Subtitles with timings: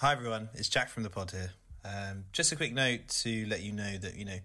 [0.00, 1.52] Hi everyone, it's Jack from the pod here.
[1.84, 4.38] Um, just a quick note to let you know that you know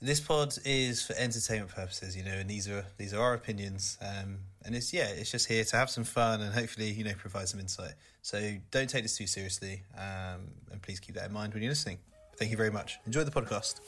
[0.00, 3.98] this pod is for entertainment purposes, you know, and these are these are our opinions,
[4.00, 7.12] um, and it's yeah, it's just here to have some fun and hopefully you know
[7.18, 7.94] provide some insight.
[8.22, 11.72] So don't take this too seriously, um, and please keep that in mind when you're
[11.72, 11.98] listening.
[12.36, 12.98] Thank you very much.
[13.04, 13.80] Enjoy the podcast.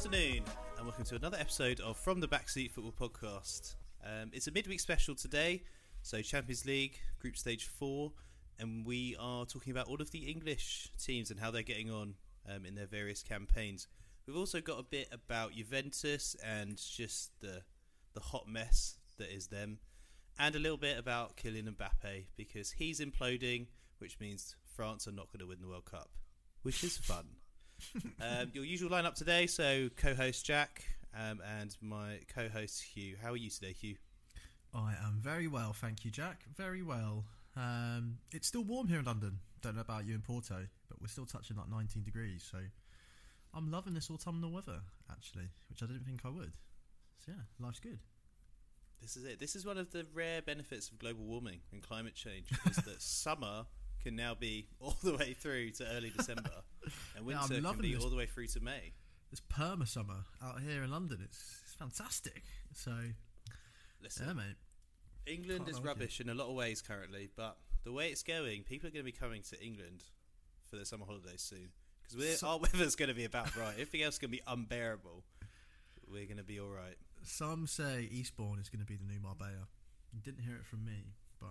[0.00, 0.42] Afternoon,
[0.78, 3.74] and welcome to another episode of From the Backseat Football Podcast.
[4.02, 5.62] Um, it's a midweek special today,
[6.00, 8.10] so Champions League, Group Stage 4,
[8.58, 12.14] and we are talking about all of the English teams and how they're getting on
[12.48, 13.88] um, in their various campaigns.
[14.26, 17.60] We've also got a bit about Juventus and just the,
[18.14, 19.80] the hot mess that is them,
[20.38, 23.66] and a little bit about Kylian Mbappe because he's imploding,
[23.98, 26.08] which means France are not going to win the World Cup,
[26.62, 27.26] which is fun
[28.20, 29.46] um, your usual lineup today.
[29.46, 33.16] So, co-host Jack um, and my co-host Hugh.
[33.22, 33.96] How are you today, Hugh?
[34.74, 36.44] I am very well, thank you, Jack.
[36.56, 37.24] Very well.
[37.56, 39.38] Um, it's still warm here in London.
[39.62, 42.46] Don't know about you in Porto, but we're still touching like 19 degrees.
[42.48, 42.58] So
[43.54, 46.52] I'm loving this autumnal weather, actually, which I didn't think I would.
[47.24, 47.98] So yeah, life's good.
[49.00, 49.40] This is it.
[49.40, 53.02] This is one of the rare benefits of global warming and climate change is that
[53.02, 53.66] summer
[54.02, 57.82] can now be all the way through to early December, and Yeah, winter can loving
[57.82, 58.02] be this.
[58.04, 58.92] all the way through to May.
[59.32, 61.18] It's perma summer out here in London.
[61.24, 62.42] It's, it's fantastic.
[62.74, 62.92] So
[64.02, 64.56] Listen, yeah, mate.
[65.26, 65.86] England is like it.
[65.88, 69.04] rubbish in a lot of ways currently, but the way it's going, people are going
[69.04, 70.02] to be coming to England
[70.68, 71.68] for their summer holidays soon
[72.08, 73.72] because So- our weather's going to be about right.
[73.74, 75.22] Everything else is going to be unbearable.
[76.10, 76.96] We're going to be all right.
[77.22, 79.68] Some say Eastbourne is going to be the new Marbella.
[80.12, 81.50] You didn't hear it from me, but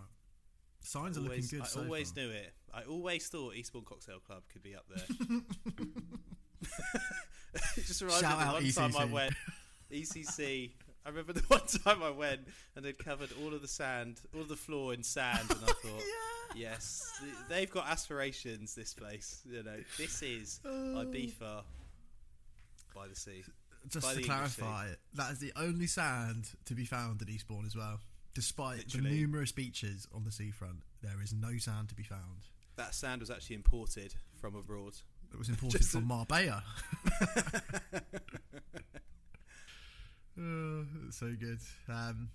[0.82, 1.62] signs are looking Always- good.
[1.62, 2.24] I so always far.
[2.24, 2.54] knew it.
[2.74, 5.04] I always thought Eastbourne Cocktail Club could be up there.
[7.76, 9.12] just reminds Shout me the one time I ECC.
[9.12, 9.34] went
[9.92, 10.72] ECC.
[11.06, 12.42] I remember the one time I went
[12.76, 15.68] and they'd covered all of the sand, all of the floor in sand, and I
[15.68, 16.04] thought,
[16.56, 16.70] yeah.
[16.72, 17.10] yes,
[17.48, 18.76] they've got aspirations.
[18.76, 20.70] This place, you know, this is uh.
[20.70, 21.64] Ibiza
[22.94, 23.44] by the sea.
[23.88, 27.76] Just by to clarify, that is the only sand to be found at Eastbourne as
[27.76, 28.00] well.
[28.34, 29.10] Despite Literally.
[29.10, 32.48] the numerous beaches on the seafront, there is no sand to be found.
[32.76, 34.94] That sand was actually imported from abroad.
[35.34, 36.64] It was imported Just from Marbella.
[40.42, 41.60] Oh, so good.
[41.90, 42.30] Um,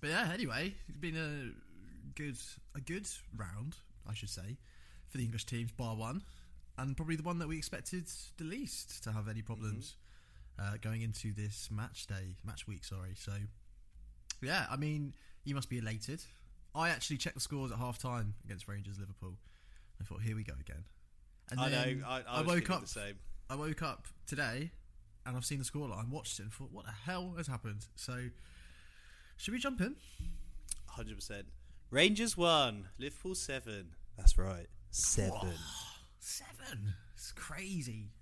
[0.00, 1.52] but yeah, anyway, it's been a
[2.18, 2.38] good
[2.74, 3.06] a good
[3.36, 3.76] round,
[4.08, 4.56] I should say,
[5.08, 6.22] for the English teams, bar one,
[6.78, 8.06] and probably the one that we expected
[8.38, 9.96] the least to have any problems
[10.58, 12.84] uh, going into this match day, match week.
[12.84, 13.14] Sorry.
[13.14, 13.32] So
[14.40, 15.12] yeah, I mean,
[15.50, 16.22] you must be elated.
[16.74, 19.34] I actually checked the scores at half time against Rangers Liverpool.
[20.00, 20.84] I thought, here we go again.
[21.50, 21.96] And I know.
[22.06, 23.16] I, I, I woke up the same.
[23.50, 24.70] I woke up today
[25.26, 27.86] and I've seen the scoreline, watched it, and thought, what the hell has happened?
[27.96, 28.30] So,
[29.36, 29.96] should we jump in?
[30.86, 31.46] Hundred percent.
[31.90, 33.88] Rangers one, Liverpool seven.
[34.16, 35.54] That's right, seven.
[36.20, 36.94] Seven.
[37.14, 38.12] It's crazy.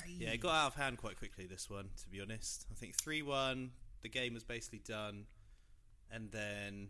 [0.00, 0.24] Crazy.
[0.24, 1.46] Yeah, it got out of hand quite quickly.
[1.46, 3.72] This one, to be honest, I think three one.
[4.00, 5.24] The game was basically done,
[6.12, 6.88] and then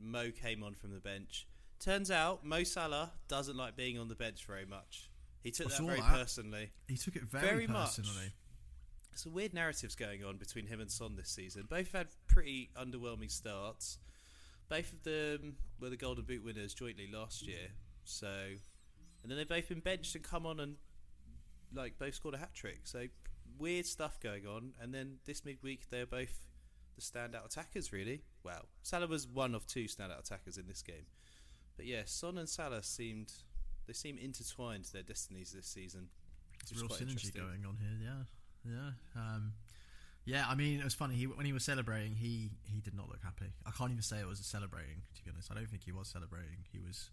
[0.00, 1.46] Mo came on from the bench.
[1.80, 5.10] Turns out Mo Salah doesn't like being on the bench very much.
[5.42, 6.12] He took I that very that.
[6.12, 6.70] personally.
[6.86, 7.96] He took it very, Very much.
[7.96, 8.32] personally.
[9.14, 11.66] Some weird narratives going on between him and Son this season.
[11.68, 13.98] Both had pretty underwhelming starts.
[14.68, 17.68] Both of them were the Golden Boot winners jointly last year.
[18.04, 18.26] So,
[19.22, 20.76] and then they've both been benched and come on and
[21.74, 22.80] like both scored a hat trick.
[22.84, 23.06] So
[23.58, 24.72] weird stuff going on.
[24.80, 26.40] And then this midweek they're both
[27.02, 27.92] standout attackers.
[27.92, 31.06] Really, well, Salah was one of two standout attackers in this game.
[31.76, 33.32] But yeah, Son and Salah seemed
[33.86, 36.08] they seem intertwined their destinies this season.
[36.70, 37.98] There's real synergy going on here.
[38.00, 39.52] Yeah, yeah, um,
[40.24, 40.44] yeah.
[40.48, 41.14] I mean, it was funny.
[41.16, 43.52] He when he was celebrating, he he did not look happy.
[43.66, 45.02] I can't even say it was a celebrating.
[45.16, 46.64] To be honest, I don't think he was celebrating.
[46.70, 47.10] He was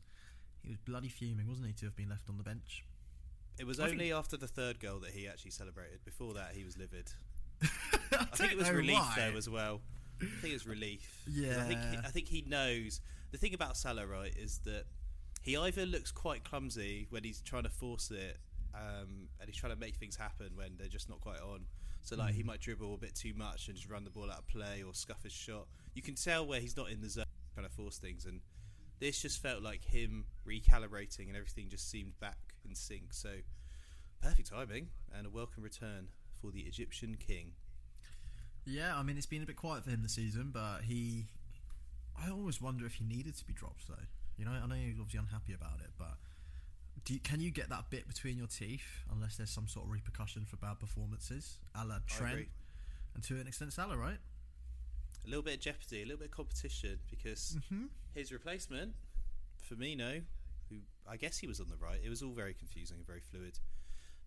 [0.61, 2.83] he was bloody fuming, wasn't he, to have been left on the bench?
[3.57, 6.03] It was I think- only after the third goal that he actually celebrated.
[6.05, 7.11] Before that, he was livid.
[8.19, 9.13] I, think it was relief why.
[9.31, 9.81] though as well.
[10.21, 11.23] I think it was relief.
[11.25, 12.01] 'Cause I think he, Yeah.
[12.05, 13.01] I think he knows.
[13.31, 14.85] The thing about Salah, right, is that
[15.41, 18.37] he either looks quite clumsy when he's trying to force it,
[18.73, 21.65] um, and he's trying to make things happen when they're just not quite on.
[22.01, 22.37] So like Mm.
[22.37, 24.83] he might dribble a bit too much and just run the ball out of play
[24.83, 25.67] or scuff his shot.
[25.93, 28.41] You can tell where he's not in the zone trying to force things, and
[28.99, 33.13] this just felt like him recalibrating, and everything just seemed back in sync.
[33.13, 33.37] So
[34.21, 36.09] perfect timing and a welcome return
[36.41, 37.53] for the Egyptian king.
[38.69, 41.25] Yeah, I mean it's been a bit quiet for him this season, but he,
[42.21, 43.95] I always wonder if he needed to be dropped, though.
[44.37, 46.13] You know, I know you're obviously unhappy about it, but
[47.05, 49.91] do you, can you get that bit between your teeth unless there's some sort of
[49.91, 52.47] repercussion for bad performances, a la Trent,
[53.15, 54.17] and to an extent Salah, right?
[55.25, 57.85] A little bit of jeopardy, a little bit of competition because Mm-hmm.
[58.13, 58.93] his replacement,
[59.69, 60.21] Firmino,
[60.69, 60.77] who
[61.09, 63.59] I guess he was on the right, it was all very confusing and very fluid.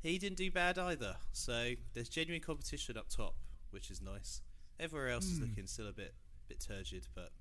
[0.03, 3.35] He didn't do bad either, so there's genuine competition up top,
[3.73, 4.43] which is nice.
[4.79, 5.45] Everywhere else is Hmm.
[5.45, 6.15] looking still a bit
[6.49, 7.33] bit turgid, but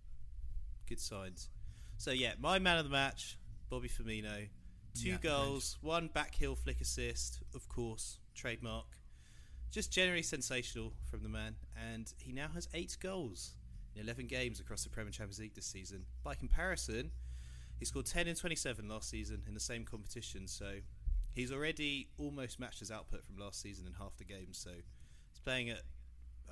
[0.87, 1.49] good signs.
[1.97, 3.37] So yeah, my man of the match,
[3.69, 4.49] Bobby Firmino,
[4.93, 8.97] two Yeah, goals, one back heel flick assist, of course, trademark.
[9.69, 13.55] Just generally sensational from the man, and he now has eight goals
[13.95, 16.05] in 11 games across the Premier Champions League this season.
[16.23, 17.11] By comparison,
[17.79, 20.79] he scored 10 in 27 last season in the same competition, so
[21.33, 24.57] he's already almost matched his output from last season in half the games.
[24.57, 25.81] So he's playing at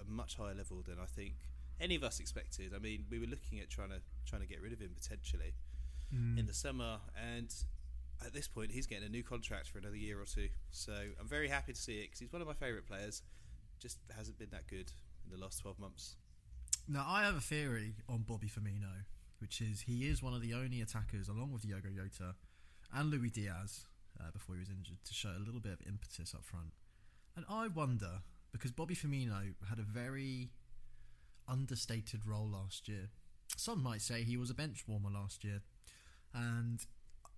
[0.01, 1.35] a much higher level than I think
[1.79, 2.73] any of us expected.
[2.75, 5.53] I mean, we were looking at trying to trying to get rid of him potentially
[6.13, 6.39] Mm.
[6.39, 7.53] in the summer, and
[8.25, 10.49] at this point, he's getting a new contract for another year or two.
[10.71, 13.21] So I'm very happy to see it because he's one of my favourite players.
[13.79, 14.91] Just hasn't been that good
[15.23, 16.15] in the last 12 months.
[16.87, 19.05] Now, I have a theory on Bobby Firmino,
[19.37, 22.33] which is he is one of the only attackers, along with Diogo Jota
[22.91, 23.85] and Luis Diaz,
[24.19, 26.73] uh, before he was injured, to show a little bit of impetus up front.
[27.35, 30.51] And I wonder, because Bobby Firmino had a very
[31.47, 33.09] understated role last year.
[33.57, 35.61] Some might say he was a bench warmer last year,
[36.33, 36.85] and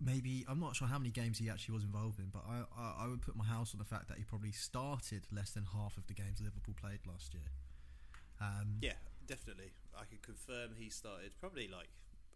[0.03, 3.05] maybe I'm not sure how many games he actually was involved in, but I, I,
[3.05, 5.97] I would put my house on the fact that he probably started less than half
[5.97, 7.43] of the games Liverpool played last year.
[8.41, 8.97] Um, Yeah,
[9.27, 9.71] definitely.
[9.95, 11.89] I can confirm he started probably like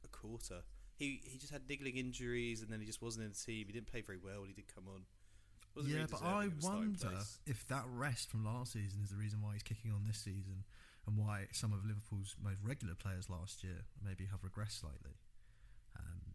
[0.03, 0.61] a quarter.
[0.95, 3.65] He he just had niggling injuries and then he just wasn't in the team.
[3.67, 4.43] He didn't play very well.
[4.47, 5.01] He did come on.
[5.83, 9.17] Yeah, but I of a starting wonder if that rest from last season is the
[9.17, 10.63] reason why he's kicking on this season,
[11.07, 15.17] and why some of Liverpool's most regular players last year maybe have regressed slightly.
[15.97, 16.33] Um,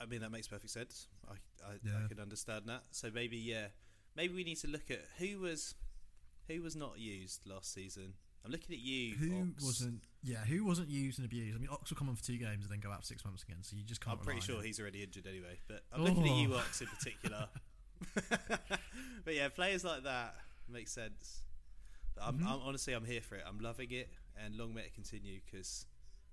[0.00, 1.08] I mean, that makes perfect sense.
[1.28, 1.34] I,
[1.66, 2.04] I, Yeah.
[2.04, 2.82] I can understand that.
[2.92, 3.66] So maybe, yeah,
[4.16, 5.74] maybe we need to look at who was
[6.48, 8.14] who was not used last season.
[8.44, 9.14] I'm looking at you.
[9.16, 9.62] who Ox.
[9.62, 10.00] wasn't?
[10.22, 11.54] Yeah, who wasn't used and abused?
[11.56, 13.42] I mean, Ox will come on for two games and then go out six months
[13.42, 14.18] again, so you just can't.
[14.18, 15.58] I'm pretty sure he's already injured anyway.
[15.68, 16.40] But I'm looking at Oh.
[16.40, 17.48] you, Ox, in particular.
[19.24, 20.34] but yeah, players like that
[20.68, 21.42] make sense.
[22.14, 22.46] But I'm, Mhm.
[22.46, 23.44] I'm honestly, I'm here for it.
[23.46, 25.86] I'm loving it, and long may it continue because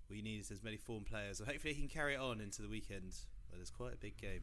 [0.10, 1.40] we need as many form players.
[1.40, 3.14] And hopefully, he can carry it on into the weekend
[3.50, 4.42] where there's quite a big game.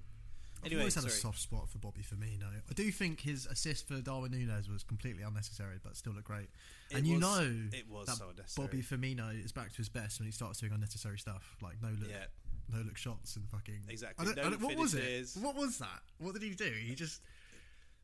[0.64, 2.46] I've always had a soft spot for Bobby Firmino.
[2.70, 6.48] I do think his assist for Darwin Nunez was completely unnecessary, but still looked great.
[6.90, 8.16] It and you was- know it was that
[8.48, 8.62] so.
[8.62, 11.88] Bobby Firmino is back to his best when he starts doing unnecessary stuff like no
[11.88, 12.26] look, yeah,
[12.72, 14.22] no look shots and fucking Exactly.
[14.22, 15.36] I don't, No-look don't- what was finishes.
[15.36, 15.42] it?
[15.42, 16.02] What was that?
[16.18, 16.70] What did he do?
[16.84, 17.20] He just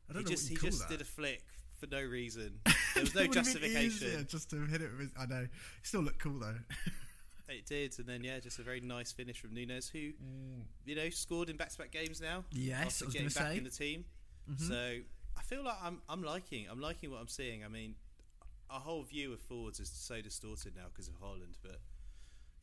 [0.09, 0.89] I don't he know just what he just that.
[0.89, 1.43] did a flick
[1.77, 2.59] for no reason.
[2.93, 4.07] There was no It would've been justification.
[4.07, 5.43] easier just to hit it with his, I know.
[5.43, 6.57] He still looked cool though.
[7.49, 9.99] It did, and then yeah, just a very nice finish from Nunez, who
[10.85, 12.45] you know scored in back-to-back games now.
[12.53, 13.57] Yes, I was getting going to back say.
[13.57, 14.05] in the team.
[14.49, 14.67] Mhm.
[14.69, 14.99] So
[15.37, 17.65] I feel like I'm I'm liking I'm liking what I'm seeing.
[17.65, 17.95] I mean,
[18.69, 21.81] our whole view of forwards is so distorted now because of Haaland, but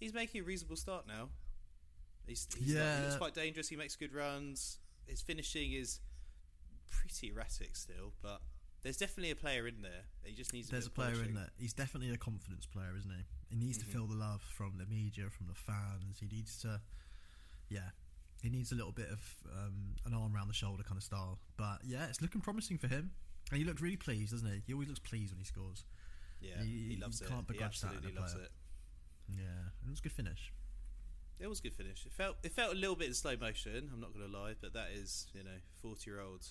[0.00, 1.28] he's making a reasonable start now.
[2.28, 3.68] He's, he's not- he looks quite dangerous.
[3.68, 4.78] He makes good runs.
[5.06, 6.00] His finishing is
[6.90, 8.40] pretty erratic still, but
[8.82, 10.04] there's definitely a player in there.
[10.22, 10.68] He just needs.
[10.68, 11.48] There's a bit of player in there.
[11.58, 13.24] He's definitely a confidence player, isn't he?
[13.50, 13.82] He needs Mhm.
[13.82, 16.18] to feel the love from the media, from the fans.
[16.20, 16.80] He needs to,
[17.70, 17.90] yeah,
[18.42, 19.20] he needs a little bit of
[19.52, 21.38] um, an arm around the shoulder kind of style.
[21.56, 23.12] But yeah, it's looking promising for him.
[23.50, 24.62] And he looked really pleased, doesn't he?
[24.66, 25.84] He always looks pleased when he scores.
[26.40, 27.28] Yeah, he you loves it.
[27.28, 28.44] can't He begrudge that absolutely loves player.
[28.44, 28.52] it.
[29.30, 30.52] Yeah, it was a good finish.
[31.40, 32.04] It was a good finish.
[32.06, 33.90] It felt it felt a little bit in slow motion.
[33.92, 35.50] I'm not going to lie, but that is you know
[35.82, 36.44] 40 year old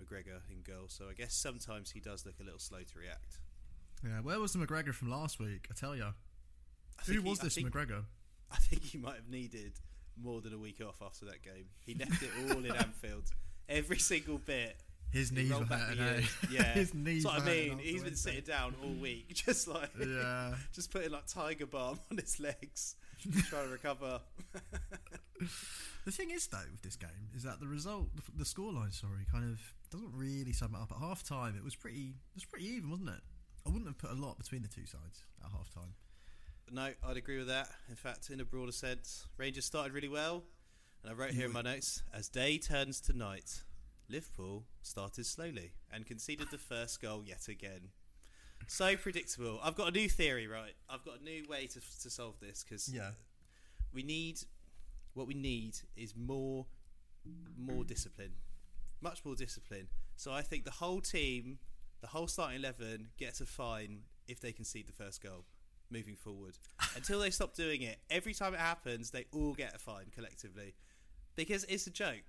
[0.00, 0.86] McGregor in goal.
[0.88, 3.38] So I guess sometimes he does look a little slow to react.
[4.04, 5.66] Yeah, where was the McGregor from last week?
[5.70, 6.06] I tell you,
[7.06, 8.02] who think he- was I this think, McGregor?
[8.50, 9.74] I think he might have needed
[10.20, 11.66] more than a week off after that game.
[11.86, 13.30] He left it all in Anfield.
[13.68, 14.76] Every single bit.
[15.12, 16.00] His knees were hurting.
[16.02, 16.22] eh?
[16.50, 17.22] Yeah, his knees.
[17.24, 17.78] That's what I mean.
[17.78, 20.54] He's been sitting down all week, just like Yeah.
[20.72, 22.96] just putting like tiger balm on his legs,
[23.48, 24.20] trying to recover.
[26.04, 29.24] The thing is, though, with this game, is that the result, the, the scoreline, sorry,
[29.30, 29.60] kind of
[29.90, 30.90] doesn't really sum it up.
[30.90, 33.20] At half time, it was pretty, it was pretty even, wasn't it?
[33.64, 35.94] I wouldn't have put a lot between the two sides at half time.
[36.72, 37.68] No, I'd agree with that.
[37.88, 40.42] In fact, in a broader sense, Rangers started really well,
[41.04, 43.62] and I wrote here in my notes: as day turns to night,
[44.08, 47.90] Liverpool started slowly and conceded the first goal yet again.
[48.68, 49.60] So predictable.
[49.62, 50.74] I've got a new theory, right?
[50.88, 53.12] I've got a new way to to solve this because Yeah.
[53.92, 54.40] we need
[55.14, 56.66] what we need is more
[57.56, 58.32] more discipline,
[59.00, 59.88] much more discipline.
[60.16, 61.58] So I think the whole team,
[62.00, 65.44] the whole starting eleven, gets a fine if they concede the first goal.
[65.90, 66.56] moving forward.
[66.96, 70.74] Until they stop doing it, every time it happens, they all get a fine collectively
[71.36, 72.24] because it's a joke.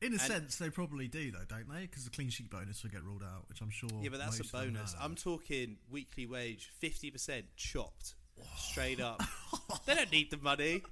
[0.00, 1.82] In a And- sense, they probably do though, don't they?
[1.82, 3.88] Because the clean sheet bonus will get ruled out, which I'm sure.
[4.00, 4.94] Yeah, but that's a bonus.
[5.00, 8.14] I'm talking weekly wage, fifty percent chopped,
[8.56, 9.22] straight up.
[9.86, 10.82] they don't need the money.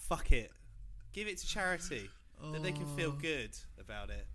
[0.00, 0.50] Fuck it,
[1.12, 2.10] give it to charity.
[2.52, 3.20] Then they can feel Oh.
[3.20, 4.26] good about it.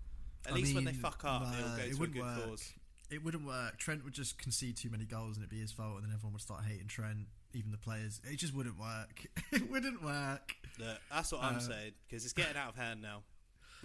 [0.46, 2.24] At I least when they fuck up, nah, they'll go it to a wouldn't good
[2.24, 2.46] work.
[2.52, 2.74] cause.
[3.10, 3.78] It wouldn't work.
[3.78, 6.34] Trent would just concede too many goals and it'd be his fault, and then everyone
[6.34, 8.22] would start hating Trent, even the players.
[8.32, 9.26] It just wouldn't work.
[9.52, 10.56] it wouldn't work.
[10.80, 13.24] Look, that's what I'm Uh, saying because it's getting out of hand now.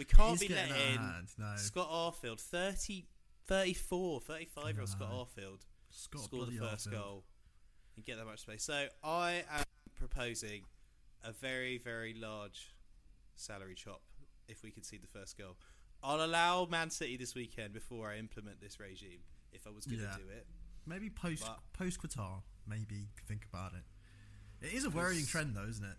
[0.01, 1.53] We can't be getting out of letting hand, no.
[1.57, 3.05] Scott Arfield, 30,
[3.47, 5.11] 34, 35 year old Scott.
[5.13, 6.93] Arfield, Scott score the first Arfield.
[6.93, 7.25] goal
[7.97, 8.65] and get that much space.
[8.65, 9.65] So I am
[9.97, 10.63] proposing
[11.23, 12.73] a very, very large
[13.37, 14.01] salary chop
[14.49, 15.59] if we concede the first goal.
[16.03, 19.21] I'll allow Man City this weekend before I implement this regime
[19.53, 20.17] if I was going to Yeah.
[20.17, 20.47] do it.
[20.87, 22.43] Maybe post But- post Qatar.
[22.67, 23.85] Maybe think about it.
[24.67, 25.99] It is a worrying trend, though, isn't it?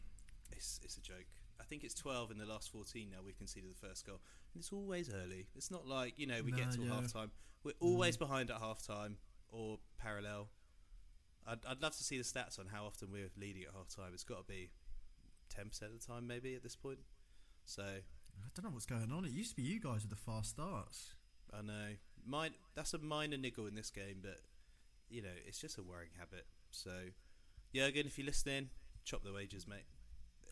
[0.53, 1.27] It's, it's a joke.
[1.71, 4.19] I think it's 12 in the last 14 now we've conceded the first goal.
[4.53, 5.47] And it's always early.
[5.55, 6.93] It's not like, you know, we get to yeah.
[6.93, 7.31] half time.
[7.63, 8.19] We're always mm.
[8.19, 9.15] behind at half time
[9.47, 10.49] or parallel.
[11.47, 14.11] I'd, I'd love to see the stats on how often we're leading at half time.
[14.13, 14.69] It's got to be
[15.57, 16.99] 10% of the time, maybe, at this point.
[17.63, 19.23] So, I don't know what's going on.
[19.23, 21.15] It used to be you guys with the fast starts.
[21.53, 21.95] I know.
[22.25, 24.41] Mine, that's a minor niggle in this game, but,
[25.09, 26.47] you know, it's just a worrying habit.
[26.69, 26.91] So,
[27.73, 28.71] Jurgen, if you're listening,
[29.05, 29.85] chop the wages, mate.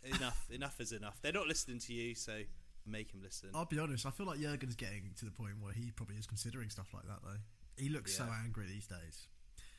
[0.04, 0.48] Enough.
[0.52, 1.20] enough is enough.
[1.22, 2.42] They're not listening to you, so
[2.86, 3.50] make them listen.
[3.54, 4.06] I'll be honest.
[4.06, 7.04] I feel like Jurgen's getting to the point where he probably is considering stuff like
[7.08, 7.38] that, though.
[7.78, 9.28] He looks so angry these days.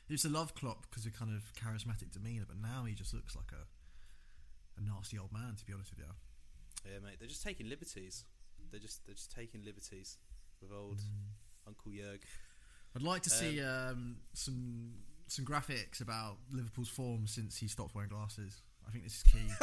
[0.07, 3.13] He used to love Klopp because of kind of charismatic demeanour, but now he just
[3.13, 3.65] looks like a
[4.79, 5.55] a nasty old man.
[5.57, 6.05] To be honest with you.
[6.91, 7.17] Yeah, mate.
[7.19, 8.25] They're just taking liberties.
[8.71, 10.17] They're just they're just taking liberties
[10.61, 11.67] with old Mm.
[11.67, 12.21] Uncle Jurg.
[12.95, 14.93] I'd like to see um, some
[15.27, 18.61] some graphics about Liverpool's form since he stopped wearing glasses.
[18.91, 19.49] I think this is key.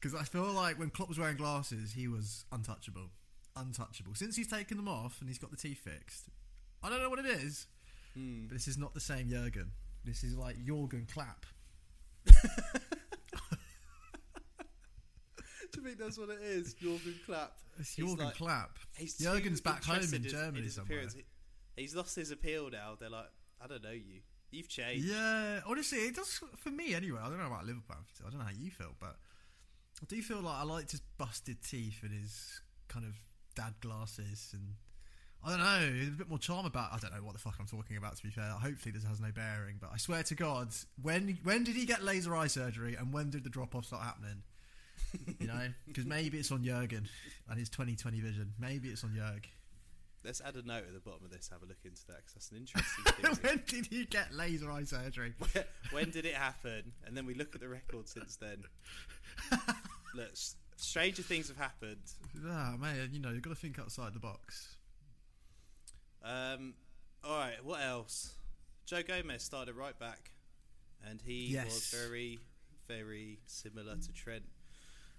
[0.00, 3.10] Because I feel like when Klopp was wearing glasses, he was untouchable.
[3.56, 4.14] Untouchable.
[4.14, 6.26] Since he's taken them off and he's got the teeth fixed,
[6.84, 7.66] I don't know what it is,
[8.14, 8.46] Hmm.
[8.46, 9.72] but this is not the same Jurgen.
[10.04, 11.46] This is like Jurgen Clapp.
[12.26, 12.32] Do
[15.76, 16.74] you think that's what it is?
[16.74, 17.50] Jurgen Klapp.
[17.80, 18.78] It's He's Jurgen like- Clapp.
[19.20, 20.98] Jurgen's back home in Germany his somewhere.
[20.98, 21.16] appearance.
[21.76, 22.94] He's lost his appeal now.
[22.98, 24.20] They're like, I don't know you.
[24.50, 25.06] You've changed.
[25.06, 27.20] Yeah, honestly, it does for me anyway.
[27.22, 27.96] I don't know about Liverpool.
[28.26, 29.16] I don't know how you feel, but
[30.02, 33.14] I do feel like I liked his busted teeth and his kind of
[33.54, 34.74] dad glasses, and
[35.44, 36.92] I don't know, there's a bit more charm about.
[36.92, 38.16] I don't know what the fuck I'm talking about.
[38.16, 40.68] To be fair, hopefully this has no bearing, but I swear to God,
[41.02, 44.02] when when did he get laser eye surgery, and when did the drop off start
[44.02, 44.42] happening?
[45.40, 47.08] You know, because maybe it's on Jurgen
[47.50, 48.52] and his 2020 vision.
[48.58, 49.44] Maybe it's on Jurg.
[50.24, 51.48] Let's add a note at the bottom of this.
[51.52, 53.36] Have a look into that because that's an interesting thing.
[53.42, 55.32] when did you get laser eye surgery?
[55.92, 56.92] when did it happen?
[57.06, 58.64] And then we look at the record since then.
[60.14, 60.30] Look,
[60.76, 62.00] stranger things have happened.
[62.46, 64.76] Ah, man, you know, you've got to think outside the box.
[66.24, 66.74] Um,
[67.22, 68.34] all right, what else?
[68.86, 70.32] Joe Gomez started right back,
[71.08, 71.66] and he Yes.
[71.66, 72.38] was very,
[72.88, 74.44] very similar to Trent.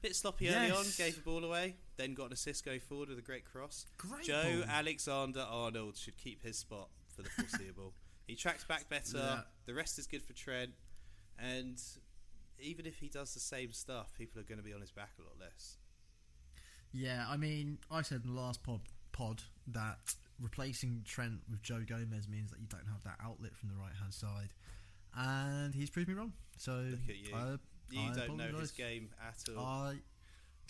[0.01, 3.20] Bit sloppy early on, gave the ball away, then got an assist going forward with
[3.20, 3.86] a great cross.
[3.98, 4.70] Great Joe ball.
[4.70, 7.94] Alexander Arnold should keep his spot for the foreseeable.
[8.27, 9.18] he tracks back better.
[9.18, 9.41] Yeah.
[9.65, 10.72] The rest is good for Trent,
[11.38, 11.82] and
[12.60, 15.12] even if he does the same stuff, people are going to be on his back
[15.20, 15.77] a lot less.
[16.94, 20.00] Yeah, I mean, I said in the last pod, pod that
[20.41, 23.94] replacing Trent with Joe Gomez means that you don't have that outlet from the right
[24.00, 24.53] hand side,
[25.15, 26.34] and he's proved me wrong.
[26.58, 27.36] So Look at you.
[27.36, 27.58] I,
[27.91, 29.63] You I don't know his game at all.
[29.63, 29.96] I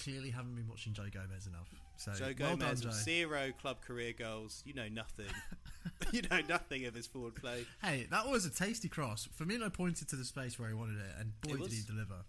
[0.01, 1.69] clearly haven't been watching Joe Gomez enough.
[1.97, 2.97] So Joe well Gomez done, Joe.
[2.97, 4.63] zero club career goals.
[4.65, 5.25] You know nothing.
[6.11, 7.65] you know nothing of his forward play.
[7.81, 9.27] Hey, that was a tasty cross.
[9.37, 12.25] Firmino pointed to the space where he wanted it, and boy It did he deliver.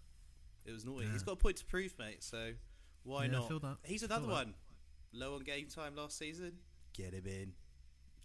[0.65, 1.05] It was naughty.
[1.05, 1.13] Yeah.
[1.13, 2.23] He's got a point to prove, mate.
[2.23, 2.51] So
[3.03, 3.77] why Yeah, I not?
[3.83, 4.53] He's another one.
[5.13, 6.53] Low on game time last season.
[6.93, 7.53] Get him in.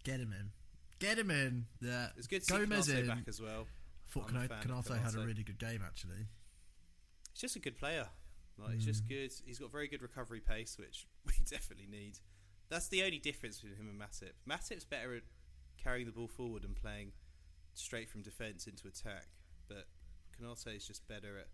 [0.03, 0.51] Get him in.
[0.99, 1.65] Get him in.
[1.81, 3.07] Yeah, It's good to see Gomez Konate in.
[3.07, 3.67] back as well.
[4.09, 6.27] thought I'm a Konate, fan had a really good game actually.
[7.37, 8.07] He's just a good player.
[8.57, 9.09] Like he's just Mm.
[9.09, 9.31] good.
[9.45, 12.17] He's got very good recovery pace, which we definitely need.
[12.67, 14.31] That's the only difference between him and Matip.
[14.49, 15.21] Matip's better at
[15.77, 17.11] carrying the ball forward and playing
[17.75, 19.27] straight from defence into attack,
[19.67, 19.85] but
[20.35, 21.49] Konate is just better at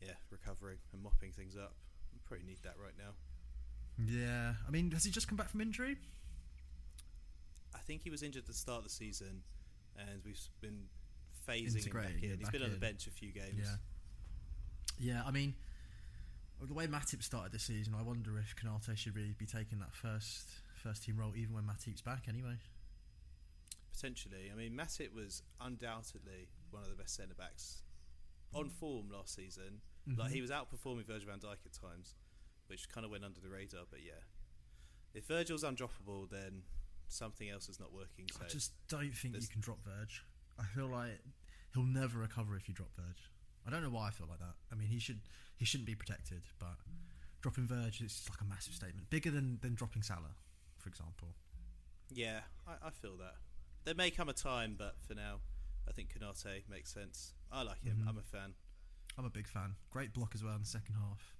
[0.00, 1.74] yeah recovering and mopping things up.
[2.14, 3.12] We probably need that right now.
[4.02, 5.98] Yeah, I mean, has he just come back from injury?
[7.74, 9.42] I think he was injured at the start of the season,
[9.98, 10.84] and we've been
[11.46, 12.30] phasing him back Integrating in.
[12.30, 13.58] him He's back been on the bench a few games.
[13.58, 13.76] Yeah.
[14.98, 15.54] Yeah, I mean,
[16.60, 19.94] the way Matip started this season, I wonder if Konate should really be taking that
[19.94, 20.48] first
[20.82, 22.24] first team role, even when Matip's back.
[22.28, 22.56] Anyway,
[23.92, 24.50] potentially.
[24.52, 27.82] I mean, Matip was undoubtedly one of the best centre backs
[28.54, 29.80] on form last season.
[30.06, 30.34] Like Mhm.
[30.34, 32.14] he was outperforming Virgil van Dijk at times,
[32.68, 33.84] which kind of went under the radar.
[33.90, 34.22] But yeah,
[35.14, 36.62] if Virgil's undroppable, then
[37.08, 38.28] something else is not working.
[38.32, 40.24] So I just don't think you can drop Verge.
[40.58, 41.20] I feel like
[41.74, 43.30] he'll never recover if you drop Verge.
[43.66, 44.54] I don't know why I feel like that.
[44.70, 45.20] I mean, he should
[45.56, 46.76] he shouldn't be protected, but
[47.40, 50.34] dropping Verge is like a massive statement, bigger than than dropping Salah,
[50.78, 51.28] for example.
[52.12, 53.34] yeah, I, I feel that
[53.84, 55.40] there may come a time, but for now,
[55.88, 57.32] I think Konate makes sense.
[57.52, 58.02] I like him.
[58.04, 58.08] Mhm.
[58.08, 58.54] I'm a fan.
[59.18, 59.76] I'm a big fan.
[59.90, 61.34] Great block as well in the second half.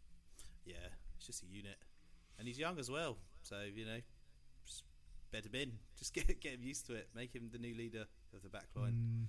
[0.64, 1.76] Yeah, it's just a unit,
[2.38, 3.18] and he's young as well.
[3.42, 4.00] So you know,
[4.64, 4.82] just
[5.30, 5.72] bed him in.
[5.98, 7.08] Just get get him used to it.
[7.14, 9.28] Make him the new leader of the back line.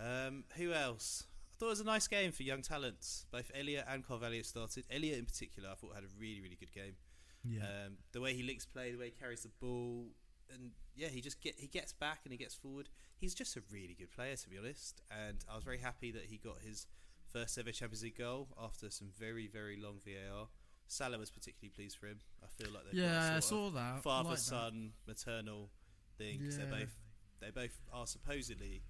[0.00, 1.24] Mm, Um, who else?
[1.60, 3.26] Thought it was a nice game for young talents.
[3.30, 4.86] Both Elliott and Carvalho started.
[4.90, 6.96] Elliott in particular, I thought had a really really good game.
[7.44, 10.06] yeah, Um, the way he links play, the way he carries the ball,
[10.52, 12.88] and yeah, he just get he gets back and he gets forward.
[13.18, 15.02] He's just a really good player, to be honest.
[15.10, 16.86] And I was very happy that he got his
[17.30, 20.48] first ever Champions League goal after some very very long VAR.
[20.88, 22.20] Salah was particularly pleased for him.
[22.42, 24.02] I feel like they've yeah, I saw that.
[24.02, 24.42] father like that.
[24.42, 25.70] son maternal
[26.18, 26.64] thing 'cause Yeah.
[26.64, 26.96] they're both
[27.40, 28.82] they both are supposedly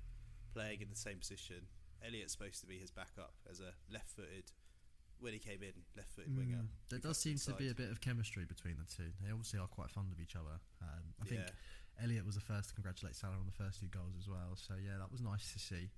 [0.54, 1.66] playing in the same position.
[2.06, 4.50] Elliott's supposed to be his backup as a left-footed
[5.20, 6.56] when he came in, left-footed winger.
[6.64, 9.10] Mm, there does seem to be a bit of chemistry between the two.
[9.22, 10.60] They obviously are quite fond of each other.
[10.80, 12.04] Um, I think Yeah.
[12.04, 14.56] Elliott was the first to congratulate Salah on the first two goals as well.
[14.56, 15.90] So yeah, that was nice to see.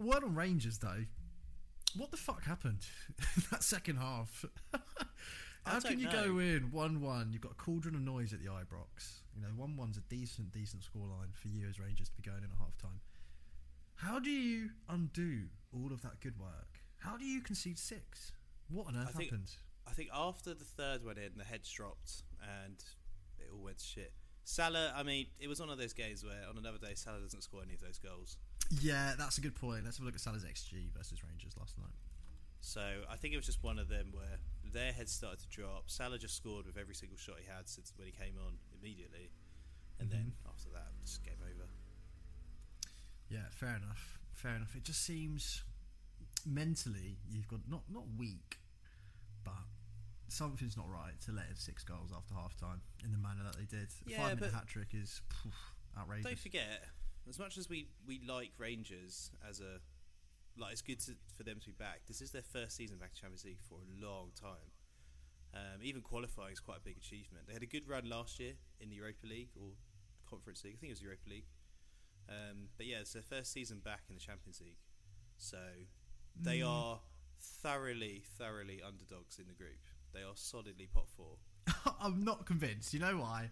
[0.00, 1.04] A word on Rangers though.
[1.96, 2.84] What the fuck happened
[3.36, 4.44] in that second half?
[5.64, 6.12] How can you know.
[6.34, 7.30] go in one-one?
[7.32, 9.20] You've got a cauldron of noise at the Ibrox.
[9.36, 12.44] You know, one-one's a decent, decent scoreline for you as Rangers to be going in
[12.50, 13.00] at half-time.
[13.98, 16.80] How do you undo all of that good work?
[16.98, 18.32] How do you concede six?
[18.70, 19.50] What on earth I think- happened?
[19.86, 22.76] I think after the third went in, the heads dropped and
[23.38, 24.12] it all went to shit.
[24.44, 27.42] Salah, I mean, it was one of those games where on another day Salah doesn't
[27.42, 28.36] score any of those goals.
[28.80, 29.84] Yeah, that's a good point.
[29.84, 31.94] Let's have a look at Salah's XG versus Rangers last night.
[32.60, 34.38] So I think it was just one of them where
[34.72, 35.84] their heads started to drop.
[35.90, 39.30] Salah just scored with every single shot he had since when he came on immediately,
[39.98, 40.50] and then Mm-hmm.
[40.50, 41.64] after that, just game over.
[43.30, 44.18] Yeah, fair enough.
[44.32, 44.74] Fair enough.
[44.76, 45.62] It just seems
[46.46, 48.58] mentally you've got not not weak,
[49.44, 49.66] but
[50.28, 53.56] something's not right to let in six goals after half time in the manner that
[53.56, 53.88] they did.
[54.06, 55.50] Yeah, Five minute hat trick is phew,
[55.98, 56.24] outrageous.
[56.24, 56.84] Don't forget,
[57.28, 59.80] as much as we, we like Rangers as a
[60.60, 62.00] like, it's good to, for them to be back.
[62.06, 64.72] This is their first season back in Champions League for a long time.
[65.54, 67.46] Um, even qualifying is quite a big achievement.
[67.46, 69.70] They had a good run last year in the Europa League or
[70.28, 70.74] Conference League.
[70.76, 71.46] I think it was Europa League.
[72.28, 74.76] Um, but yeah, it's their first season back in the Champions League,
[75.38, 75.58] so
[76.36, 76.68] they Mm.
[76.68, 77.00] are
[77.40, 79.78] thoroughly, thoroughly underdogs in the group.
[80.12, 81.38] They are solidly pot four.
[82.00, 82.92] I'm not convinced.
[82.92, 83.50] You know why?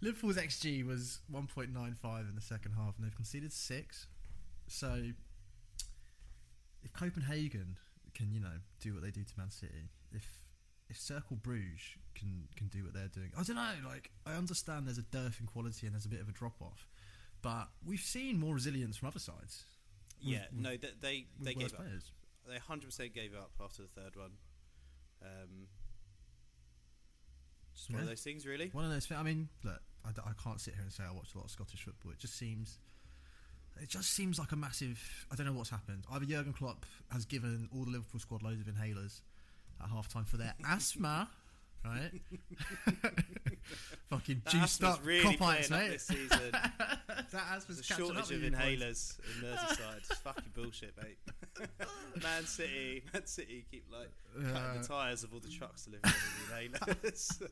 [0.00, 4.06] Liverpool's XG was 1.95 in the second half, and they've conceded six.
[4.66, 5.12] So,
[6.82, 7.76] if Copenhagen
[8.14, 10.26] can, you know, do what they do to Man City, if
[10.88, 11.80] if Circle Bruges
[12.14, 13.74] can can do what they're doing, I don't know.
[13.86, 16.60] Like, I understand there's a dearth in quality and there's a bit of a drop
[16.60, 16.88] off,
[17.42, 19.64] but we've seen more resilience from other sides.
[20.20, 21.84] Yeah, with- no, they they, they gave up.
[22.48, 24.32] They 100% gave up after the third one.
[25.22, 25.68] Um,
[27.74, 28.68] just one of those things, really.
[28.72, 29.06] One of those.
[29.12, 31.50] I mean, look, I, I can't sit here and say I watched a lot of
[31.50, 32.12] Scottish football.
[32.12, 32.78] It just seems,
[33.80, 35.26] it just seems like a massive.
[35.30, 36.04] I don't know what's happened.
[36.10, 39.20] Either Jurgen Klopp has given all the Liverpool squad loads of inhalers
[39.82, 41.28] at half time for their asthma,
[41.84, 42.10] right?
[44.10, 45.90] Fucking That juiced up really playing up mate.
[45.90, 46.28] this season.
[46.52, 49.96] that asthma's There's a shortage of inhalers in Merseyside.
[49.98, 51.18] It's fucking bullshit, mate.
[52.22, 56.12] Man City, Man City keep like cutting Uh, the tyres of all the trucks delivering
[56.72, 57.42] the inhalers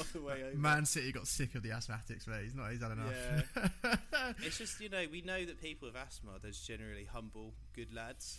[0.00, 0.56] on the way over.
[0.56, 2.44] Man City got sick of the asthmatics, mate.
[2.44, 2.70] He's not.
[2.70, 3.12] He's had enough.
[3.84, 4.32] Yeah.
[4.44, 8.38] It's just you know we know that people with asthma they're generally humble, good lads.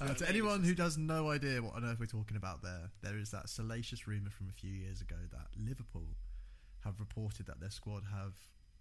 [0.00, 3.18] Uh, to anyone who does no idea what on earth we're talking about there, there
[3.18, 6.06] is that salacious rumour from a few years ago that Liverpool
[6.84, 8.32] have reported that their squad have,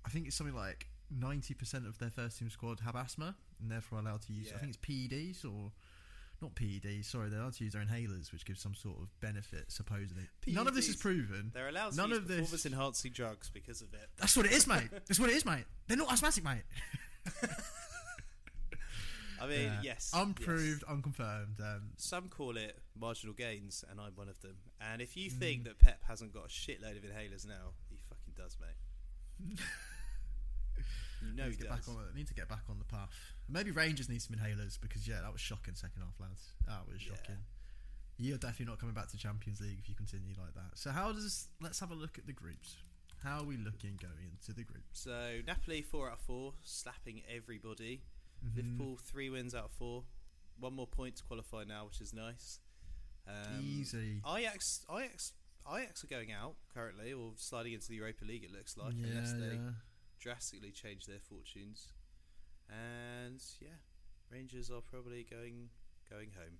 [0.05, 3.99] I think it's something like 90% of their first team squad have asthma and therefore
[3.99, 5.71] allowed to use, I think it's PEDs or.
[6.41, 9.65] Not PEDs, sorry, they're allowed to use their inhalers, which gives some sort of benefit,
[9.73, 10.23] supposedly.
[10.47, 11.51] None of this is proven.
[11.53, 14.07] They're allowed to None use of this- performance enhancing drugs because of it.
[14.17, 14.87] That's what it is, mate.
[14.89, 15.65] That's what it is, mate.
[15.89, 16.61] They're not asthmatic, mate.
[19.41, 19.81] I mean, Yeah.
[19.81, 20.89] yes, Unproved, yes.
[20.89, 21.59] unconfirmed.
[21.61, 24.57] Um, Some call it marginal gains, and I'm one of them.
[24.81, 25.39] And if you Mm.
[25.39, 28.75] think that Pep hasn't got a shitload of inhalers now, he fucking does, mate.
[31.21, 31.85] you know need he to get does.
[31.85, 32.05] back on.
[32.07, 33.09] the- Need to get back on the path.
[33.47, 36.53] Maybe Rangers need some inhalers because yeah, that was shocking second half, lads.
[36.65, 37.15] That was Yeah.
[37.15, 37.45] shocking.
[38.17, 40.77] You're definitely not coming back to Champions League if you continue like that.
[40.77, 41.47] So how does?
[41.61, 42.75] Let's have a look at the groups.
[43.23, 44.83] How are we looking going into the group?
[44.93, 48.03] So Napoli four out of four, slapping everybody.
[48.45, 48.57] Mm-hmm.
[48.57, 50.03] Liverpool three wins out of four,
[50.59, 52.59] one more point to qualify now, which is nice.
[53.27, 54.21] Um, Easy.
[54.27, 55.33] Ajax, Ajax,
[55.71, 58.43] Ajax are going out currently, or sliding into the Europa League.
[58.43, 59.71] It looks like, yeah, unless they yeah.
[60.19, 61.89] drastically change their fortunes.
[62.69, 63.77] And yeah,
[64.31, 65.69] Rangers are probably going
[66.09, 66.59] going home.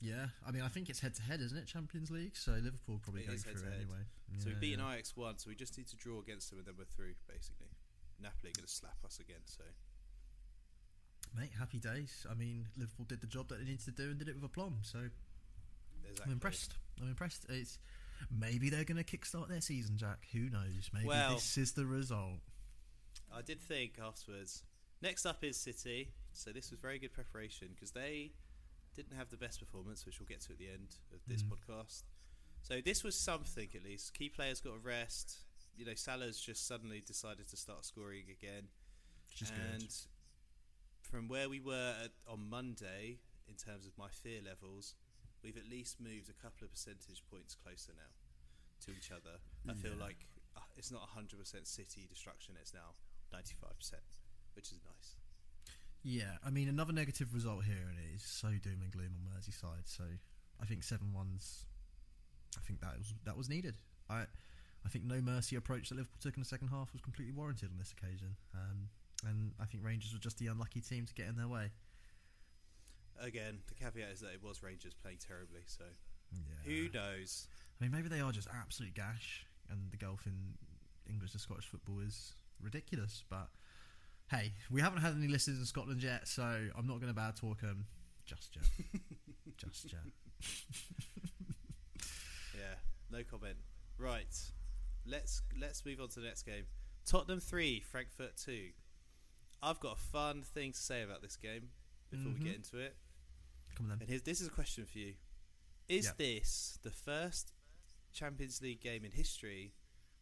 [0.00, 1.66] Yeah, I mean, I think it's head to head, isn't it?
[1.66, 4.06] Champions League, so Liverpool probably It going through anyway.
[4.38, 4.92] so we've Yeah, beaten yeah.
[4.94, 7.14] Ajax once, so we just need to draw against them, and then we're through.
[7.26, 7.74] Basically,
[8.22, 9.42] Napoli are going to slap us again.
[9.44, 9.64] So
[11.36, 12.26] Mate, happy days.
[12.30, 14.44] I mean, Liverpool did the job that they needed to do and did it with
[14.44, 14.78] aplomb.
[14.82, 14.98] So
[16.02, 16.74] there's I'm impressed.
[17.00, 17.46] I'm impressed.
[17.48, 17.78] It's
[18.30, 20.26] maybe they're going to kickstart their season, Jack.
[20.32, 20.90] Who knows?
[20.92, 22.40] Maybe Well- this is the result.
[23.32, 24.62] I did think afterwards.
[25.02, 26.12] Next up is City.
[26.32, 28.32] So this was very good preparation because they
[28.94, 31.50] didn't have the best performance, which we'll get to at the end of this Mhm.
[31.50, 32.02] podcast.
[32.62, 34.14] So this was something at least.
[34.14, 35.44] Key players got a rest.
[35.76, 38.68] You know, Salah's just suddenly decided to start scoring again.
[39.28, 39.94] Which is and good.
[41.10, 43.18] From where we were at, on Monday,
[43.48, 44.94] in terms of my fear levels,
[45.42, 48.12] we've at least moved a couple of percentage points closer now
[48.84, 49.40] to each other.
[49.68, 50.04] I feel Yeah.
[50.04, 52.94] like uh, it's not 100% City destruction, it's now
[53.32, 53.94] 95%,
[54.54, 55.16] which is nice.
[56.02, 59.34] Yeah, I mean, another negative result here, and it is so doom and gloom on
[59.34, 59.84] Merseyside.
[59.86, 60.04] So
[60.60, 61.66] I think seven ones.
[62.56, 63.74] I think that was that was needed.
[64.08, 64.26] I
[64.84, 67.70] I think no mercy approach that Liverpool took in the second half was completely warranted
[67.72, 68.36] on this occasion.
[68.54, 68.88] Um,
[69.26, 71.70] and I think Rangers were just the unlucky team to get in their way.
[73.20, 75.84] Again, the caveat is that it was Rangers playing terribly, so
[76.32, 76.38] Yeah.
[76.64, 77.48] who knows?
[77.80, 80.56] I mean, maybe they are just absolute gash, and the gulf in
[81.08, 83.24] English and Scottish football is ridiculous.
[83.28, 83.48] But
[84.30, 86.42] hey, we haven't had any listeners in Scotland yet, so
[86.76, 87.86] I'm not going to bad talk them
[88.24, 88.64] just yet.
[89.56, 90.02] just yet.
[92.54, 92.74] Yeah,
[93.10, 93.56] no comment.
[93.98, 94.34] Right,
[95.06, 96.64] let's let's move on to the next game.
[97.06, 98.70] Tottenham three, Frankfurt two.
[99.62, 101.70] I've got a fun thing to say about this game
[102.10, 102.42] before we Mhm.
[102.44, 102.96] get into it.
[103.74, 103.98] Come on then.
[104.02, 105.16] And here's this is a question for you:
[105.88, 106.12] Is Yeah.
[106.14, 107.52] this the first
[108.12, 109.74] Champions League game in history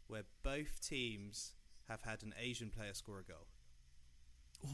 [0.06, 1.54] where both teams
[1.88, 3.48] have had an Asian player score a goal?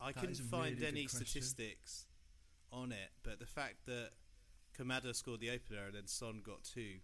[0.00, 2.06] I That couldn't find really any statistics
[2.72, 4.12] on it, but the fact that
[4.76, 7.00] Kamada scored the opener and then Son got two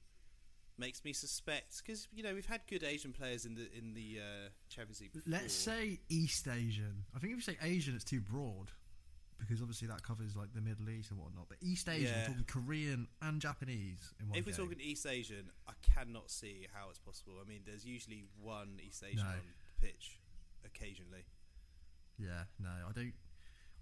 [0.81, 4.19] makes me suspect because you know we've had good Asian players in the in the
[4.21, 5.13] uh, Champions League.
[5.13, 5.31] Before.
[5.33, 7.05] Let's say East Asian.
[7.15, 8.71] I think if you say Asian, it's too broad
[9.39, 11.47] because obviously that covers like the Middle East and whatnot.
[11.49, 12.27] But East Asian, Yeah.
[12.27, 14.67] Talking Korean and Japanese in one if we're game.
[14.67, 17.35] talking East Asian, I cannot see how it's possible.
[17.41, 19.31] I mean, there's usually one East Asian No.
[19.31, 19.37] on
[19.81, 20.19] the pitch
[20.65, 21.25] occasionally.
[22.19, 23.13] Yeah, no, I don't.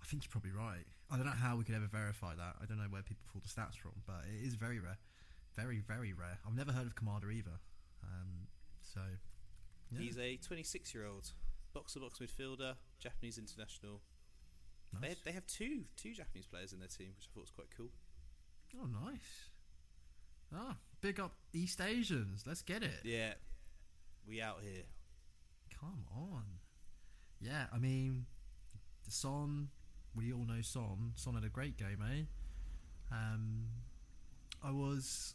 [0.00, 0.86] I think you're probably right.
[1.10, 2.54] I don't know how we could ever verify that.
[2.62, 4.96] I don't know where people pull the stats from, but it is very rare,
[5.60, 6.38] very very rare.
[6.46, 7.58] I've never heard of Kamada either.
[8.02, 8.46] Um,
[8.80, 9.00] so
[9.90, 10.00] yeah.
[10.00, 11.32] He's a 26 year old
[11.74, 14.00] box to box midfielder, Japanese international.
[15.00, 15.16] They, nice.
[15.24, 17.90] they have two two Japanese players in their team, which I thought was quite cool.
[18.80, 19.50] Oh, nice.
[20.54, 22.44] Ah, big up East Asians.
[22.46, 23.00] Let's get it.
[23.04, 23.34] Yeah,
[24.26, 24.84] we out here.
[25.78, 26.44] Come on.
[27.40, 28.26] Yeah, I mean,
[29.08, 29.68] Son.
[30.14, 31.12] We all know Son.
[31.16, 32.22] Son had a great game, eh?
[33.14, 33.66] Um,
[34.62, 35.34] I was,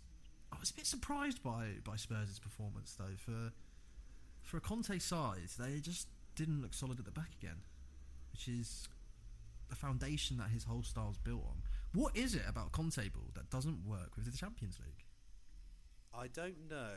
[0.55, 3.15] I was a bit surprised by by Spurs' performance though.
[3.17, 3.51] For
[4.41, 7.61] for a Conte side, they just didn't look solid at the back again,
[8.31, 8.87] which is
[9.69, 11.63] the foundation that his whole style's built on.
[11.93, 15.05] What is it about Conte ball that doesn't work with the Champions League?
[16.13, 16.95] I don't know,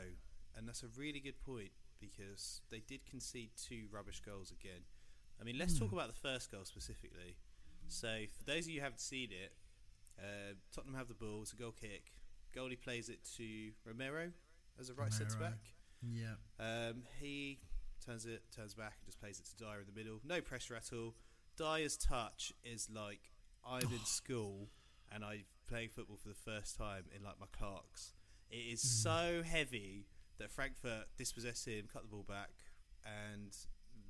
[0.55, 4.81] and that's a really good point because they did concede two rubbish goals again.
[5.39, 5.95] I mean, let's talk Hmm.
[5.95, 7.37] about the first goal specifically.
[7.87, 9.53] So, for those of you who haven't seen it,
[10.19, 11.41] uh, Tottenham have the ball.
[11.43, 12.11] It's a goal kick.
[12.57, 14.31] Goalie plays it to Romero
[14.79, 15.59] as a right centre back.
[16.01, 17.59] Yeah, Um, he
[18.05, 20.19] turns it, turns back, and just plays it to Dier in the middle.
[20.23, 21.15] No pressure at all.
[21.57, 23.31] Dier's touch is like
[23.65, 24.69] I'm in school
[25.11, 28.13] and I'm playing football for the first time in like my Clarks.
[28.49, 30.07] It is so heavy
[30.39, 32.51] that Frankfurt dispossess him, cut the ball back,
[33.05, 33.55] and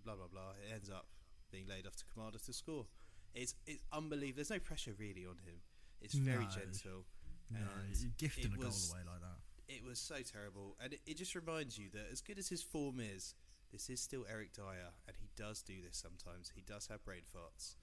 [0.03, 0.51] blah blah blah.
[0.69, 1.07] It ends up
[1.51, 2.85] being laid off to Kamada to score.
[3.33, 4.35] It's it's unbelievable.
[4.37, 5.61] There's no pressure really on him.
[6.01, 6.49] It's very No.
[6.51, 7.05] gentle.
[7.49, 9.73] No, And you're gifting it a goal was- away like that.
[9.73, 12.61] it was so terrible, and it, it just reminds you that as good as his
[12.61, 13.35] form is,
[13.71, 16.51] this is still Eric Dier, and he does do this sometimes.
[16.55, 17.75] He does have brain farts,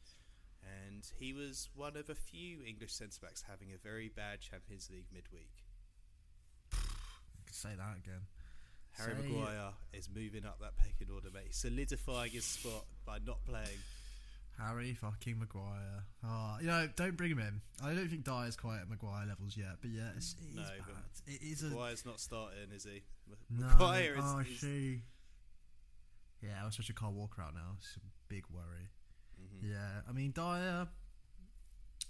[0.63, 4.89] and he was one of a few English centre backs having a very bad Champions
[4.91, 5.65] League midweek.
[6.71, 6.81] could
[7.55, 8.27] say that again.
[8.93, 11.45] Harry Say- Maguire is moving up that pecking order, mate.
[11.47, 13.79] He's solidifying his spot by not playing.
[14.59, 16.05] Harry fucking Maguire.
[16.25, 17.61] Oh, you know, don't bring him in.
[17.83, 20.63] I don't think Dier's quite at Maguire levels yet, but yeah, it's, it is No,
[20.63, 21.05] bad.
[21.27, 23.03] It is a Maguire's not starting, is he?
[23.51, 23.67] No.
[23.67, 24.25] Maguire is.
[24.25, 25.03] oh, is- see.
[26.43, 27.73] Yeah, I was such a car Walker out now.
[27.79, 28.91] It's a big worry.
[29.41, 29.71] Mhm.
[29.71, 30.87] Yeah, I mean Dier.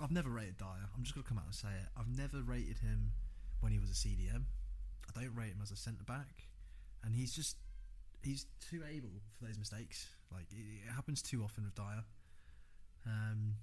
[0.01, 0.89] I've never rated Dier.
[0.97, 1.89] I'm just gonna come out and say it.
[1.97, 3.13] I've never rated him
[3.61, 4.47] when he was a CDM.
[5.09, 6.49] I don't rate him as a centre back,
[7.05, 7.57] and he's just
[8.23, 10.09] he's too able for those mistakes.
[10.33, 12.05] Like it, it happens too often with Dier.
[13.07, 13.55] Um,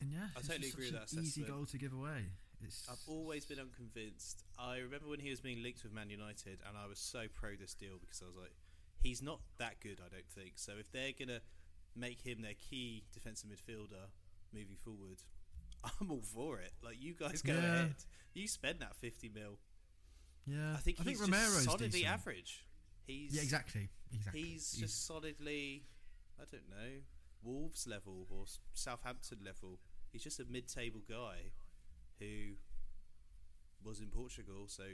[0.00, 2.24] and yeah, I it's totally agree such with an that Easy goal to give away.
[2.64, 4.44] It's I've always been unconvinced.
[4.58, 7.56] I remember when he was being linked with Man United, and I was so pro
[7.56, 8.52] this deal because I was like,
[9.02, 10.52] he's not that good, I don't think.
[10.56, 11.40] So if they're gonna
[11.96, 14.08] make him their key defensive midfielder
[14.54, 15.18] moving forward,
[16.00, 16.72] I'm all for it.
[16.82, 17.58] Like you guys go Yeah.
[17.58, 17.94] ahead,
[18.34, 19.58] you spend that 50 mil.
[20.46, 20.74] yeah.
[20.74, 22.08] I think he's just Romero's solidly decent.
[22.14, 22.64] average.
[23.06, 23.88] He's Yeah, exactly.
[24.14, 24.40] Exactly.
[24.42, 25.82] He's just solidly,
[26.40, 27.00] I don't know,
[27.42, 29.78] Wolves level or Southampton level.
[30.10, 31.52] He's just a mid-table guy
[32.18, 32.54] who
[33.84, 34.64] was in Portugal.
[34.68, 34.84] So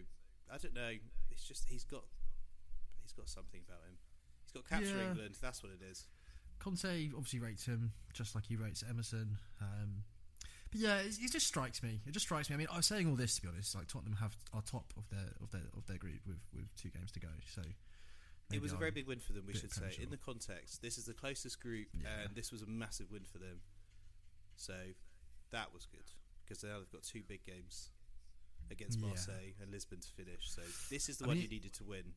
[0.52, 0.90] I don't know.
[1.30, 2.04] It's just he's got
[3.02, 3.98] he's got something about him.
[4.44, 5.10] He's got capture Yeah.
[5.10, 5.36] England.
[5.40, 6.06] That's what it is.
[6.58, 9.38] Conte obviously rates him just like he rates Emerson.
[9.60, 10.02] Um,
[10.70, 12.00] but yeah, it, it just strikes me.
[12.06, 12.54] It just strikes me.
[12.54, 13.74] I mean, I was saying all this to be honest.
[13.74, 16.90] Like Tottenham have are top of their of their of their group with with two
[16.90, 17.28] games to go.
[17.54, 17.62] So
[18.52, 19.44] it was a I'm- very big win for them.
[19.46, 22.20] We should say, in the context, this is the closest group, Yeah.
[22.24, 23.60] and this was a massive win for them.
[24.56, 24.74] So
[25.50, 26.10] that was good
[26.44, 27.90] because now they've got two big games
[28.70, 29.06] against Yeah.
[29.08, 30.50] Marseille and Lisbon to finish.
[30.50, 32.14] So this is the I one mean- you needed to win.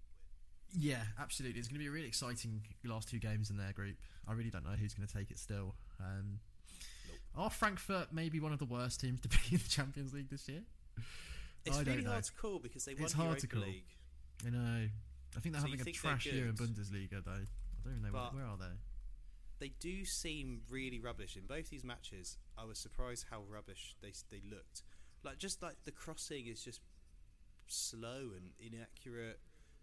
[0.74, 1.60] Yeah, absolutely.
[1.60, 3.98] It's going to be a really exciting last two games in their group.
[4.26, 5.76] I really don't know who's going to take it still.
[6.00, 6.40] Um,
[7.10, 7.18] Nope.
[7.36, 10.48] Are Frankfurt maybe one of the worst teams to be in the Champions League this
[10.48, 10.64] year?
[11.66, 13.62] It's I really hard to call because they won It's the hard to call.
[13.64, 13.84] League.
[14.46, 14.90] I know.
[15.36, 16.56] I think they're So having a trash year in?
[16.56, 17.32] Bundesliga, though.
[17.32, 18.78] I don't even know where, But- where are they.
[19.60, 22.38] They do seem really rubbish in both these matches.
[22.58, 24.82] I was surprised how rubbish they they looked.
[25.24, 26.82] Like just like the crossing is just
[27.68, 29.40] slow and inaccurate,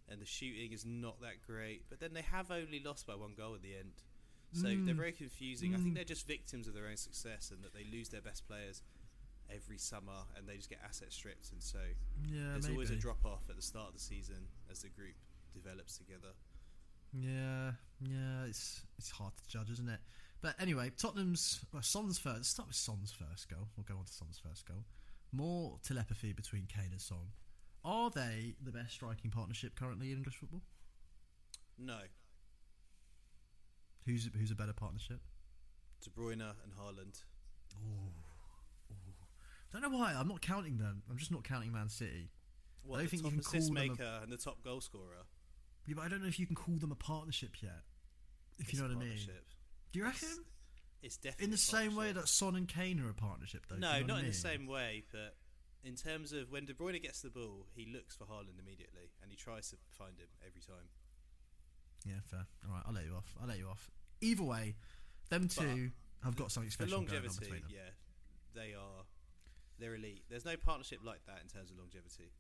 [0.09, 1.85] and the shooting is not that great.
[1.89, 4.03] But then they have only lost by one goal at the end,
[4.53, 4.85] so Mm.
[4.85, 5.75] they're very confusing.
[5.75, 5.83] I Mm.
[5.85, 8.83] think they're just victims of their own success and that they lose their best players
[9.49, 11.53] every summer and they just get asset stripped.
[11.53, 12.75] And so Yeah, there's maybe.
[12.75, 15.17] always a drop off at the start of the season as the group
[15.63, 16.33] develops together.
[17.13, 20.01] Yeah, yeah, it's it's hard to judge, isn't it?
[20.41, 22.37] But anyway, Tottenham's well, Son's first.
[22.37, 23.69] Let's start with Son's first goal.
[23.77, 24.85] We'll go on to Son's first goal.
[25.33, 27.33] More telepathy between Kane and Son.
[27.85, 30.63] Are they the best striking partnership currently in English football?
[31.79, 31.99] No,
[34.07, 35.21] Who's who's a better partnership?
[36.03, 37.23] De Bruyne and Haaland.
[37.75, 38.13] Oh,
[39.71, 40.15] don't know why.
[40.17, 41.03] I'm not counting them.
[41.11, 42.31] I'm just not counting Man City.
[42.83, 44.65] What, don't the think top you can assist call them a- maker and the top
[44.65, 45.25] goal scorer.
[45.89, 47.81] Yeah, but I don't know if you can call them a partnership yet.
[48.59, 49.19] If you It's know a what I mean.
[49.93, 50.29] Do you reckon?
[51.03, 53.77] It's definitely In the same way that Son and Kane are a partnership, though.
[53.77, 55.37] no, you know not I in the same way, but
[55.85, 59.31] in terms of when De Bruyne gets the ball, he looks for Haaland immediately, and
[59.31, 60.91] he tries to find him every time.
[62.05, 62.47] Yeah, fair.
[62.67, 63.35] All right, I'll let you off.
[63.41, 63.91] I'll let you off.
[64.21, 64.75] Either way,
[65.31, 65.91] them two
[66.25, 67.71] have got something The special going on longevity, between them.
[67.73, 67.91] yeah,
[68.61, 69.05] they are.
[69.79, 70.25] They're elite.
[70.29, 72.33] There's no partnership like that in terms of longevity.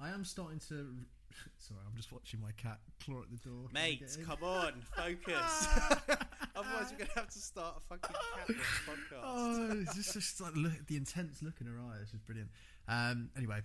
[0.00, 0.94] I am starting to.
[1.58, 3.66] Sorry, I'm just watching my cat claw at the door.
[3.72, 5.68] Mate, come on, focus.
[6.56, 8.56] Otherwise, we're gonna have to start a fucking cat
[8.86, 9.22] podcast.
[9.22, 12.00] Oh, it's just, just like look, the intense look in her eye.
[12.00, 12.50] eyes is brilliant.
[12.88, 13.60] Um, anyway,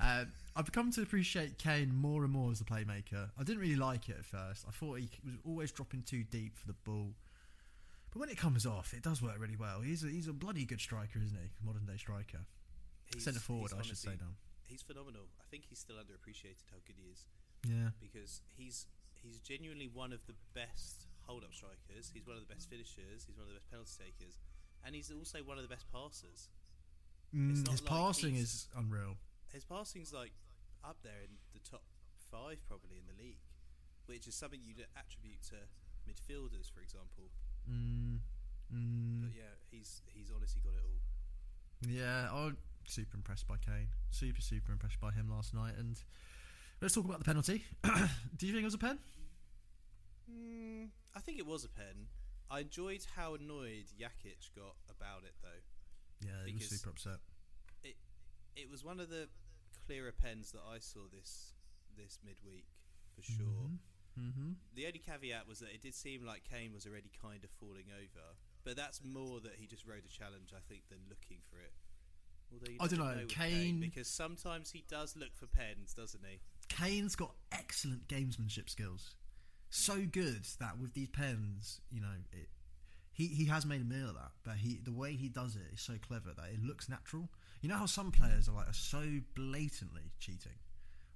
[0.00, 0.24] uh,
[0.56, 3.30] I've come to appreciate Kane more and more as a playmaker.
[3.38, 4.64] I didn't really like it at first.
[4.66, 7.12] I thought he was always dropping too deep for the ball.
[8.12, 9.80] But when it comes off, it does work really well.
[9.80, 11.50] He's a, he's a bloody good striker, isn't he?
[11.66, 12.38] Modern day striker.
[13.18, 14.34] Centre forward, I should say now.
[14.66, 15.28] He's phenomenal.
[15.40, 17.26] I think he's still underappreciated how good he is.
[17.64, 17.96] Yeah.
[18.00, 22.10] because he's he's genuinely one of the best hold up strikers.
[22.12, 23.24] He's one of the best finishers.
[23.24, 24.36] He's one of the best penalty takers,
[24.84, 26.48] and he's also one of the best passers.
[27.34, 29.16] Mm, his like passing is unreal.
[29.48, 30.32] His passing's like
[30.84, 31.82] up there in the top
[32.30, 33.40] five probably in the league,
[34.06, 35.64] which is something you'd attribute to
[36.04, 37.32] midfielders, for example.
[37.64, 38.18] Mm,
[38.68, 41.00] mm, But yeah, he's he's honestly got it all.
[41.88, 43.88] yeah, I'm super impressed by Kane.
[44.10, 45.74] Super, super impressed by him last night.
[45.78, 46.00] And
[46.80, 47.64] let's talk about the penalty.
[48.36, 48.98] Do you think it was a pen?
[50.30, 52.08] Mm, I think it was a pen.
[52.50, 56.26] I enjoyed how annoyed Jakic got about it though.
[56.26, 57.18] Yeah, he was super upset.
[57.82, 57.96] it
[58.56, 59.28] it was one of the
[59.86, 61.54] clearer pens that I saw this
[61.96, 62.66] this midweek
[63.14, 63.70] for sure.
[64.18, 64.62] Mm-hmm.
[64.74, 67.90] The only caveat was that it did seem like Kane was already kind of falling
[67.90, 71.58] over, but that's more that he just rode a challenge, I think, than looking for
[71.58, 71.74] it.
[72.80, 76.40] Although I don't know, with Kane- because sometimes he does look for pens, doesn't he?
[76.68, 79.14] Kane's got excellent gamesmanship skills.
[79.70, 82.48] So good that with these pens, you know, it,
[83.12, 85.62] he he has made a meal of that, but he the way he does it
[85.72, 87.28] is so clever that it looks natural.
[87.60, 89.02] You know how some players are like are so
[89.34, 90.58] blatantly cheating,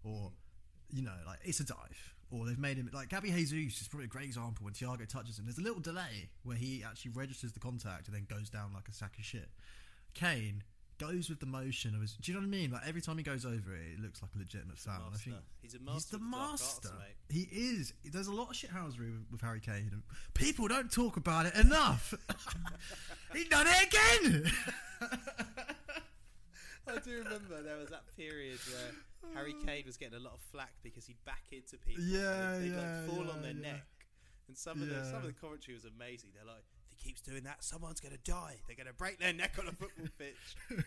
[0.02, 0.32] or
[0.90, 4.06] you know like it's a dive, or they've made him like Gabby Jesus is probably
[4.06, 4.64] a great example.
[4.64, 8.16] When Thiago touches him, there's a little delay where he actually registers the contact and
[8.16, 9.48] then goes down like a sack of shit.
[10.14, 10.62] Kane
[10.98, 12.14] goes with the motion of his.
[12.14, 12.70] Do you know what I mean?
[12.70, 15.06] Like every time he goes over it, it looks like a legitimate foul.
[15.06, 15.36] and I think.
[15.62, 16.16] He's a master.
[16.18, 16.90] He's the arts, master.
[16.98, 17.16] mate.
[17.28, 17.92] he is.
[18.04, 19.90] There's a lot of shithousery with, with Harry Kane.
[19.92, 20.02] And
[20.34, 22.14] people don't talk about it enough.
[23.34, 24.50] he done it again.
[26.88, 30.40] I do remember there was that period where Harry Kane was getting a lot of
[30.40, 32.02] flack because he'd back into people.
[32.02, 33.72] Yeah, they'd, they'd yeah, like fall yeah, on their yeah.
[33.72, 33.86] neck,
[34.48, 36.30] and some of the some of the commentary was amazing.
[36.34, 36.64] They're like,
[36.98, 38.56] keeps doing that, someone's going to die.
[38.66, 40.36] They're going to break their neck on a football pitch.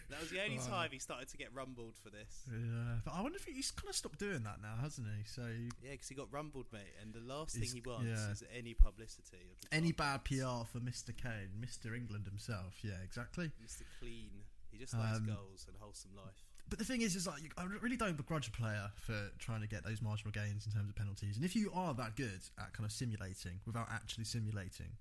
[0.09, 0.67] that was the only Wow.
[0.67, 2.43] time he started to get rumbled for this.
[2.51, 5.23] yeah, but I wonder if he's kind of stopped doing that now, hasn't he?
[5.25, 5.43] So
[5.83, 8.31] Yeah, because he got rumbled, mate, and the last thing he wants yeah.
[8.31, 9.37] is any publicity.
[9.71, 10.23] Any bad.
[10.25, 11.15] PR for Mr.
[11.15, 11.95] Kane, Mr.
[11.95, 12.75] England himself.
[12.83, 13.51] Yeah, exactly.
[13.65, 13.83] Mr.
[13.99, 14.29] Clean.
[14.71, 16.45] He just likes Um, goals and wholesome life.
[16.69, 19.67] But the thing is, is like I really don't begrudge a player for trying to
[19.67, 21.35] get those marginal gains in terms of penalties.
[21.35, 24.91] And if you are that good at kind of simulating without actually simulating,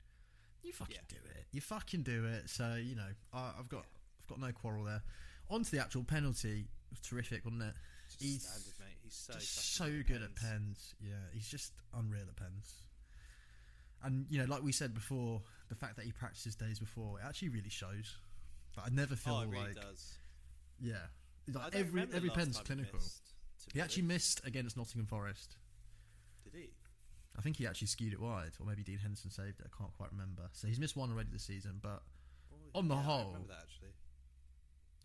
[0.62, 1.02] you fucking Yeah.
[1.08, 1.46] do it.
[1.52, 2.48] You fucking do it.
[2.50, 3.84] So you know, I, I've got
[4.20, 5.02] I've got no quarrel there.
[5.48, 6.68] On to the actual penalty.
[6.90, 7.74] Was terrific, wasn't it?
[8.08, 8.98] Just he's standard, mate.
[9.02, 10.94] He's so so good at pens.
[11.00, 12.74] Yeah, he's just unreal at pens.
[14.02, 17.24] And you know, like we said before, the fact that he practices days before it
[17.26, 18.16] actually really shows.
[18.74, 20.14] But I never feel Oh, really like does.
[20.80, 20.94] yeah,
[21.52, 22.98] like every every pen's clinical.
[22.98, 23.22] missed,
[23.74, 25.56] He actually missed against Nottingham Forest.
[26.44, 26.70] Did he?
[27.38, 29.66] I think he actually skewed it wide, or maybe Dean Henderson saved it.
[29.72, 30.42] I can't quite remember.
[30.52, 32.02] So he's missed one already this season, but
[32.52, 33.92] Oh, On the yeah, I whole- remember that actually.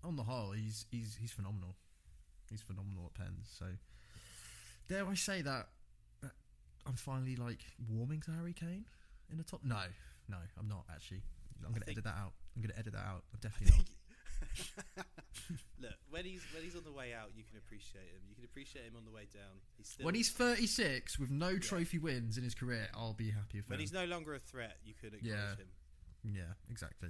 [0.04, 1.76] on the whole, he's he's he's phenomenal.
[2.50, 3.48] He's phenomenal at pens.
[3.58, 3.66] So
[4.88, 5.68] dare I say that,
[6.22, 6.32] that
[6.86, 7.60] I'm finally like
[7.90, 8.86] warming to Harry Kane
[9.32, 9.62] in the top?
[9.64, 9.82] No,
[10.30, 11.22] no, I'm not actually.
[11.66, 12.34] I'm going to edit that out.
[12.56, 13.24] I'm going to edit that out.
[13.34, 13.88] I'm definitely not.
[15.80, 18.22] Look, when he's when he's on the way out, you can appreciate him.
[18.30, 19.60] You can appreciate him on the way down.
[19.78, 23.60] He's still When he's 36 with no trophy wins in his career, I'll be happy
[23.60, 23.82] with when him.
[23.82, 25.56] he's no longer a threat, you can acknowledge Yeah.
[25.56, 25.68] him.
[26.36, 27.10] Yeah, exactly.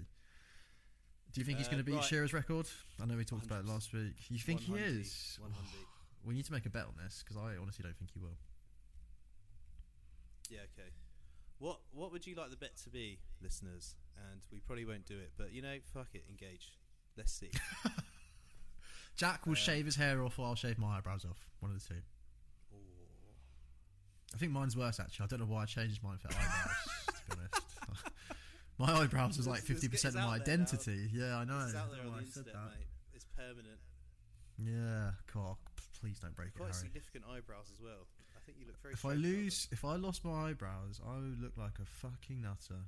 [1.32, 2.04] Do you think he's Uh, going to beat right.
[2.04, 2.68] Shearer's record?
[3.00, 4.16] I know we talked about it last week.
[4.32, 5.38] You think he 100, is?
[5.42, 5.58] 100.
[6.26, 8.38] We need to make a bet on this because I honestly don't think he will.
[10.50, 10.90] Yeah, okay.
[11.60, 13.96] What what would you like the bet to be, listeners?
[14.32, 16.74] And we probably won't do it, but you know, fuck it, engage.
[17.18, 17.50] Let's see.
[19.16, 21.50] Jack will Uh, shave his hair off, or I'll shave my eyebrows off.
[21.62, 22.02] One of the two.
[24.34, 25.24] I think mine's worse actually.
[25.24, 26.76] I don't know why I changed mine for eyebrows.
[27.08, 27.62] to be honest,
[28.78, 30.64] my eyebrows was like fifty percent of my there now.
[30.64, 31.10] identity.
[31.14, 31.64] Yeah, I know.
[31.66, 32.88] It's out there on the internet, mate.
[33.14, 33.80] It's permanent.
[34.58, 35.60] Yeah, cock.
[36.02, 38.08] Please don't break it, Quite significant eyebrows as well.
[38.36, 38.94] I think you look very.
[38.94, 42.84] If I lose, if I lost my eyebrows, I would look like a fucking nutter.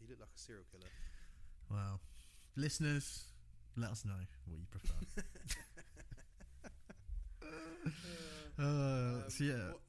[0.00, 0.90] you look like a serial killer.
[1.70, 2.00] Well,
[2.56, 3.24] listeners,
[3.76, 4.12] let us know
[4.46, 4.94] what you prefer.
[8.58, 9.54] uh, Um, so yeah.
[9.68, 9.80] What,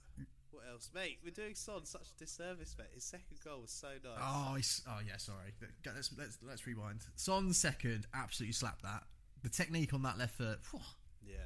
[0.52, 1.20] what else, mate?
[1.24, 2.88] We're doing Son such a disservice, mate.
[2.94, 4.20] His second goal was so nice.
[4.22, 5.18] Oh, he's, oh yeah.
[5.18, 5.54] Sorry.
[5.86, 7.02] Let's let's let's rewind.
[7.16, 9.04] Son's second absolutely slapped that.
[9.44, 10.60] The technique on that left foot.
[10.64, 10.80] phew.
[11.26, 11.36] Yeah.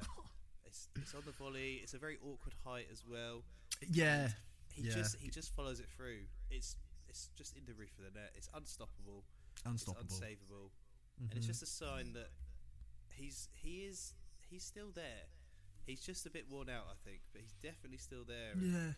[0.66, 1.80] It's, it's on the volley.
[1.82, 3.42] It's a very awkward height as well.
[3.90, 4.28] Yeah,
[4.72, 4.94] He Yeah.
[4.94, 6.20] just he just follows it through.
[6.48, 6.76] It's
[7.08, 8.30] it's just in the roof of the net.
[8.36, 9.24] It's unstoppable.
[9.66, 10.06] unstoppable.
[10.06, 10.70] It's unsavable.
[11.20, 11.50] And it's Mhm.
[11.50, 12.30] just a sign that
[13.12, 14.14] he's he is
[14.48, 15.26] he's still there.
[15.86, 18.52] He's just a bit worn out, I think, but he's definitely still there.
[18.52, 18.92] And Yeah,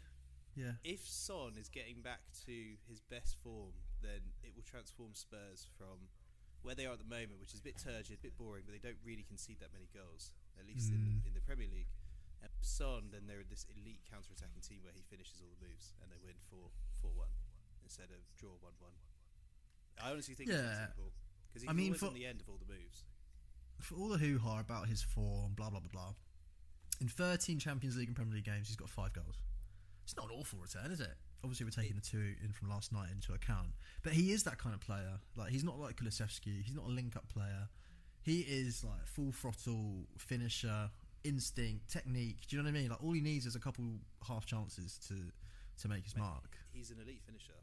[0.54, 0.74] yeah.
[0.84, 6.08] If Son is getting back to his best form, then it will transform Spurs from
[6.62, 8.72] where they are at the moment, which is a bit turgid, a bit boring, but
[8.72, 11.22] they don't really concede that many goals, at least in, Mm.
[11.22, 11.90] the, in the Premier League.
[12.40, 16.10] And Son, then they're this elite counter-attacking team where he finishes all the moves and
[16.10, 17.28] they win 4 4 1
[17.82, 18.92] instead of draw 1 1.
[19.98, 20.62] I honestly think Yeah.
[20.62, 21.12] that simple.
[21.52, 23.04] Because he's I mean, always for- on the end of all the moves.
[23.80, 26.14] For all the hoo ha about his form, blah blah blah blah.
[27.00, 29.42] In 13 Champions League and Premier League games, he's got five goals.
[30.04, 31.14] It's not an awful return, is it?
[31.42, 33.70] Obviously, we're taking the two in from last night into account,
[34.04, 35.18] but he is that kind of player.
[35.36, 36.62] Like he's not like Kulusevski.
[36.62, 37.68] He's not a link-up player.
[38.22, 40.90] He is like full throttle finisher,
[41.24, 42.46] instinct, technique.
[42.46, 42.90] Do you know what I mean?
[42.90, 43.84] Like all he needs is a couple
[44.26, 45.14] half chances to
[45.82, 46.56] to make his mark.
[46.72, 47.58] He's an elite finisher.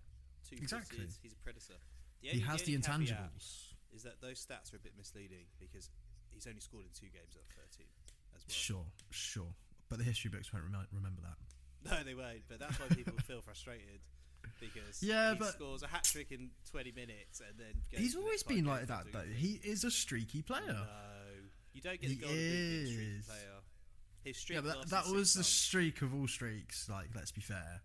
[0.49, 1.05] Two Exactly.
[1.21, 1.75] He's, a predator.
[2.21, 3.73] The He has the only caveat intangibles.
[3.95, 5.89] Is that those stats are a bit misleading because
[6.31, 7.85] he's only scored in two games out of 13
[8.35, 8.53] as well.
[8.53, 9.53] Sure, sure.
[9.89, 11.37] But the history books won't rem- remember that.
[11.89, 12.43] No, they won't.
[12.49, 14.01] But that's why people feel frustrated
[14.59, 18.15] because Yeah, he but- scores a hat trick in 20 minutes and then goes He's
[18.17, 19.23] always been like that, though.
[19.33, 20.61] He is a streaky player.
[20.67, 20.83] No,
[21.73, 23.25] you don't get the golden boot streaky is.
[23.25, 23.39] player.
[24.25, 25.47] His streak Yeah, but that, that was the months.
[25.49, 26.89] streak of all streaks.
[26.89, 27.81] Like, let's be fair.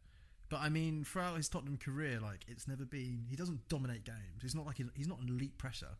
[0.54, 3.26] But I mean, throughout his Tottenham career, like it's never been.
[3.28, 4.38] He doesn't dominate games.
[4.40, 5.98] He's not like he's, he's not an elite presser.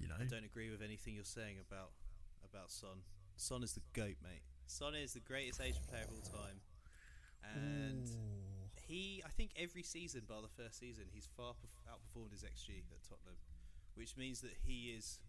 [0.00, 0.14] You know.
[0.18, 1.90] I don't agree with anything you're saying about
[2.50, 3.04] about Son.
[3.36, 4.40] Son is the goat, mate.
[4.66, 6.56] Son is the greatest Asian player of all time,
[7.54, 8.70] and Ooh.
[8.88, 12.80] he, I think, every season, bar the first season, he's far perf- outperformed his XG
[12.90, 13.36] at Tottenham,
[13.94, 15.20] which means that he is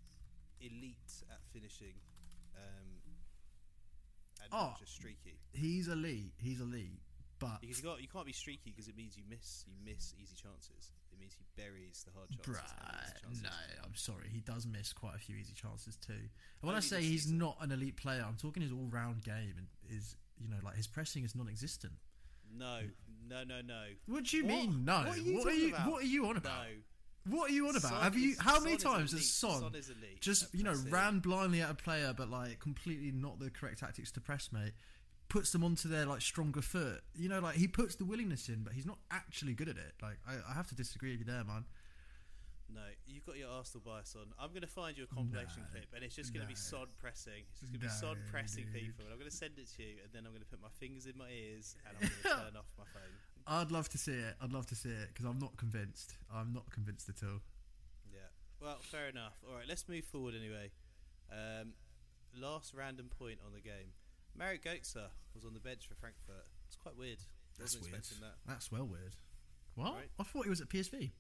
[0.62, 1.96] elite at finishing,
[2.56, 3.12] um,
[4.42, 4.74] and Oh.
[4.80, 5.38] just streaky.
[5.52, 6.32] he's elite.
[6.38, 7.02] He's elite.
[7.40, 10.14] But Because you got you can't be streaky because it means you miss you miss
[10.22, 10.92] easy chances.
[11.12, 12.56] It means he buries the hard chances.
[12.56, 13.44] Bruh, chances.
[13.44, 13.50] no,
[13.84, 14.30] I'm sorry.
[14.32, 16.14] He does miss quite a few easy chances too.
[16.14, 17.38] And when I say he's season.
[17.38, 20.88] not an elite player, I'm talking his all-round game and is you know like his
[20.88, 21.94] pressing is non-existent.
[22.58, 22.80] No,
[23.30, 23.84] no, no, no.
[24.08, 24.50] What do you What?
[24.56, 24.86] mean?
[24.86, 24.98] No.
[25.00, 25.74] What are you what are you?
[25.76, 26.64] What are you on about?
[26.66, 27.36] No.
[27.36, 27.92] What are you on about?
[27.92, 28.32] Son Have you?
[28.32, 29.76] is- how many Son is times has Son, Son
[30.22, 30.92] just you know pressing.
[30.92, 34.72] ran blindly at a player, but like completely not the correct tactics to press, mate?
[35.30, 37.02] Puts them onto their like stronger foot.
[37.16, 39.94] You know, like he puts the willingness in, but he's not actually good at it.
[40.02, 41.66] Like I, I have to disagree with you there, man.
[42.74, 44.28] No, you've got your Arsenal bias on.
[44.38, 46.56] I'm going to find you a compilation No, clip, and it's just going to be
[46.56, 47.48] sod pressing.
[47.52, 48.74] It's just going to be sod pressing dude.
[48.74, 50.62] people, and I'm going to send it to you, and then I'm going to put
[50.62, 53.16] my fingers in my ears, and I'm going to turn off my phone.
[53.48, 54.36] I'd love to see it.
[54.42, 56.16] I'd love to see it because I'm not convinced.
[56.28, 57.40] I'm not convinced at all.
[58.12, 58.28] Yeah.
[58.60, 59.40] Well, fair enough.
[59.48, 60.72] All right, let's move forward anyway.
[61.32, 61.72] Um,
[62.36, 63.96] last random point on the game.
[64.38, 66.46] Mario Götze was on the bench for Frankfurt.
[66.68, 67.18] It's quite weird.
[67.60, 68.36] Wasn't expecting that.
[68.46, 69.16] That's well weird.
[69.74, 69.96] What?
[69.96, 70.10] Right.
[70.20, 71.12] I thought he was at PSV.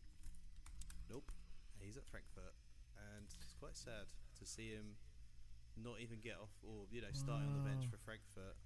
[1.09, 1.31] Nope.
[1.79, 2.53] He's at Frankfurt,
[3.15, 4.97] and it's quite sad to see him
[5.77, 8.57] not even get off or you know starting on the bench for Frankfurt.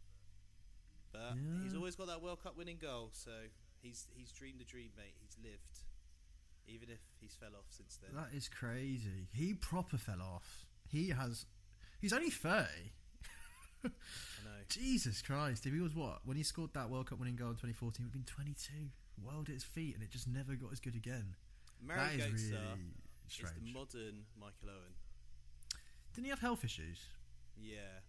[1.12, 3.32] But he's always got that World Cup winning goal, so
[3.82, 5.16] he's he's dreamed the dream, mate.
[5.20, 5.84] He's lived,
[6.68, 8.16] even if he's fell off since then.
[8.16, 9.28] That is crazy.
[9.34, 10.66] He proper fell off.
[10.90, 11.46] He has.
[12.00, 12.94] He's only thirty.
[13.86, 13.90] I
[14.44, 14.52] know.
[14.70, 15.66] Jesus Christ!
[15.66, 18.12] If he was what when he scored that World Cup winning goal in 2014, he'd
[18.12, 18.74] been 22,
[19.24, 21.36] world at his feet, and it just never got as good again.
[21.82, 22.68] Marek that is really
[23.28, 23.56] strange.
[23.58, 24.94] the modern Michael Owen.
[26.14, 27.00] Didn't he have health issues?
[27.58, 28.04] Yeah,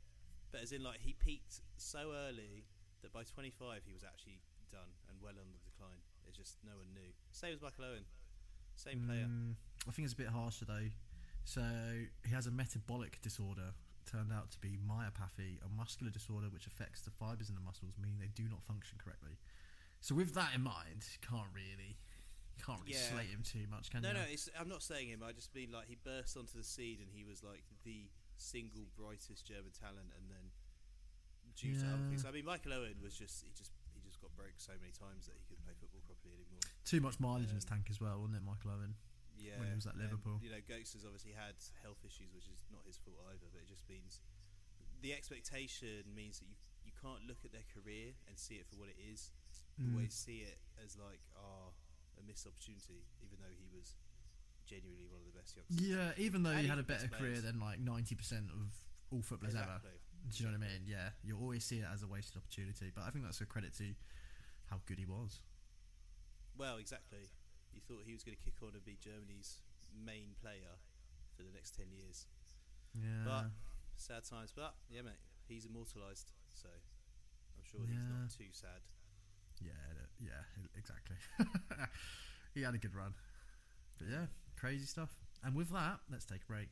[0.51, 2.65] but as in like he peaked so early
[3.03, 6.01] that by 25 he was actually done and well on the decline.
[6.27, 7.13] It's just no one knew.
[7.31, 8.05] Same as Michael Owen,
[8.77, 9.27] same player.
[9.27, 9.55] Mm,
[9.89, 10.89] I think it's a bit harsher though.
[11.45, 11.63] So
[12.25, 13.75] he has a metabolic disorder.
[14.05, 17.95] Turned out to be myopathy, a muscular disorder which affects the fibers in the muscles,
[17.97, 19.39] meaning they do not function correctly.
[20.01, 21.97] So with that in mind, you can't really,
[22.59, 23.15] you can't really Yeah.
[23.15, 24.15] slate him too much, can No, you?
[24.15, 25.23] no, it's, I'm not saying him.
[25.23, 28.85] I just mean like he burst onto the scene and he was like the single
[28.99, 30.51] brightest German talent, and then
[31.57, 32.25] due to other things.
[32.27, 35.27] I mean, Michael Owen was just he just he just got broke so many times
[35.31, 36.61] that he couldn't play football properly anymore.
[36.85, 38.97] Too much mileage in his Um, tank as well, wasn't it, Michael Owen?
[39.43, 40.39] Yeah, When he was at and, Liverpool.
[40.39, 43.51] you know, Goetz has obviously had health issues, which is not his fault either.
[43.51, 44.23] But it just means
[45.03, 46.55] the expectation means that you
[46.87, 49.31] you can't look at their career and see it for what it is.
[49.81, 49.95] Mm.
[49.95, 51.71] Always see it as like ah
[52.19, 53.95] a missed opportunity, even though he was
[54.67, 55.83] genuinely one of the best youngsters.
[55.83, 58.71] Yeah, even though And he had a better career than like ninety percent of
[59.11, 59.81] all footballers ever.
[60.31, 60.83] Do you know what I mean?
[60.87, 63.75] Yeah, you always see it as a wasted opportunity, but I think that's a credit
[63.79, 63.95] to
[64.71, 65.41] how good he was.
[66.57, 67.27] Well, exactly.
[67.75, 69.61] You thought he was going to kick on and be Germany's
[69.93, 70.77] main player
[71.37, 72.27] for the next ten years.
[72.95, 73.45] Yeah, But
[73.97, 74.53] sad times.
[74.55, 78.85] But yeah, mate, he's immortalised, so I'm sure he's not too sad.
[79.61, 79.73] yeah,
[80.21, 80.45] yeah,
[80.77, 81.17] exactly.
[82.55, 83.15] he had a good run,
[83.99, 84.27] but yeah,
[84.59, 85.11] crazy stuff.
[85.45, 86.69] And with that, let's take a break.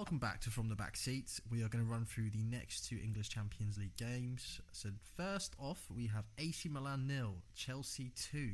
[0.00, 1.40] Welcome back to From the Back Seat.
[1.50, 4.58] We are going to run through the next two English Champions League games.
[4.72, 8.48] So, first off, we have AC Milan nil, Chelsea 2.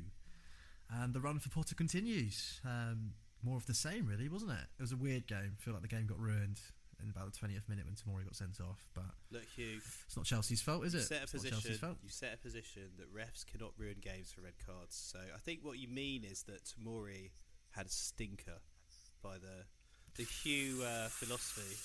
[0.91, 2.61] And the run for Potter continues.
[2.65, 3.13] Um,
[3.45, 4.67] more of the same, really, wasn't it?
[4.77, 5.53] It was a weird game.
[5.57, 6.59] I feel like the game got ruined
[7.01, 8.83] in about the 20th minute when Tamori got sent off.
[8.93, 11.03] But Look, Hugh, it's not Chelsea's fault, is it?
[11.05, 11.79] set a It's not Chelsea's position.
[11.87, 11.99] fault.
[12.03, 14.97] You set a position that refs cannot ruin games for red cards.
[14.97, 17.31] So I think what you mean is that Tamori
[17.71, 18.59] had a stinker
[19.23, 19.63] by the
[20.17, 21.77] the Hugh uh, philosophy.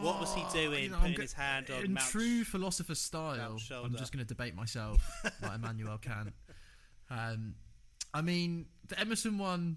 [0.00, 2.42] What was he Oh, doing, you know, putting go- his hand on In Mount's- true
[2.44, 5.00] philosopher style, I'm just going to debate myself
[5.42, 6.32] like Immanuel Kant.
[7.10, 7.54] Um,
[8.12, 9.76] I mean, the Emerson one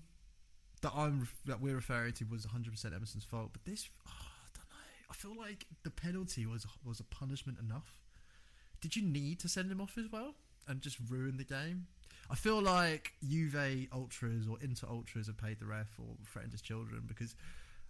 [0.81, 4.47] that I'm that we're referring to was 100 percent Emerson's fault, but this, oh, I
[4.55, 5.07] don't know.
[5.11, 8.01] I feel like the penalty was was a punishment enough.
[8.81, 10.33] Did you need to send him off as well
[10.67, 11.85] and just ruin the game?
[12.29, 16.61] I feel like Juve ultras or Inter ultras have paid the ref or threatened his
[16.61, 17.35] children because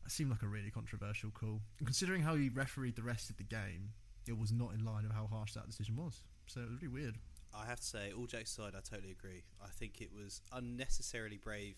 [0.05, 1.61] it seemed like a really controversial call.
[1.77, 3.91] And considering how he refereed the rest of the game,
[4.27, 6.21] it was not in line with how harsh that decision was.
[6.47, 7.15] So it was really weird.
[7.55, 9.43] I have to say, all jokes aside, I totally agree.
[9.63, 11.75] I think it was unnecessarily brave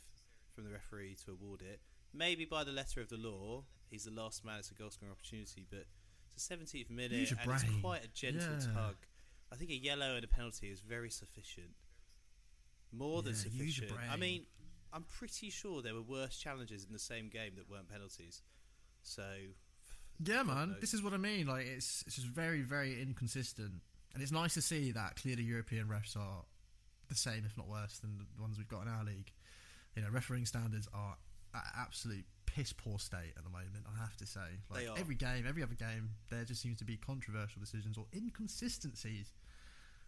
[0.54, 1.80] from the referee to award it,
[2.14, 4.60] maybe by the letter of the law, he's the last man.
[4.60, 5.86] It's a goal scoring opportunity, but
[6.36, 8.74] it's the 17th minute, and it's quite a gentle Yeah.
[8.74, 8.96] tug.
[9.52, 11.76] I think a yellow and a penalty is very sufficient.
[12.94, 13.92] More than Yeah, sufficient.
[14.10, 14.46] I mean,
[14.94, 18.42] I'm pretty sure there were worse challenges in the same game that weren't penalties.
[19.02, 19.26] So,
[20.24, 20.70] Yeah, man.
[20.72, 20.82] knows.
[20.82, 21.48] This is what I mean.
[21.48, 23.82] Like it's it's just very very inconsistent,
[24.14, 26.46] and it's nice to see that clearly European refs are
[27.10, 29.32] the same, if not worse, than the ones we've got in our league.
[29.96, 31.18] You know, refereeing standards are
[31.54, 33.86] at absolute piss poor state at the moment.
[33.92, 36.98] I have to say, like every game, every other game, there just seems to be
[36.98, 39.34] controversial decisions or inconsistencies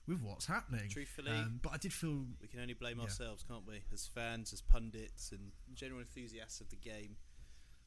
[0.07, 0.89] with what's happening.
[0.89, 3.03] Truthfully, um, but I did feel we can only blame Yeah.
[3.05, 3.81] ourselves, can't we?
[3.93, 7.17] As fans, as pundits, and general enthusiasts of the game.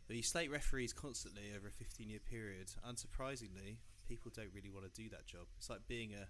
[0.06, 2.68] But you slate referees constantly over a 15 year period.
[2.86, 5.46] Unsurprisingly, people don't really want to do that job.
[5.58, 6.26] It's like being a,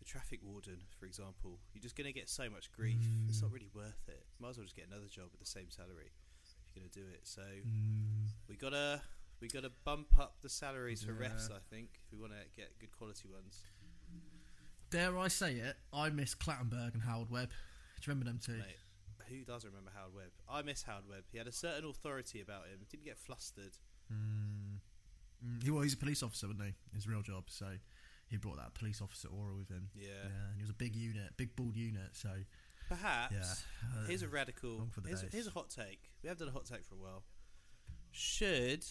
[0.00, 1.60] a traffic warden, for example.
[1.72, 2.98] You're just going to get so much grief.
[3.28, 3.42] It's Mm.
[3.42, 4.26] not really worth it.
[4.40, 6.10] Might as well just get another job with the same salary
[6.42, 7.20] if you're going to do it.
[7.26, 9.00] So mm, we gotta
[9.40, 11.28] we gotta bump up the salaries for Yeah.
[11.30, 11.52] refs.
[11.52, 13.62] I think if we want to get good quality ones.
[14.90, 17.48] Dare I say it, I miss Clattenburg and Howard Webb.
[17.50, 17.54] Do
[18.10, 18.52] you remember them two?
[18.58, 18.76] Mate,
[19.28, 20.30] who does remember Howard Webb?
[20.48, 21.24] I miss Howard Webb.
[21.30, 22.78] He had a certain authority about him.
[22.80, 23.76] He Didn't get flustered.
[24.12, 24.78] Mm.
[25.46, 26.74] Mm, he, well, he's a police officer, wasn't he?
[26.94, 27.44] His real job.
[27.48, 27.66] So
[28.28, 29.90] he brought that police officer aura with him.
[29.94, 30.08] Yeah.
[30.24, 32.10] and he was a big unit, big bald unit.
[32.12, 32.30] So
[32.88, 33.34] Perhaps.
[33.34, 34.88] yeah, Here's a Uh, radical.
[35.06, 36.10] Here's, here's a hot take.
[36.22, 37.24] We have done a hot take for a while.
[38.10, 38.84] Should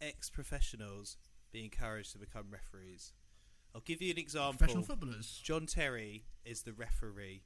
[0.00, 1.16] ex-professionals
[1.52, 3.12] be encouraged to become referees?
[3.74, 4.54] I'll give you an example.
[4.58, 5.40] professional footballers.
[5.42, 7.42] John Terry is the referee.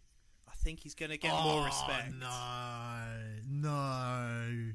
[0.48, 2.12] I think he's going to get more Oh, respect.
[2.18, 3.08] No,
[3.48, 4.72] no.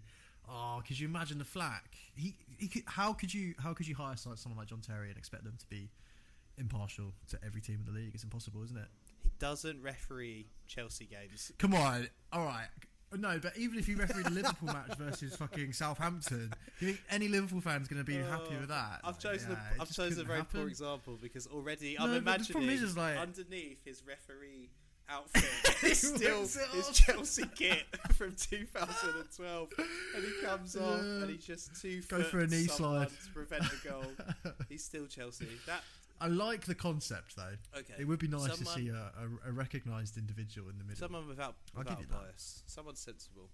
[0.49, 1.95] Oh, could you imagine the flack?
[2.15, 5.17] He, he could, how could you how could you hire someone like John Terry and
[5.17, 5.89] expect them to be
[6.57, 8.11] impartial to every team in the league?
[8.13, 8.87] It's impossible, isn't it?
[9.23, 11.51] He doesn't referee Chelsea games.
[11.59, 12.67] Come on, all right.
[13.17, 17.03] No, but even if you referee the Liverpool match versus fucking Southampton, do you think
[17.09, 18.99] any Liverpool fan's going to be happy oh, with that?
[19.03, 20.59] I've Like, chosen yeah, a, I've chosen a very happen.
[20.61, 24.69] poor example because already No, I'm imagining is, like- underneath his referee
[25.09, 25.43] outfit
[25.83, 26.89] is still his.
[26.93, 27.83] Chelsea kit
[28.13, 29.69] from 2012,
[30.15, 31.21] and he comes off Yeah.
[31.21, 33.09] and he's just two Go for a knee slide.
[33.09, 34.05] to prevent a goal.
[34.69, 35.47] he's still Chelsea.
[35.67, 35.83] That
[36.23, 37.55] I like the concept though.
[37.79, 37.95] okay.
[37.99, 40.99] It would be nice to see a, a, a recognised individual in the middle.
[40.99, 42.21] someone without without you that.
[42.21, 43.49] bias, someone sensible.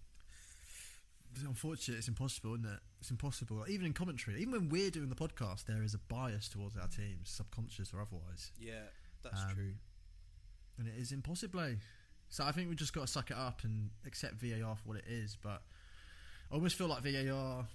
[1.33, 2.79] It's unfortunate, it's impossible, isn't it?
[3.01, 3.63] It's impossible.
[3.67, 6.87] Even in commentary, even when we're doing the podcast, there is a bias towards our
[6.87, 8.51] teams, subconscious or otherwise.
[8.59, 8.81] Yeah,
[9.23, 9.73] that's Um, true.
[10.79, 11.75] And it is impossible.
[12.29, 14.97] So I think we've just got to suck it up and accept VAR for what
[14.97, 15.37] it is.
[15.41, 15.61] But
[16.51, 17.67] I almost feel like VAR,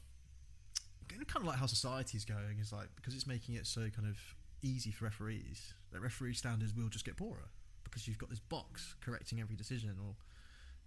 [1.09, 4.19] kind of like how society's going, is like because it's making it so kind of
[4.65, 7.51] easy for referees, that referee standards will just get poorer
[7.85, 9.91] because you've got this box correcting every decision.
[9.91, 10.17] Or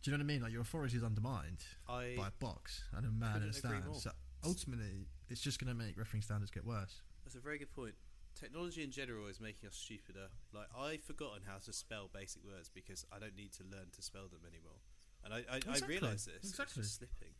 [0.02, 0.42] do you know what I mean?
[0.42, 3.84] Like your authority is undermined I by a box and a man in a stand.
[3.94, 4.12] So
[4.44, 7.02] ultimately, it's just going to make refereeing standards get worse.
[7.24, 7.94] That's a very good point.
[8.36, 10.30] Technology in general is making us stupider.
[10.54, 14.02] Like I've forgotten how to spell basic words because I don't need to learn to
[14.02, 14.82] spell them anymore.
[15.26, 16.52] And I, I, I realise this.
[16.52, 16.82] Exactly.
[16.82, 17.34] It's slipping.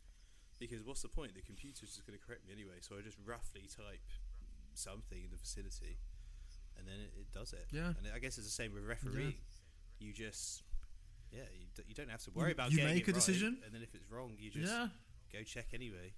[0.58, 1.34] Because what's the point?
[1.34, 2.80] The computer's just going to correct me anyway.
[2.80, 4.02] So I just roughly type
[4.74, 5.98] something in the vicinity,
[6.78, 7.66] and then it, it does it.
[7.72, 7.88] Yeah.
[7.98, 9.34] And I guess it's the same with refereeing.
[9.98, 10.62] You just
[11.32, 13.58] yeah, you, d- you don't have to worry You- about you make a decision.
[13.64, 14.88] and then if it's wrong, you just yeah.
[15.32, 16.12] go check anyway.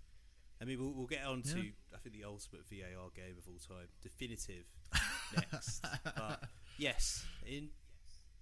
[0.62, 1.70] I mean, we'll, we'll get on to Yeah.
[1.94, 4.66] I think the ultimate VAR game of all time, definitive
[5.34, 5.82] next.
[6.04, 6.44] But
[6.78, 7.70] yes, in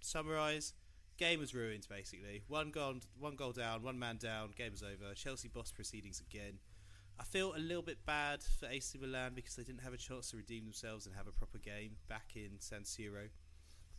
[0.01, 0.75] summarise,
[1.17, 2.43] game was ruined basically.
[2.49, 4.51] One goal, one goal down, one man down.
[4.57, 5.15] Game was over.
[5.15, 6.59] Chelsea boss proceedings again.
[7.21, 10.31] I feel a little bit bad for AC Milan because they didn't have a chance
[10.31, 13.29] to redeem themselves and have a proper game back in San Siro.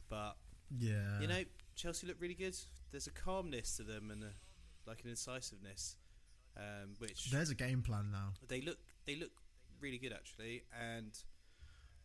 [0.08, 0.38] But
[0.78, 1.20] Yeah.
[1.20, 1.44] you know,
[1.76, 2.56] Chelsea look really good.
[2.92, 4.34] There's a calmness to them and a,
[4.86, 5.98] like an incisiveness,
[6.58, 8.34] um, which There's a game plan now.
[8.48, 9.32] they look they look
[9.80, 10.64] really good actually.
[10.80, 11.18] And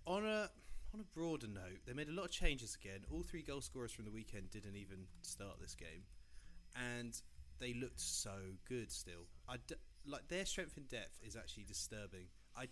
[0.07, 0.51] on a
[0.93, 3.05] on a broader note, they made a lot of changes again.
[3.11, 6.05] All three goal scorers from the weekend didn't even start this game,
[6.77, 7.21] and
[7.59, 8.37] they looked so
[8.69, 9.27] good still.
[9.49, 9.75] I d-
[10.07, 12.27] like their strength in depth is actually disturbing.
[12.57, 12.69] I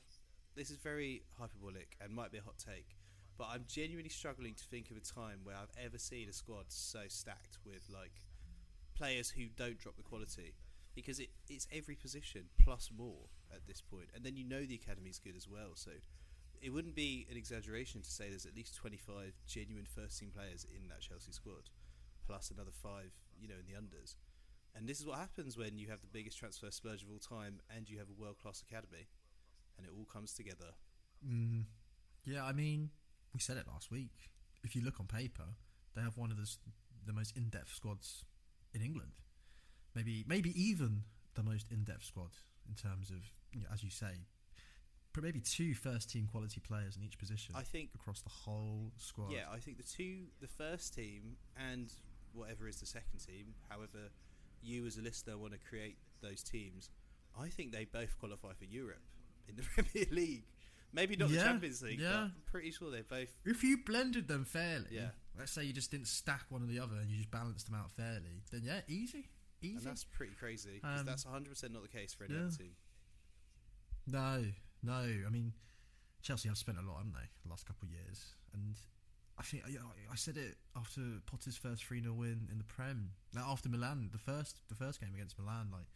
[0.55, 2.97] this is very hyperbolic and might be a hot take,
[3.39, 6.67] but I'm genuinely struggling to think of a time where I've ever seen a squad
[6.69, 8.23] so stacked with like
[8.95, 10.55] players who don't drop the quality
[10.95, 13.93] because it, it's every position plus more at this point.
[13.93, 15.73] point, and then you know the academy's good as well.
[15.75, 15.91] So
[16.61, 20.65] it wouldn't be an exaggeration to say there's at least 25 genuine first team players
[20.65, 21.71] in that Chelsea squad,
[22.25, 24.15] plus another five, you know, in the unders.
[24.75, 27.61] And this is what happens when you have the biggest transfer splurge of all time
[27.75, 29.07] and you have a world class academy,
[29.77, 30.73] and it all comes together.
[31.27, 31.65] Mm.
[32.25, 32.91] Yeah, I mean,
[33.35, 34.31] we said it last week.
[34.65, 35.45] If you look on paper,
[35.95, 36.49] they have one of the
[37.05, 38.25] the most in-depth squads
[38.73, 39.13] in England.
[39.95, 41.03] Maybe maybe even
[41.35, 42.31] the most in-depth squad
[42.69, 43.19] in terms of,
[43.53, 44.27] you know, as you say,
[45.21, 49.33] maybe two first-team quality players in each position I think across the whole squad.
[49.33, 51.93] Yeah, I think the two, the first team and
[52.33, 54.09] whatever is the second team, however
[54.63, 56.91] you as a listener want to create those teams,
[57.39, 59.03] I think they both qualify for Europe
[59.49, 60.45] in the Premier League.
[60.93, 62.11] Maybe not Yeah, the Champions League, yeah.
[62.11, 63.31] but I'm pretty sure they both.
[63.45, 65.09] If you blended them fairly, Yeah.
[65.39, 67.75] let's say you just didn't stack one or the other and you just balanced them
[67.75, 69.29] out fairly, then yeah, easy,
[69.63, 69.77] easy.
[69.77, 72.41] And that's pretty crazy because Um, that's 100% not the case for any yeah.
[72.43, 72.73] other team.
[74.07, 74.45] No,
[74.83, 74.93] no.
[75.27, 75.53] I mean,
[76.23, 78.35] Chelsea have spent a lot, haven't they, the last couple of years?
[78.53, 78.77] And
[79.43, 83.11] I think I said it after Potter's first three 0 win in the Prem.
[83.35, 85.89] Now after Milan, the first the first game against Milan, like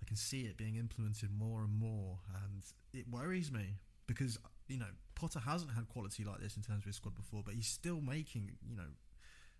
[0.00, 2.62] I can see it being implemented more and more, and
[2.94, 3.74] it worries me
[4.06, 7.42] because you know Potter hasn't had quality like this in terms of his squad before,
[7.44, 8.90] but he's still making you know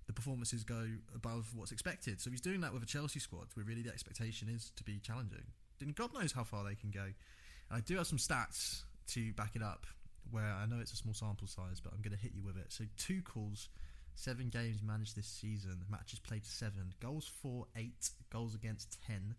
[0.06, 2.20] the performances go above what's expected.
[2.20, 5.00] So he's doing that with a Chelsea squad where really the expectation is to be
[5.00, 5.42] challenging.
[5.96, 7.02] God knows how far they can go.
[7.02, 9.86] And I do have some stats to back it up.
[10.30, 12.56] Where I know it's a small sample size, but I'm going to hit you with
[12.56, 12.66] it.
[12.68, 13.68] So two calls,
[14.14, 19.34] seven games managed this season, matches played seven, goals for eight, goals against ten,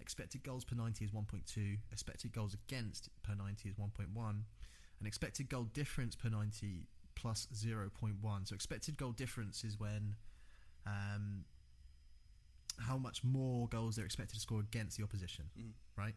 [0.00, 5.48] expected goals per 90 is 1.2, expected goals against per 90 is 1.1, and expected
[5.48, 8.48] goal difference per 90 plus 0.1.
[8.48, 10.14] So expected goal difference is when
[10.86, 11.44] um,
[12.78, 15.72] how much more goals they're expected to score against the opposition, Mhm.
[15.96, 16.14] right?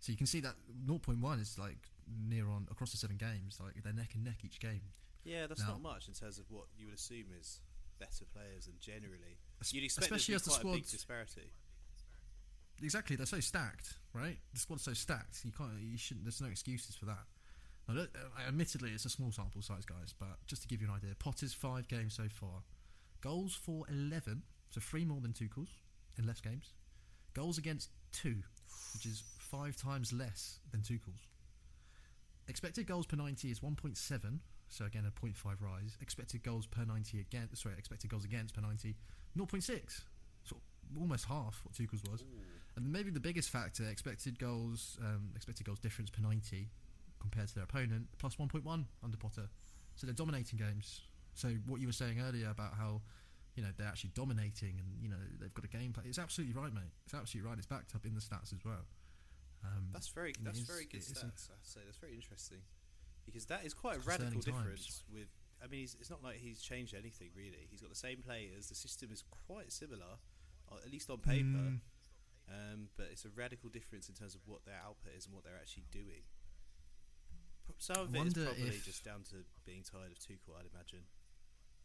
[0.00, 0.54] So you can see that
[0.86, 4.60] 0.1 is like near on across the seven games, like they're neck and neck each
[4.60, 4.82] game.
[5.24, 7.60] Yeah, that's Now- not much in terms of what you would assume is
[7.98, 9.38] better players and generally.
[9.70, 11.52] You'd expect especially as the quite a big squad's- disparity.
[12.82, 14.38] Exactly, they're so stacked, right?
[14.52, 15.44] The squad's so stacked.
[15.44, 16.24] You can't, you shouldn't.
[16.26, 17.24] There's no excuses for that.
[17.88, 18.06] Now, uh,
[18.48, 21.54] admittedly, it's a small sample size, guys, but just to give you an idea, Potter's
[21.54, 22.62] five games so far,
[23.20, 25.78] goals for eleven, so three more than Tuchel's
[26.18, 26.72] in less games.
[27.32, 28.42] Goals against two,
[28.94, 31.28] which is five times less than Tuchel's.
[32.48, 35.96] Expected goals per ninety is one point seven, so again a 0.5 rise.
[36.00, 38.96] Expected goals per ninety again, sorry, expected goals against per ninety,
[39.36, 40.02] 0.6,
[40.44, 40.56] so
[40.98, 42.22] almost half what Tuchel's was.
[42.76, 46.68] And maybe the biggest factor, expected goals, um, expected goals difference per 90
[47.20, 49.48] compared to their opponent, plus 1.1 under Potter.
[49.94, 51.02] So they're dominating games.
[51.34, 53.00] So what you were saying earlier about how,
[53.54, 56.06] you know, they're actually dominating and, you know, they've got a game plan.
[56.08, 56.90] It's absolutely right, mate.
[57.04, 57.58] It's absolutely right.
[57.58, 58.84] It's backed up in the stats as well.
[59.64, 61.48] Um, That's very that's is- very good it is a- stats.
[61.50, 62.58] I'd say that's very interesting
[63.24, 64.44] because that is quite a radical times.
[64.44, 65.04] difference.
[65.12, 65.28] With
[65.64, 67.66] I mean, he's, it's not like he's changed anything really.
[67.70, 68.68] He's got the same players.
[68.68, 70.20] The system is quite similar,
[70.70, 71.46] at least on paper.
[71.46, 71.80] Mm.
[72.46, 75.44] Um, but it's a radical difference in terms of what their output is and what
[75.44, 76.24] they're actually doing.
[77.78, 80.52] Some of it is probably if- just down to being tired of Tuchel.
[80.58, 81.04] I'd imagine.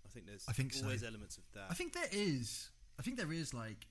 [0.06, 0.84] I think there's I think so.
[0.84, 1.68] always elements of that.
[1.70, 2.70] I think there is.
[3.00, 3.88] I think there is like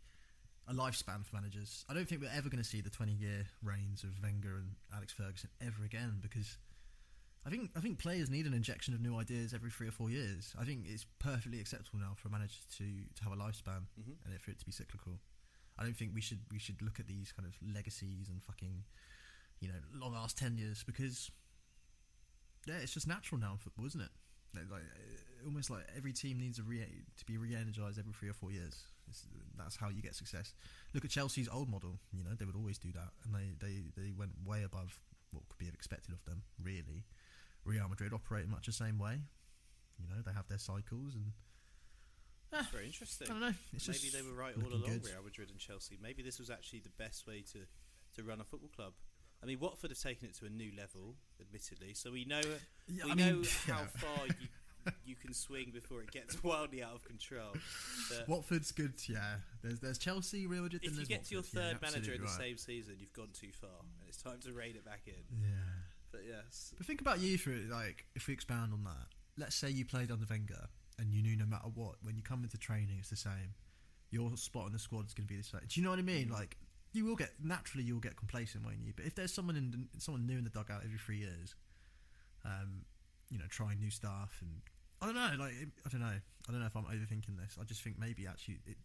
[0.68, 1.84] a lifespan for managers.
[1.88, 5.12] I don't think we're ever going to see the twenty-year reigns of Wenger and Alex
[5.12, 6.58] Ferguson ever again because
[7.46, 10.10] I think I think players need an injection of new ideas every three or four
[10.10, 10.54] years.
[10.60, 12.84] I think it's perfectly acceptable now for a manager to,
[13.16, 14.16] to have a lifespan Mhm.
[14.26, 15.18] and for it to be cyclical.
[15.78, 18.84] I don't think we should we should look at these kind of legacies and fucking
[19.60, 21.30] you know long ass tenures because
[22.66, 24.10] yeah, it's just natural now in football, isn't it?
[24.54, 28.28] Like, like uh, almost like every team needs a re- to be re-energized every three
[28.28, 28.82] or four years.
[29.09, 30.54] It's, that's how you get success.
[30.94, 31.98] Look at Chelsea's old model.
[32.12, 34.98] You know they would always do that, and they, they, they went way above
[35.32, 36.42] what could be expected of them.
[36.62, 37.04] Really,
[37.64, 39.20] Real Madrid operate in much the same way.
[39.98, 41.32] You know they have their cycles, and
[42.52, 43.28] It's ah, very interesting.
[43.28, 43.54] I don't know.
[43.72, 45.04] It's Maybe they were right all along, good.
[45.04, 45.98] Real Madrid and Chelsea.
[46.00, 47.59] Maybe this was actually the best way to,
[48.16, 48.92] to run a football club.
[49.42, 51.94] I mean, Watford have taken it to a new level, admittedly.
[51.94, 52.40] So we know
[52.88, 53.86] Yeah, we I know mean, how yeah.
[54.00, 54.48] far you
[55.05, 57.55] you can swing before it gets wildly out of control.
[58.11, 58.95] But Watford's good.
[59.09, 60.83] Yeah, there's there's Chelsea, Real Madrid.
[60.85, 61.59] if then you get to your Watford.
[61.59, 62.37] Yeah, third manager in the right.
[62.39, 63.70] same season, you've gone too far,
[64.01, 65.14] and it's time to rein it back in.
[65.41, 65.49] Yeah.
[66.11, 69.07] But yes, But think about you for it, like if we expand on that.
[69.37, 70.68] Let's say you played under Wenger
[70.99, 73.55] and you knew no matter what, when you come into training, it's the same.
[74.11, 75.61] Your spot in the squad is going to be the same.
[75.68, 76.29] Do you know what I mean?
[76.29, 76.57] Like
[76.93, 78.93] you will get naturally, you'll get complacent, won't you?
[78.97, 81.55] But if there's someone in someone new in the dugout every three years,
[82.45, 82.85] um,
[83.31, 84.62] you know, trying new stuff and
[85.01, 85.55] I don't know, like
[85.87, 86.07] I don't know,
[86.49, 87.57] I don't know if I'm overthinking this.
[87.61, 88.76] I just think maybe actually it,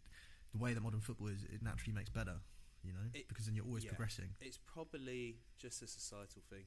[0.52, 2.38] the way that modern football is, it naturally makes better.
[2.84, 3.92] You know, It- because then you're always yeah.
[3.92, 4.36] progressing.
[4.42, 6.66] it's probably just a societal thing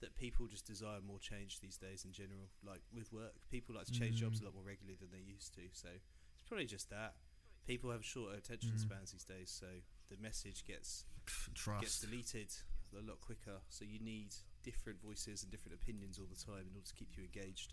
[0.00, 2.48] that people just desire more change these days in general.
[2.64, 4.44] Like with work, people like to change jobs a Mm.
[4.46, 5.68] lot more regularly than they used to.
[5.72, 7.16] So it's probably just that.
[7.66, 8.80] People have shorter attention Mm.
[8.80, 9.66] spans these days, so
[10.08, 12.50] the message gets Pff, gets deleted
[12.96, 13.60] a lot quicker.
[13.68, 14.34] So you need
[14.68, 17.72] different voices and different opinions all the time in order to keep you engaged.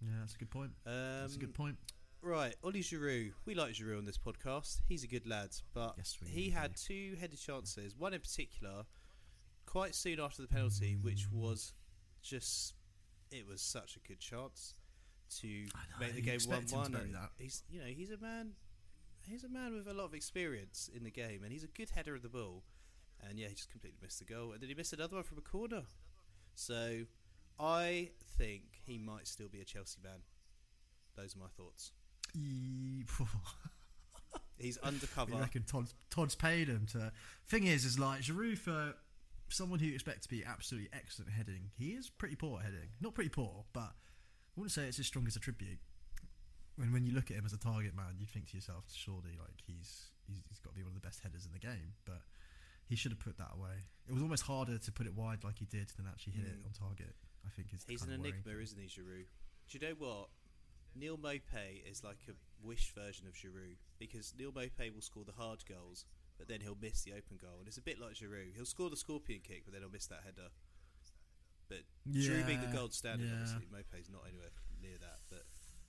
[0.00, 0.70] Yeah, that's a good point.
[0.86, 1.76] Um, That's a good point.
[2.22, 3.32] Right, Ollie Giroud.
[3.44, 4.80] We like Giroud on this podcast.
[4.88, 7.94] He's a good lad, but Yes, he had two headed chances.
[7.98, 8.84] One in particular,
[9.66, 11.74] quite soon after the penalty, which was
[12.22, 12.74] just
[13.30, 14.74] it was such a good chance
[15.40, 17.18] to know, make the game one him to one.
[17.36, 18.52] He's you know he's a man,
[19.28, 21.90] he's a man with a lot of experience in the game, and he's a good
[21.90, 22.62] header of the ball.
[23.28, 25.38] And yeah, he just completely missed the goal, and then he missed another one from
[25.38, 25.82] a corner.
[26.54, 27.02] So
[27.58, 30.20] I think he might still be a Chelsea man.
[31.16, 31.92] Those are my thoughts.
[34.56, 35.36] He's You undercover.
[35.36, 37.12] reckon Todd's, Todd's paid him to?
[37.46, 38.94] Thing is, is like Giroud for
[39.48, 41.70] someone who you expect to be absolutely excellent at heading.
[41.76, 42.88] He is pretty poor at heading.
[43.00, 45.78] Not pretty poor, but I wouldn't say it's his strongest attribute.
[46.76, 49.36] When when you look at him as a target man, you'd think to yourself, surely
[49.38, 51.94] like he's he's, he's got to be one of the best headers in the game.
[52.04, 52.22] But
[52.88, 53.84] he should have put that away.
[54.08, 56.60] It was almost harder to put it wide like he did than actually hit it
[56.60, 56.66] Mm.
[56.66, 57.14] on target.
[57.46, 58.62] I think is He's an kind of worrying enigma, thing.
[58.62, 59.26] isn't he, Giroud?
[59.68, 60.28] Do you know what?
[60.94, 62.32] Neal Maupay is like a
[62.62, 66.04] wish version of Giroud because Neal Maupay will score the hard goals,
[66.38, 68.54] but then he'll miss the open goal, and it's a bit like Giroud.
[68.54, 70.48] He'll score the scorpion kick, but then he'll miss that header.
[71.68, 73.34] But Giroud being the gold standard, yeah.
[73.40, 75.42] obviously Maupay's not anywhere near that, but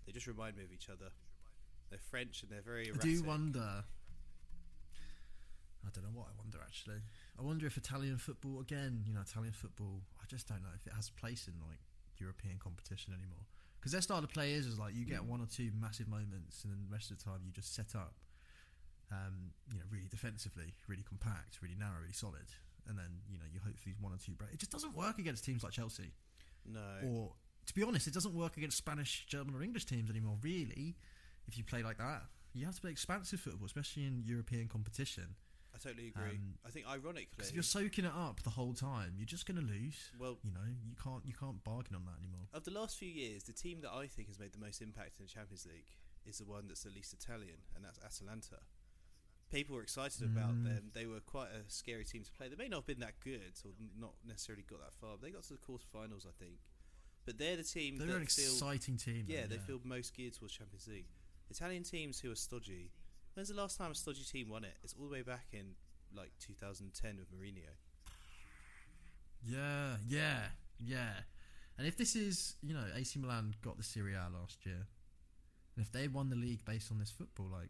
[0.06, 1.10] they just remind me of each other.
[1.90, 3.84] They're French and they're very I do wonder.
[5.86, 7.02] I don't know what I wonder actually.
[7.38, 10.02] I wonder if Italian football again, you know, Italian football.
[10.22, 11.80] I just don't know if it has a place in like
[12.18, 13.46] European competition anymore.
[13.80, 16.64] Because their style of play is, is like you get one or two massive moments,
[16.64, 18.16] and then the rest of the time you just set up,
[19.12, 22.50] um, you know, really defensively, really compact, really narrow, really solid,
[22.90, 24.54] and then you know you hope for these one or two break.
[24.54, 26.14] It just doesn't work against teams like Chelsea.
[26.66, 26.82] No.
[27.08, 27.34] Or
[27.68, 30.38] to be honest, it doesn't work against Spanish, German, or English teams anymore.
[30.42, 30.96] Really,
[31.48, 32.24] if you play like that,
[32.54, 35.36] you have to play expansive football, especially in European competition.
[35.76, 36.38] I totally agree.
[36.40, 39.46] um, I think ironically, Because if you're soaking it up the whole time, you're just
[39.46, 40.10] going to lose.
[40.18, 42.48] well, You know, you can't you can't bargain on that anymore.
[42.54, 45.20] Of the last few years, the team that I think has made the most impact
[45.20, 45.92] in the Champions League
[46.26, 48.60] is the one that's the least Italian, and that's Atalanta.
[49.52, 50.64] People were excited about Mm.
[50.64, 50.92] them.
[50.94, 52.48] They were quite a scary team to play.
[52.50, 55.18] They may not have been that good, or not necessarily got that far.
[55.18, 56.60] But they got to the quarterfinals, I think.
[57.26, 59.26] But they're the team They're an feel, exciting team.
[59.28, 61.08] yeah, though, they feel most geared towards Champions League.
[61.50, 62.92] Italian teams who are stodgy.
[63.36, 64.76] When's the last time a stodgy team won it?
[64.84, 65.76] It's all the way back in
[66.16, 67.68] like 2010 with Mourinho.
[69.44, 70.40] Yeah, yeah,
[70.80, 71.12] yeah.
[71.78, 74.88] And if this is, you know, AC Milan got the Serie A last year,
[75.76, 77.70] and if they won the league based on this football, like,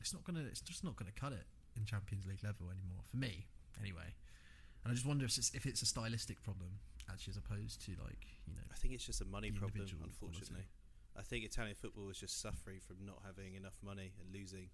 [0.00, 1.44] it's not gonna, it's just not gonna cut it
[1.76, 3.46] in Champions League level anymore for me,
[3.80, 4.14] anyway.
[4.84, 6.78] And I just wonder if it's, if it's a stylistic problem
[7.10, 10.46] actually, as opposed to like, you know, I think it's just a money problem, unfortunately.
[10.46, 10.81] quality.
[11.16, 14.70] I think Italian football is just suffering from not having enough money and losing.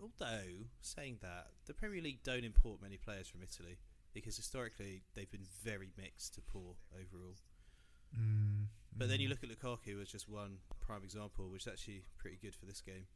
[0.00, 3.78] Although, saying that, the Premier League don't import many players from Italy
[4.12, 7.36] because historically they've been very mixed to poor overall.
[8.16, 8.66] mm,
[8.96, 9.30] But then you mm.
[9.30, 12.80] look at Lukaku as just one prime example, which is actually pretty good for this
[12.80, 13.06] game.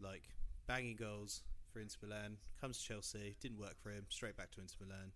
[0.00, 0.22] Like,
[0.66, 4.60] banging goals for Inter Milan, comes to Chelsea, didn't work for him, straight back to
[4.60, 5.12] Inter Milan.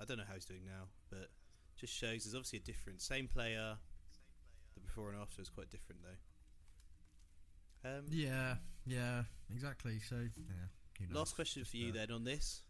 [0.00, 1.28] I don't know how he's doing now, but
[1.76, 3.04] just shows there's obviously a difference.
[3.04, 3.76] Same player,
[5.00, 7.88] before and after is quite different though.
[7.98, 9.22] Um, Yeah, yeah,
[9.52, 9.98] exactly.
[10.00, 11.06] So, yeah.
[11.12, 12.62] last question for you uh, then on this.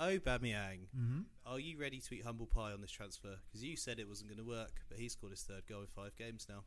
[0.00, 1.24] Aubameyang, Mhm.
[1.46, 3.36] are you ready to eat humble pie on this transfer?
[3.46, 5.86] Because you said it wasn't going to work, but he scored his third goal in
[5.86, 6.64] five games now.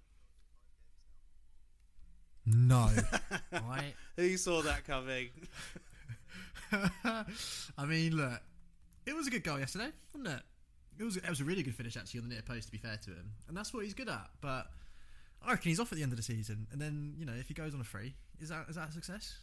[2.46, 2.90] No,
[3.52, 3.94] I.
[4.16, 5.30] Who saw that coming?
[7.78, 8.42] I mean, look,
[9.06, 10.44] it was a good goal yesterday, wasn't it?
[11.00, 11.18] It was.
[11.18, 12.68] It was a really good finish actually on the near post.
[12.68, 14.30] To be fair to him, and that's what he's good at.
[14.40, 14.72] But
[15.46, 17.48] I reckon he's off at the end of the season, and then you know if
[17.48, 19.38] he goes on a free, is that is that a success?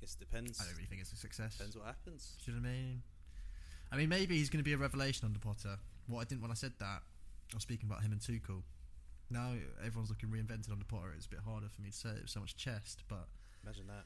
[0.00, 0.60] Guess it depends.
[0.60, 1.56] I don't really think it's a success.
[1.56, 2.34] Depends what happens.
[2.44, 3.02] Do you know what I mean?
[3.92, 5.76] I mean, maybe he's going to be a revelation under Potter.
[6.08, 8.62] What I didn't when I said that, I was speaking about him and Tuchel.
[9.30, 9.52] Now
[9.84, 11.12] everyone's looking reinvented under Potter.
[11.16, 13.28] It's a bit harder for me to say it with so much chest, but
[13.64, 14.04] Imagine that.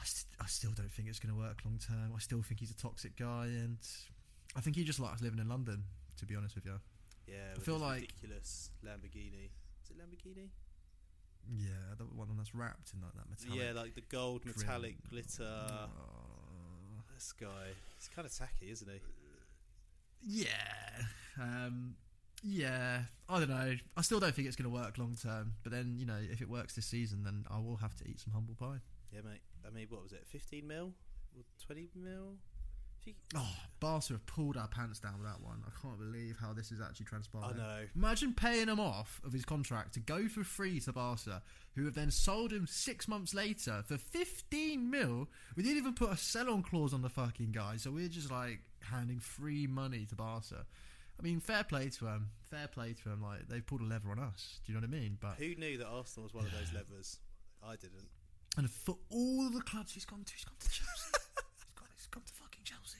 [0.00, 2.12] I, st- I still don't think it's going to work long term.
[2.14, 3.78] I still think he's a toxic guy, and
[4.54, 5.82] I think he just likes living in London.
[6.18, 6.78] To be honest with you,
[7.26, 9.50] Yeah, I feel like- ridiculous Lamborghini.
[9.86, 10.48] Is it Lamborghini?
[11.54, 13.62] yeah, the one that's wrapped in like that metallic.
[13.62, 15.44] yeah, like the gold metallic glitter.
[15.44, 15.88] Oh.
[17.14, 19.00] This guy, he's kind of tacky, isn't he?
[20.22, 21.04] Yeah,
[21.40, 21.94] um,
[22.42, 23.02] yeah.
[23.28, 23.74] I don't know.
[23.96, 25.54] I still don't think it's going to work long term.
[25.62, 28.20] But then you know, if it works this season, then I will have to eat
[28.20, 28.80] some humble pie.
[29.12, 29.40] Yeah, mate.
[29.66, 30.24] I mean, what was it?
[30.26, 30.92] 15 mil?
[31.36, 32.34] Or 20 mil?
[33.36, 35.62] Oh, Barca have pulled our pants down with that one.
[35.66, 37.54] I can't believe how this is actually transpired.
[37.54, 37.78] I know.
[37.94, 41.42] Imagine paying him off of his contract to go for free to Barca,
[41.74, 45.28] who have then sold him six months later for 15 mil.
[45.56, 48.30] We didn't even put a sell on clause on the fucking guy, so we're just
[48.30, 50.64] like handing free money to Barca.
[51.18, 52.30] I mean, fair play to him.
[52.50, 53.22] Fair play to him.
[53.22, 54.60] Like, they've pulled a lever on us.
[54.64, 55.16] Do you know what I mean?
[55.20, 57.18] But Who knew that Arsenal was one of those levers?
[57.66, 58.08] I didn't.
[58.58, 61.12] And for all the clubs he's gone to, he's gone to Chelsea.
[61.56, 62.32] he's, gone, he's gone to
[62.66, 62.98] Chelsea.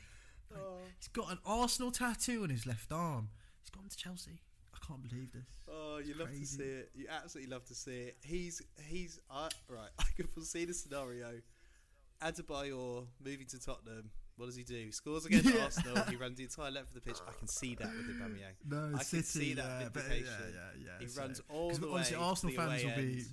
[0.50, 0.60] Like,
[0.98, 3.28] He's got an Arsenal tattoo on his left arm.
[3.60, 4.40] He's gone to Chelsea.
[4.74, 5.42] I can't believe this.
[5.68, 6.90] Oh, you love to see it.
[6.94, 8.16] You absolutely love to see it.
[8.22, 9.90] He's he's uh, right.
[9.98, 11.32] I can foresee the scenario.
[12.22, 14.10] Adebayor moving to Tottenham.
[14.36, 14.74] What does he do?
[14.74, 15.64] He scores against Yeah.
[15.64, 16.04] Arsenal.
[16.08, 17.18] He runs the entire length of the pitch.
[17.26, 18.54] I can see that with Aubameyang.
[18.68, 20.34] No, I City, can see that yeah, but, vindication.
[20.52, 21.06] yeah, yeah, yeah.
[21.08, 21.92] He runs all the way.
[21.92, 23.24] obviously Arsenal fans will be end,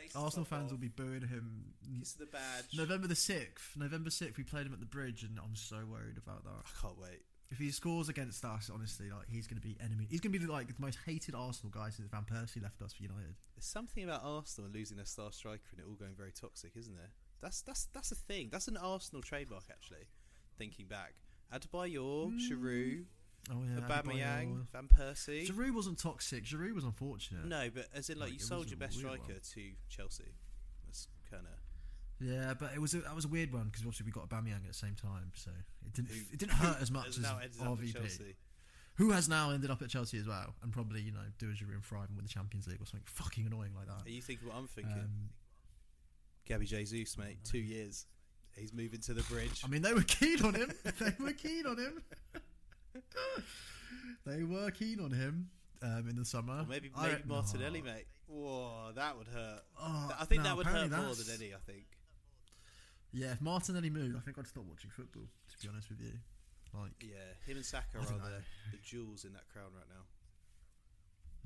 [0.00, 1.74] takes the Arsenal fans off, will be booing him.
[1.98, 2.76] Kisses the badge.
[2.76, 6.18] November the sixth, November sixth, we played him at the bridge, and I'm so worried
[6.18, 6.50] about that.
[6.64, 7.22] I can't wait.
[7.50, 10.06] If he scores against us, honestly, like he's going to be enemy.
[10.10, 12.92] He's going to be like the most hated Arsenal guy since Van Persie left us
[12.92, 13.36] for United.
[13.56, 16.72] There's something about Arsenal and losing their star striker and it all going very toxic,
[16.76, 17.10] isn't there?
[17.40, 18.50] That's that's that's a thing.
[18.52, 20.08] That's an Arsenal trademark, actually.
[20.58, 21.14] Thinking back,
[21.54, 22.38] Adebayor, hmm.
[22.38, 23.04] Giroud,
[23.50, 24.66] Oh yeah, Aubameyang.
[24.72, 25.46] Van Persie.
[25.46, 26.44] Giroud wasn't toxic.
[26.44, 27.46] Giroud was unfortunate.
[27.46, 29.40] No, but as in like Like, you sold your best striker one.
[29.54, 30.24] to Chelsea.
[30.86, 34.06] That's kind of Yeah, but it was a, that was a weird one because obviously
[34.06, 35.50] we got Aubameyang at the same time, so
[35.86, 38.34] it didn't Who- it didn't hurt as much as now ended up at RVP,
[38.96, 41.52] who has now ended up at Chelsea as well, and probably you know do a
[41.52, 44.06] Giroud and Thrive and win the Champions League or something fucking annoying like that.
[44.06, 44.92] Are you thinking what I'm thinking?
[44.92, 45.30] Um,
[46.46, 47.38] Gabby Jesus, mate.
[47.44, 48.06] Two years.
[48.56, 49.62] He's moving to the bridge.
[49.64, 50.72] I mean, they were keen on him.
[50.98, 52.02] they were keen on him.
[54.26, 55.50] they were keen on him
[55.82, 56.60] um, in the summer.
[56.60, 58.06] or maybe I maybe reckon- Martinelli, oh, mate.
[58.26, 59.60] Whoa, that would hurt.
[59.80, 61.54] oh, I think no, that would hurt apparently more than any.
[61.54, 61.84] I think.
[63.12, 65.22] Yeah, if Martinelli moved, I think I'd stop watching football.
[65.22, 66.12] To be honest with you,
[66.78, 70.04] like, Yeah, him and Saka are the, the jewels in that crown right now.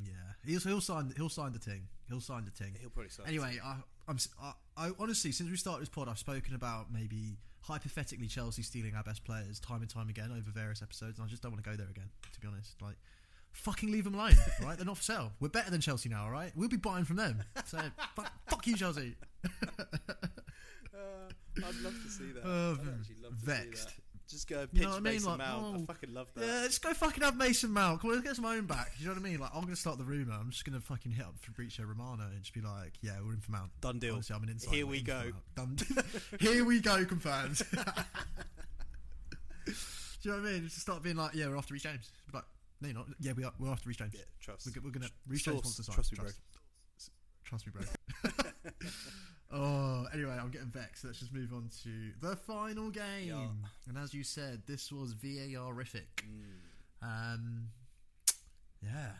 [0.05, 1.87] yeah, he'll he'll sign he'll sign the thing.
[2.09, 2.75] He'll sign the thing.
[2.81, 3.27] He'll probably sign.
[3.29, 3.77] Anyway, I,
[4.09, 8.63] I'm I, I honestly since we started this pod, I've spoken about maybe hypothetically Chelsea
[8.63, 11.53] stealing our best players time and time again over various episodes, and I just don't
[11.53, 12.11] want to go there again.
[12.33, 12.97] To be honest, like.
[13.55, 14.33] Fucking leave them alone,
[14.63, 14.79] right?
[14.79, 15.31] They're not for sale.
[15.39, 16.51] We're better than Chelsea now, all right?
[16.57, 17.43] We'll be buying from them.
[17.67, 17.79] So,
[18.17, 19.15] fuck, fuck you, Chelsea.
[19.45, 22.43] Uh, I'd love to see that.
[22.47, 23.89] Oh, I'd actually love to vexed.
[23.91, 24.02] see that.
[24.29, 25.13] Just go and You pitch know what I mean?
[25.15, 25.77] Mason Like, Mount.
[25.77, 26.45] oh, I fucking love that.
[26.47, 28.01] Yeah, let's go fucking have Mason Mount.
[28.01, 28.93] Come on, let's get some own back.
[28.99, 29.39] You know what I mean?
[29.41, 30.33] Like, I'm going to start the rumour.
[30.39, 33.35] I'm just going to fucking hit up Fabrizio Romano and just be like, yeah, we're
[33.35, 33.71] in for Mount.
[33.81, 34.15] Done deal.
[34.15, 34.75] Honestly, I'm an insider.
[34.77, 35.33] Here we're we go.
[35.55, 35.77] Done.
[36.41, 37.61] Here we go, confirmed.
[39.67, 39.73] Do
[40.23, 40.63] you know what I mean?
[40.65, 42.11] Just start being like, yeah, we're after Reece James.
[42.31, 42.45] Be Like,
[42.81, 43.07] no, you're not.
[43.21, 43.53] Yeah, we are.
[43.59, 44.13] We're after Reece James.
[44.15, 44.67] Yeah, trust.
[44.67, 45.11] We're, we're going to.
[45.27, 45.95] Reece James wants to sign.
[45.95, 46.31] trust me, bro.
[47.45, 47.83] Trust me, bro.
[49.53, 51.05] oh, anyway, I'm getting vexed.
[51.05, 51.91] Let's just move on to
[52.21, 53.29] the final game.
[53.29, 53.47] Yeah.
[53.89, 56.25] And as you said, this was VAR-ific.
[56.25, 57.03] Mm.
[57.03, 57.69] Um,
[58.83, 59.13] yeah.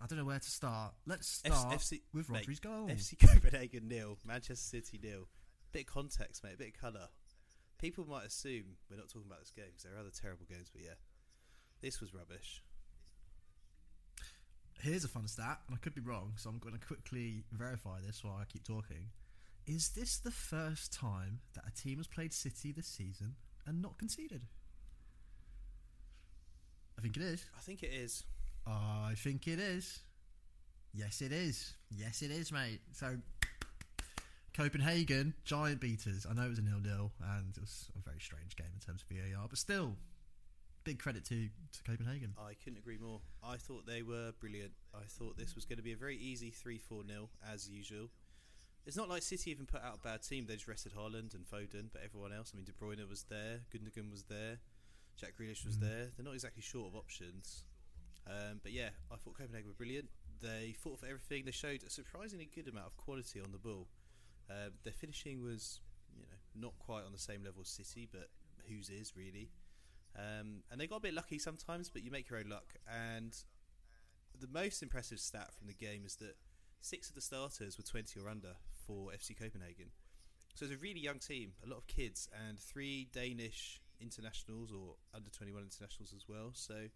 [0.00, 0.94] I don't know where to start.
[1.06, 2.88] Let's F- start FC with mate, Rodri's goal.
[2.88, 5.28] FC Copenhagen nil, Manchester City nil.
[5.72, 6.54] Bit of context, mate.
[6.54, 7.08] A bit of colour.
[7.78, 10.70] People might assume we're not talking about this game because there are other terrible games,
[10.72, 10.94] but yeah,
[11.80, 12.62] this was rubbish.
[14.80, 18.00] Here's a fun stat, and I could be wrong, so I'm going to quickly verify
[18.04, 19.06] this while I keep talking.
[19.66, 23.36] Is this the first time that a team has played City this season
[23.66, 24.42] and not conceded?
[26.98, 27.44] I think it is.
[27.56, 28.24] I think it is.
[28.66, 30.00] I think it is.
[30.94, 31.74] Yes, it is.
[31.90, 32.80] Yes, it is, mate.
[32.92, 33.16] So,
[34.54, 36.26] Copenhagen, giant beaters.
[36.28, 39.02] I know it was a nil-nil, and it was a very strange game in terms
[39.02, 39.96] of VAR, but still,
[40.84, 42.34] big credit to, to Copenhagen.
[42.38, 43.20] I couldn't agree more.
[43.42, 44.72] I thought they were brilliant.
[44.94, 48.08] I thought this was going to be a very easy 3 4 0, as usual.
[48.84, 50.46] It's not like City even put out a bad team.
[50.46, 53.60] They just rested Haaland and Foden, but everyone else, I mean, De Bruyne was there,
[53.72, 54.58] Gundogan was there,
[55.16, 55.80] Jack Grealish was Mhm.
[55.80, 56.06] there.
[56.16, 57.64] They're not exactly short of options.
[58.26, 60.10] Um, but yeah, I thought Copenhagen were brilliant.
[60.40, 61.44] They fought for everything.
[61.44, 63.88] They showed a surprisingly good amount of quality on the ball.
[64.50, 65.80] Um, their finishing was,
[66.16, 68.30] you know, not quite on the same level as City, but
[68.68, 69.50] whose is really.
[70.16, 72.74] Um, and they got a bit lucky sometimes, but you make your own luck.
[72.86, 73.36] And
[74.38, 76.36] the most impressive stat from the game is that
[76.82, 78.54] six of the starters were 20 or under
[78.86, 79.86] for FC Copenhagen.
[80.54, 84.96] So it's a really young team, a lot of kids, and three Danish internationals or
[85.14, 86.50] under 21 internationals as well.
[86.52, 86.88] So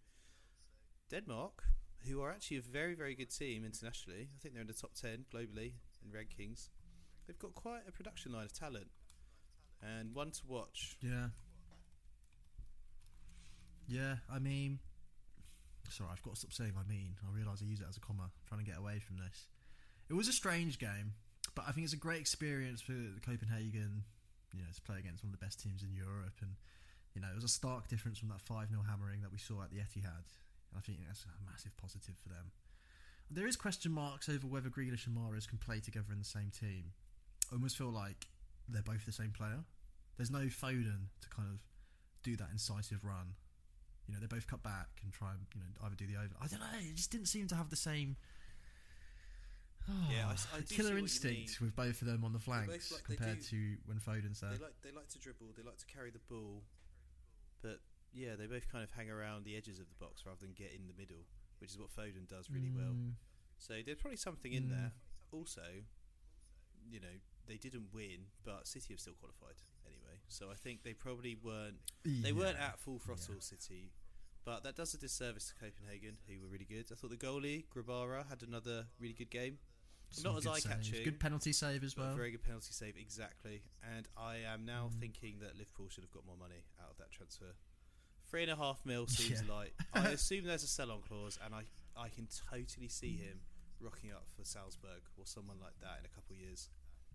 [1.11, 1.63] Denmark,
[2.07, 4.93] who are actually a very, very good team internationally, I think they're in the top
[4.95, 5.73] 10 globally
[6.05, 6.69] in rankings,
[7.27, 8.89] they've got quite a production line of talent
[9.83, 10.97] and one to watch.
[11.01, 11.29] Yeah.
[13.89, 14.81] Yeah, I mean,
[15.89, 17.15] sorry, I've got to stop saying I mean.
[17.23, 19.49] I realise I use it as a comma, trying to get away from this.
[20.09, 21.15] It was a strange game,
[21.55, 22.95] but I think it's a great experience for
[23.25, 24.05] Copenhagen,
[24.55, 26.39] you know, to play against one of the best teams in Europe.
[26.41, 26.55] And,
[27.15, 29.63] you know, it was a stark difference from that 5 0 hammering that we saw
[29.63, 30.27] at the Etihad.
[30.71, 32.53] And I think that's a massive positive for them.
[33.31, 36.51] There is question marks over whether Grealish and Mahrez can play together in the same
[36.51, 36.93] team.
[37.51, 38.27] I almost feel like
[38.69, 39.65] they're both the same player.
[40.17, 41.59] There's no Foden to kind of
[42.23, 43.35] do that incisive run.
[44.07, 46.35] You know, they both cut back and try and you know either do the over.
[46.41, 46.79] I don't know.
[46.79, 48.17] It just didn't seem to have the same.
[50.11, 52.89] Yeah, I I do see what killer instinct with both of them on the flanks
[52.91, 54.51] both like- compared do- to when Foden's there.
[54.51, 56.65] They like they like to dribble, they like to carry the ball,
[57.63, 57.81] but
[58.13, 60.73] yeah, they both kind of hang around the edges of the box rather than get
[60.73, 61.27] in the middle,
[61.59, 62.95] which is what Foden does really well.
[62.95, 63.13] Mm,
[63.59, 64.71] So there's probably something in Mm.
[64.71, 64.93] there.
[65.33, 65.85] Also,
[66.89, 69.57] you know, they didn't win, but City have still qualified
[69.87, 70.21] anyway.
[70.29, 73.93] So I think they probably weren't they weren't at full throttle City,
[74.45, 76.87] but that does a disservice to Copenhagen, who were really good.
[76.91, 79.59] I thought the goalie Grabara had another really good game.
[80.17, 81.05] Some not as eye-catching, saves.
[81.05, 82.15] Good penalty save as well.
[82.15, 83.63] very good penalty save, exactly.
[83.97, 85.01] And I am now Mm.
[85.01, 87.55] thinking that Liverpool should have got more money out of that transfer.
[88.29, 89.53] Three and a half mil seems Yeah.
[89.55, 89.73] light.
[89.95, 91.65] I assume there's a sell-on clause, and I
[91.97, 93.41] I can totally see him
[93.81, 96.69] rocking up for Salzburg or someone like that in a couple of years.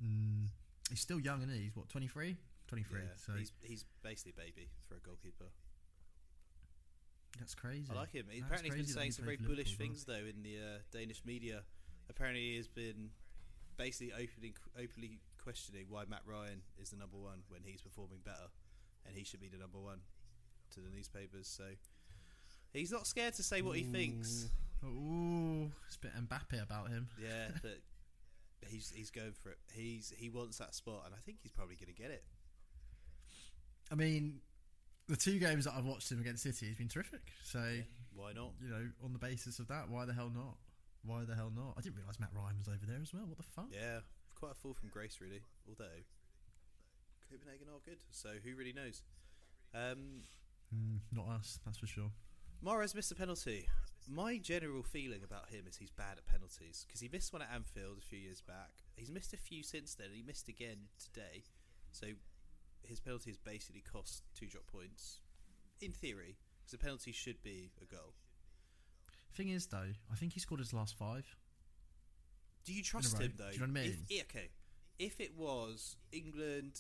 [0.04, 0.48] Mm,
[0.90, 1.64] he's still young, isn't he?
[1.64, 2.38] He's what 23?
[2.68, 3.00] 23.
[3.02, 5.52] Yeah, so he's he's basically a baby for a goalkeeper.
[7.40, 7.88] that's crazy.
[7.92, 8.26] I like him.
[8.30, 11.22] He, apparently, he's been saying some very bullish Liverpool things though in the uh, Danish
[11.26, 11.64] media.
[12.12, 13.10] Apparently, he has been
[13.78, 18.52] basically openly openly questioning why Matt Ryan is the number one when he's performing better,
[19.08, 20.00] and he should be the number one
[20.76, 21.48] to the newspapers.
[21.48, 21.64] So
[22.74, 24.50] he's not scared to say what he thinks.
[24.84, 27.08] Ooh, it's a bit Mbappe about him.
[27.22, 27.80] Yeah, but
[28.68, 29.58] he's he's going for it.
[29.74, 32.24] He's he wants that spot, and I think he's probably going to get it.
[33.92, 34.40] I mean,
[35.08, 37.22] the two games that I've watched him against City, he's been terrific.
[37.44, 37.82] So, Yeah,
[38.16, 38.52] why not?
[38.64, 40.56] you know, on the basis of that, why the hell not?
[41.04, 41.76] Why the hell not?
[41.78, 43.26] I didn't realise Matt Ryan was over there as well.
[43.26, 43.68] What the fuck?
[43.72, 44.02] Yeah,
[44.36, 45.42] quite a fall from grace, really.
[45.68, 46.06] Although
[47.30, 49.02] Copenhagen are good, so who really knows?
[49.74, 50.24] Um,
[50.74, 52.12] Mm, not us, that's for sure.
[52.64, 53.68] Mahrez missed a penalty.
[54.08, 57.50] My general feeling about him is he's bad at penalties because he missed one at
[57.54, 58.72] Anfield a few years back.
[58.96, 61.44] He's missed a few since then, and he missed again today.
[61.92, 62.08] So
[62.84, 65.20] his penalty has basically cost two drop points,
[65.82, 68.14] in theory, because a penalty should be a goal.
[69.34, 71.26] Thing is, though, I think he scored his last five.
[72.66, 73.48] Do you trust him though?
[73.50, 74.06] Do you know what I If- mean?
[74.10, 74.50] yeah, okay,
[75.00, 76.80] if it was England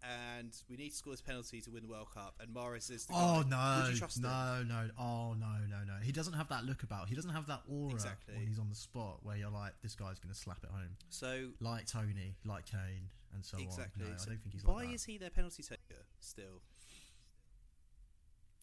[0.00, 3.04] and we need to score this penalty to win the World Cup, and Mahrez is
[3.06, 4.22] the Oh guy, no, trust him?
[4.22, 5.96] no, no, oh no, no, no.
[6.02, 7.08] He doesn't have that look about.
[7.08, 8.36] He doesn't have that aura Exactly.
[8.36, 10.96] when he's on the spot where you're like, this guy's going to slap it home.
[11.10, 14.04] So Like Tony, like Kane, and so exactly.
[14.04, 14.12] on.
[14.12, 16.62] No, So I don't think he's why like is he their penalty taker still?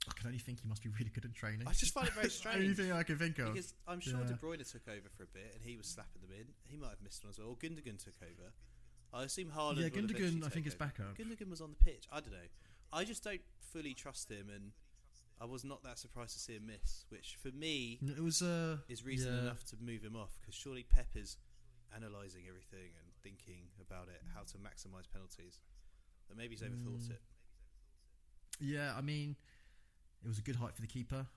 [0.10, 1.68] I can only think he must be really good at training.
[1.68, 2.64] I just find it very strange.
[2.64, 3.54] Anything I can think of.
[3.54, 4.28] Because I'm sure Yeah.
[4.28, 6.46] De Bruyne took over for a bit and he was slapping them in.
[6.64, 7.50] He might have missed one as well.
[7.50, 8.52] Or Gundogan took over.
[9.14, 9.78] I assume Haaland.
[9.78, 11.18] yeah, Gundogan, I think is back up.
[11.18, 12.06] Gundogan was on the pitch.
[12.12, 12.50] I don't know.
[12.94, 13.42] I just don't
[13.72, 14.72] fully trust him, and
[15.42, 18.78] I was not that surprised to see him miss, which for me It was uh,
[18.90, 19.42] is reason yeah.
[19.42, 20.38] enough to move him off.
[20.42, 21.38] Because surely Pep is
[21.96, 25.60] analysing everything and thinking about it, how to maximise penalties.
[26.28, 27.12] But maybe he's overthought Mm.
[27.12, 27.22] it.
[28.60, 29.36] Yeah, I mean,
[30.26, 31.28] it was a good height for the keeper.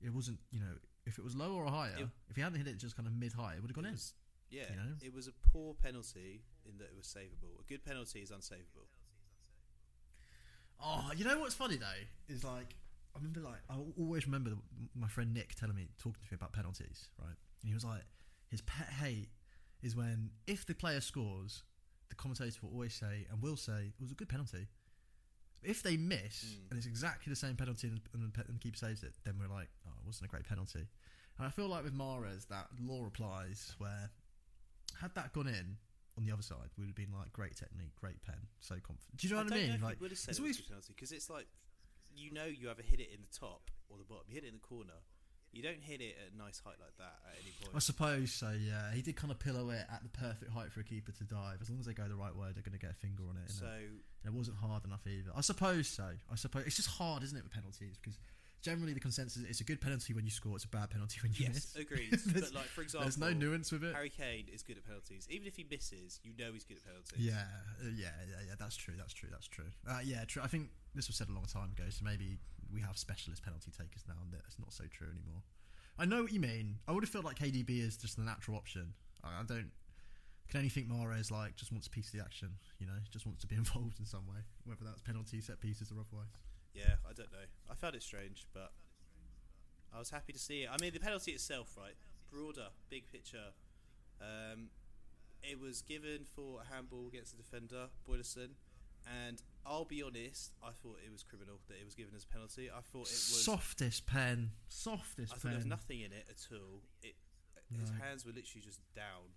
[0.00, 0.74] It wasn't, you know,
[1.06, 3.12] if it was lower or higher, It- if he hadn't hit it just kind of
[3.14, 3.92] mid height, it would have gone in.
[3.92, 4.14] was-
[4.50, 4.96] yeah, you know?
[5.02, 7.60] it was a poor penalty in that it was savable.
[7.60, 8.86] A good penalty is unsavable.
[10.80, 12.76] Oh, you know what's funny though is like
[13.14, 14.58] I remember like I always remember the,
[14.94, 17.28] my friend Nick telling me talking to me about penalties, right?
[17.62, 18.02] And he was like,
[18.48, 19.28] his pet hate
[19.82, 21.62] is when if the player scores,
[22.08, 24.68] the commentator will always say and will say it was a good penalty.
[25.64, 26.70] If they miss Mm.
[26.70, 29.38] and it's exactly the same penalty and, and, the and the keeper saves it, then
[29.38, 30.86] we're like, oh, it wasn't a great penalty.
[31.38, 34.10] And I feel like with Mahrez that law applies where
[35.00, 35.76] had that gone in
[36.16, 39.16] on the other side, we would have been like great technique, great pen, so confident.
[39.16, 39.80] Do you know what I, mean?
[39.80, 41.46] Like would have said it's always penalty because it's like
[42.14, 44.24] you know you either hit it in the top or the bottom.
[44.28, 45.02] You hit it in the corner.
[45.54, 47.74] You don't hit it at a nice height like that at any point.
[47.74, 48.50] I suppose so.
[48.50, 51.24] Yeah, he did kind of pillow it at the perfect height for a keeper to
[51.24, 51.58] dive.
[51.62, 53.36] As long as they go the right way, they're going to get a finger on
[53.36, 53.50] it.
[53.50, 55.30] so and it wasn't hard enough either.
[55.36, 56.08] I suppose so.
[56.30, 57.96] I suppose it's just hard, isn't it, with penalties?
[58.00, 58.18] Because
[58.64, 61.18] generally the consensus is it's a good penalty when you score, it's a bad penalty
[61.22, 61.76] when you yes, miss.
[61.76, 62.10] agreed.
[62.32, 63.94] But like for example, There's no nuance with it.
[63.94, 65.28] Harry Kane is good at penalties.
[65.30, 67.20] Even if he misses, you know he's good at penalties.
[67.20, 67.44] Yeah,
[67.80, 68.54] uh, yeah, yeah, yeah.
[68.58, 68.94] That's true.
[68.96, 69.28] That's true.
[69.30, 69.68] That's true.
[69.88, 70.42] Uh, yeah, true.
[70.42, 72.38] I think this was said a long time ago, so maybe
[72.74, 75.42] we have specialist penalty takers now, and that's not so true anymore.
[75.98, 76.78] I know what you mean.
[76.88, 78.94] I would have felt like KDB is just the natural option.
[79.22, 79.70] I, I don't.
[80.48, 82.50] Can only think Mahrez like just wants a piece of the action.
[82.78, 85.90] You know, just wants to be involved in some way, whether that's penalty, set pieces,
[85.90, 86.34] or otherwise.
[86.74, 87.46] Yeah, I don't know.
[87.70, 88.72] I found it strange, but
[89.94, 90.68] I was happy to see it.
[90.72, 91.94] I mean, the penalty itself, right?
[92.30, 93.54] Broader, big picture.
[94.20, 94.70] Um,
[95.42, 98.56] it was given for a handball against the defender, Boilesen,
[99.06, 102.28] and I'll be honest, I thought it was criminal that it was given as a
[102.28, 102.68] penalty.
[102.70, 103.44] I thought it was.
[103.44, 105.50] softest pen, softest I thought pen.
[105.52, 106.82] there was nothing in it at all.
[107.02, 107.14] It,
[107.80, 109.34] his hands were literally just down,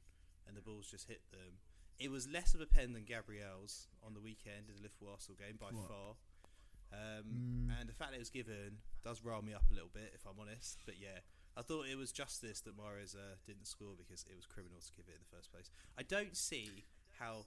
[0.48, 1.64] and the balls just hit them.
[1.98, 5.38] It was less of a pen than Gabriel's on the weekend in the Liverpool Arsenal
[5.40, 5.88] game by What?
[5.88, 6.10] far.
[6.94, 7.80] Um, Mm.
[7.82, 10.26] And the fact that it was given does rile me up a little bit, if
[10.26, 10.80] I'm honest.
[10.86, 11.20] But yeah,
[11.56, 14.92] I thought it was justice that Mahrez uh, didn't score because it was criminal to
[14.96, 15.70] give it in the first place.
[15.98, 16.86] I don't see
[17.20, 17.46] how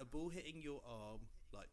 [0.00, 1.68] a ball hitting your arm, like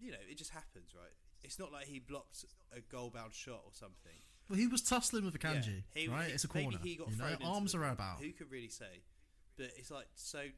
[0.00, 1.12] you know, it just happens, right?
[1.42, 4.18] It's not like he blocked a goal-bound shot or something.
[4.48, 6.28] Well, he was tussling with Akanji, Yeah, he- right?
[6.28, 6.78] he- it's a corner.
[6.78, 7.36] Maybe he got you know?
[7.44, 8.20] Arms are about.
[8.20, 9.02] Who could really say?
[9.56, 10.48] But it's like so.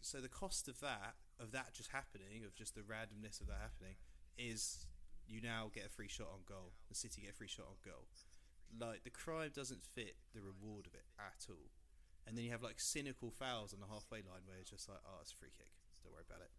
[0.00, 3.60] So the cost of that, of that just happening, of just the randomness of that
[3.60, 3.96] happening,
[4.36, 4.86] is
[5.26, 6.72] you now get a free shot on goal.
[6.88, 8.06] The City get a free shot on goal.
[8.78, 11.70] Like the crime doesn't fit the reward of it at all.
[12.26, 14.98] And then you have like cynical fouls on the halfway line where it's just like,
[15.06, 15.70] oh, it's a free kick.
[16.02, 16.50] Don't worry about it.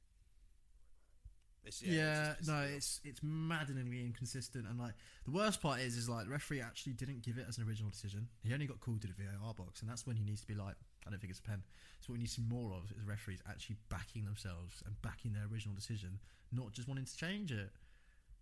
[1.65, 4.93] It's, Yeah, it's just- no, it's it's maddeningly inconsistent, and like
[5.25, 7.89] the worst part is, is like the referee actually didn't give it as an original
[7.89, 8.27] decision.
[8.43, 10.53] He only got called to the VAR box, and that's when he needs to be
[10.53, 11.63] like, I don't think it's a pen.
[12.01, 15.33] So what we need to see more of is referees actually backing themselves and backing
[15.33, 16.19] their original decision,
[16.51, 17.71] not just wanting to change it.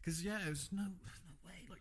[0.01, 1.65] Because yeah, it was no no way.
[1.69, 1.79] Like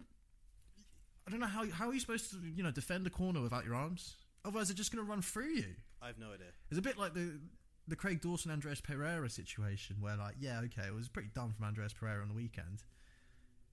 [1.26, 3.64] I don't know how how are you supposed to you know defend a corner without
[3.64, 4.14] your arms?
[4.45, 5.66] Otherwise, they're just going to run through you.
[6.01, 6.49] I have no idea.
[6.70, 7.38] It's a bit like the
[7.89, 11.66] the Craig Dawson Andreas Pereira situation where like yeah okay it was pretty dumb from
[11.66, 12.85] Andreas Pereira on the weekend.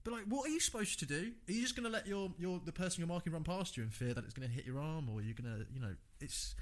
[0.02, 1.32] But like what are you supposed to do?
[1.48, 3.82] Are you just going to let your your the person you're marking run past you
[3.82, 5.94] and fear that it's going to hit your arm or you're going to you know
[6.20, 6.54] it's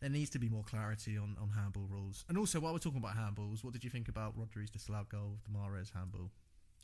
[0.00, 2.24] there needs to be more clarity on, on handball rules.
[2.28, 5.36] And also while we're talking about handballs what did you think about Rodri's disallowed goal
[5.36, 6.30] with the Mahrez handball?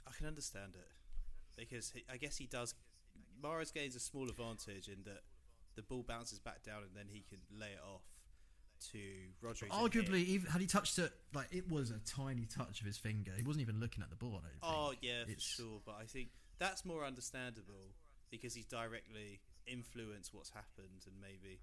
[0.07, 0.89] I can understand it
[1.57, 2.75] because he, I guess he does.
[3.43, 5.23] Mahrez gains a small advantage in that
[5.75, 8.03] the ball bounces back down and then he can lay it off
[8.93, 8.99] to
[9.43, 9.68] Rodri.
[9.68, 13.33] arguably even had he touched it like it was a tiny touch of his finger
[13.37, 15.80] he wasn't even looking at the ball Oh yeah, for It's- sure.
[15.85, 16.28] But I think
[16.59, 17.95] that's more understandable
[18.30, 21.61] because he's directly influenced what's happened and maybe.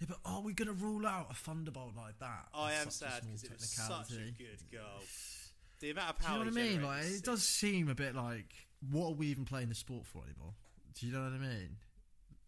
[0.00, 2.48] Yeah, but are we going to rule out a thunderbolt like that?
[2.52, 4.82] I am sad because it was such a good goal.
[5.80, 6.38] The amount of Do you power.
[6.38, 6.82] know what I mean?
[6.82, 8.46] Like, it does seem a bit like,
[8.90, 10.54] what are we even playing the sport for anymore?
[10.98, 11.76] Do you know what I mean?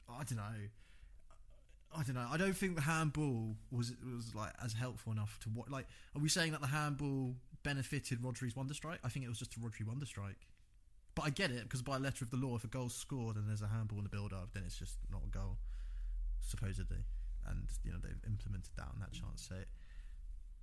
[0.08, 0.68] I don't know.
[1.94, 2.28] I don't know.
[2.30, 5.70] I don't think the handball was was like as helpful enough to what.
[5.70, 9.00] Like, are we saying that the handball benefited Rodri's wonder strike?
[9.02, 10.46] I think it was just a Rodri wonder strike.
[11.14, 13.48] But I get it because by letter of the law, if a goal's scored and
[13.48, 15.56] there's a handball in the build-up, then it's just not a goal,
[16.40, 17.04] supposedly.
[17.46, 19.46] And you know they've implemented that on that chance.
[19.48, 19.54] So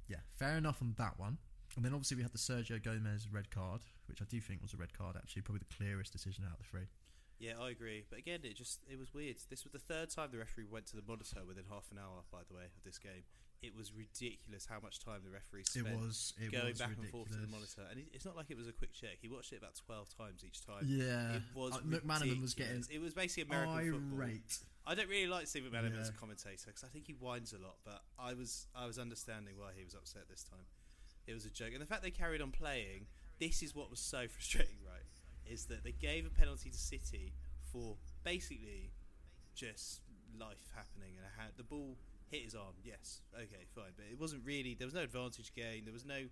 [0.08, 1.40] yeah, fair enough on that one.
[1.76, 4.74] And then obviously we had the Sergio Gomez red card, which I do think was
[4.74, 5.16] a red card.
[5.18, 6.88] Actually, probably the clearest decision out of the three.
[7.40, 8.06] Yeah, I agree.
[8.10, 9.38] But again, it just it was weird.
[9.50, 12.24] This was the third time the referee went to the monitor within half an hour.
[12.32, 13.24] By the way, of this game,
[13.62, 16.90] it was ridiculous how much time the referee spent it was it going was back
[16.90, 17.00] ridiculous.
[17.00, 17.84] and forth to the monitor.
[17.90, 19.18] And it's not like it was a quick check.
[19.22, 20.84] He watched it about twelve times each time.
[20.86, 24.18] Yeah, It was Uh, McManaman was getting It was basically American football.
[24.86, 27.58] I don't really like Steve McManaman as a commentator because I think he whines a
[27.58, 27.78] lot.
[27.84, 30.66] But I was I was understanding why he was upset this time.
[31.26, 33.08] It was a joke, and the fact they carried on playing.
[33.40, 34.78] This is what was so frustrating?
[35.50, 37.34] Is that they gave a penalty to City
[37.72, 38.92] for basically
[39.56, 40.02] just
[40.40, 41.98] life happening, and had the ball
[42.30, 42.74] hit his arm.
[42.84, 44.74] Yes, okay, fine, but it wasn't really.
[44.74, 45.86] There was no advantage gain.
[45.86, 46.26] There was no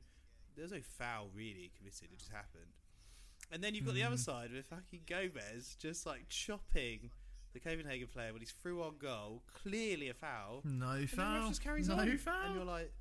[0.56, 2.10] there was no foul really committed.
[2.12, 2.74] It just happened.
[3.52, 4.20] And then you've got the other Mm.
[4.20, 7.10] side with fucking Gomez just like chopping
[7.54, 10.62] the Copenhagen player when he's through on goal, clearly a foul.
[10.64, 11.48] No foul.
[11.50, 12.18] just carries no on.
[12.18, 12.46] foul.
[12.48, 12.92] And you're like,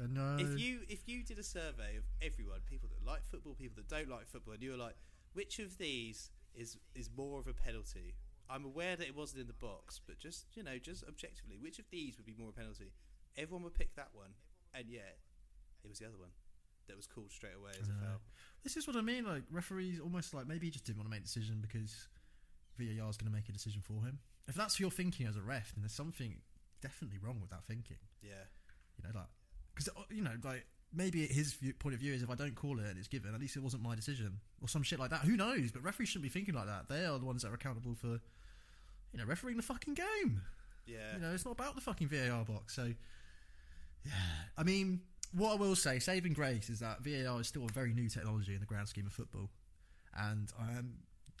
[0.00, 0.36] Uh, no.
[0.38, 3.88] if you if you did a survey of everyone, people that like football, people that
[3.88, 4.96] don't like football, and you were like,
[5.32, 8.14] which of these is is more of a penalty?
[8.50, 11.78] I'm aware that it wasn't in the box, but just you know, just objectively, which
[11.78, 12.92] of these would be more of a penalty?
[13.36, 14.30] Everyone would pick that one,
[14.74, 15.18] and yet
[15.84, 16.30] it was the other one
[16.88, 17.98] that was called straight away as a know.
[18.00, 18.20] foul.
[18.64, 19.24] This is what I mean.
[19.24, 22.08] Like referees, almost like maybe he just didn't want to make a decision because
[22.78, 24.18] VAR is going to make a decision for him.
[24.48, 26.40] If that's your thinking as a ref, then there's something
[26.80, 27.98] definitely wrong with that thinking.
[28.22, 28.48] Yeah,
[28.96, 29.28] You know, like
[29.74, 32.54] because uh, you know, like maybe his view, point of view is if I don't
[32.54, 35.10] call it and it's given, at least it wasn't my decision or some shit like
[35.10, 35.20] that.
[35.20, 35.70] Who knows?
[35.72, 36.88] But referees shouldn't be thinking like that.
[36.88, 38.06] They are the ones that are accountable for,
[39.12, 40.42] you know, refereeing the fucking game.
[40.86, 41.14] yeah.
[41.14, 42.74] You know, it's not about the fucking VAR box.
[42.74, 42.92] So,
[44.04, 44.12] yeah.
[44.56, 45.00] I mean,
[45.34, 48.54] what I will say, saving grace, is that VAR is still a very new technology
[48.54, 49.50] in the grand scheme of football,
[50.16, 50.94] and I am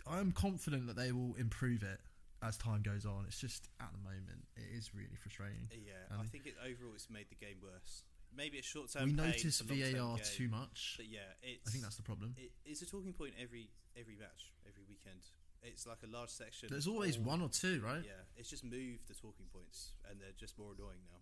[0.06, 2.00] I am confident that they will improve it
[2.42, 3.24] as time goes on.
[3.26, 5.68] It's just at the moment it is really frustrating.
[5.72, 8.02] Yeah, I Um, think it, overall it's made the game worse.
[8.36, 9.06] Maybe a short term.
[9.06, 10.94] we notice VAR too much.
[10.96, 12.34] But yeah, it's, I think that's the problem.
[12.36, 15.20] it, it's a talking point every every match, every weekend.
[15.62, 16.68] It's like a large section.
[16.70, 18.02] There's always all- one or two, right?
[18.04, 21.18] Yeah, it's just moved the talking points, and they're just more annoying now.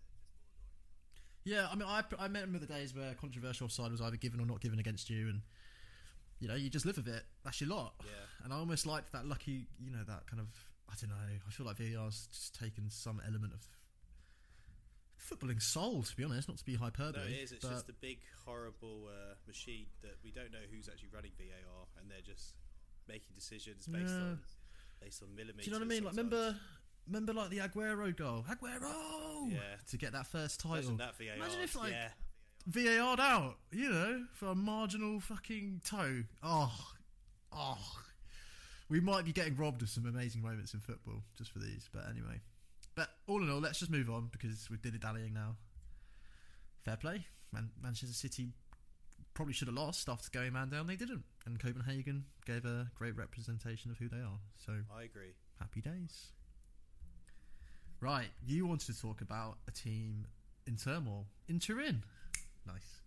[1.43, 4.45] Yeah, I mean, I, I remember the days where controversial side was either given or
[4.45, 5.41] not given against you, and
[6.39, 7.23] you know, you just live with it.
[7.43, 7.93] That's your lot.
[8.03, 8.11] Yeah,
[8.43, 10.47] And I almost like that lucky, you know, that kind of.
[10.89, 11.15] I don't know.
[11.45, 13.67] I feel like VAR's just taken some element of
[15.19, 16.47] footballing soul, to be honest.
[16.47, 17.23] Not to be hyperbole.
[17.23, 17.51] no, it is.
[17.51, 21.31] It's but just a big, horrible uh, machine that we don't know who's actually running
[21.37, 22.53] VAR, and they're just
[23.07, 24.15] making decisions based Yeah.
[24.15, 24.39] on
[25.01, 25.65] based on millimeters.
[25.65, 26.03] do you know what I mean?
[26.03, 26.55] Like, remember,
[27.07, 29.59] remember like the Aguero goal, Aguero, Yeah.
[29.91, 30.77] to get that first title.
[30.91, 31.35] Imagine that VAR.
[31.35, 32.09] Imagine if, like, yeah.
[32.67, 36.23] VAR'd out, you know, for a marginal fucking toe.
[36.43, 36.91] Oh,
[37.53, 37.77] oh.
[38.89, 42.05] We might be getting robbed of some amazing moments in football just for these, but
[42.09, 42.41] anyway.
[42.97, 45.55] But all in all, let's just move on because we're dilly dallying now.
[46.83, 47.27] Fair play.
[47.53, 48.47] Man- Manchester City
[49.35, 50.87] probably should have lost after going man down.
[50.87, 51.23] They didn't.
[51.45, 54.39] And Copenhagen gave a great representation of who they are.
[54.65, 55.35] So I agree.
[55.59, 56.31] happy days.
[58.01, 60.25] Right, you wanted to talk about a team
[60.65, 62.03] in turmoil in Turin.
[62.65, 63.01] Nice.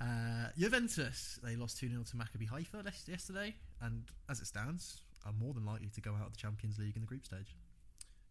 [0.00, 5.32] Uh, Juventus, they lost 2 0 to Maccabi Haifa yesterday, and as it stands, are
[5.32, 7.54] more than likely to go out of the Champions League in the group stage.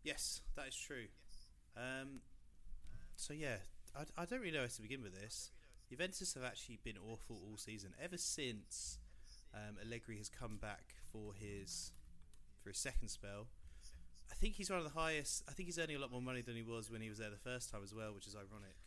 [0.03, 1.05] Yes, that is true.
[1.77, 2.21] Um,
[3.15, 3.57] so yeah,
[3.95, 5.51] I, I don't really know how to begin with this.
[5.89, 8.99] Juventus have actually been awful all season ever since
[9.53, 11.91] um, Allegri has come back for his
[12.63, 13.47] for his second spell.
[14.31, 15.43] I think he's one of the highest.
[15.49, 17.29] I think he's earning a lot more money than he was when he was there
[17.29, 18.77] the first time as well, which is ironic.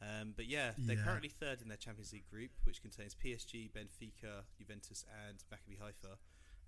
[0.00, 1.04] Um, but yeah, they're Yeah.
[1.04, 6.18] currently third in their Champions League group, which contains PSG, Benfica, Juventus, and Maccabi Haifa,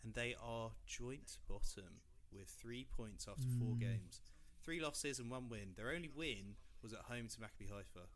[0.04, 2.00] and they are joint bottom
[2.32, 3.80] with three points after four Mm.
[3.80, 4.20] games,
[4.62, 5.74] three losses and one win.
[5.76, 8.08] Their only win was at home to Maccabi Haifa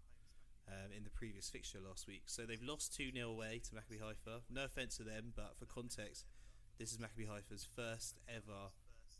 [0.69, 2.24] um, in the previous fixture last week.
[2.27, 4.43] So they've lost two 0 away to Maccabi Haifa.
[4.51, 6.27] No offense to them, but for context,
[6.78, 8.70] this is Maccabi Haifa's first ever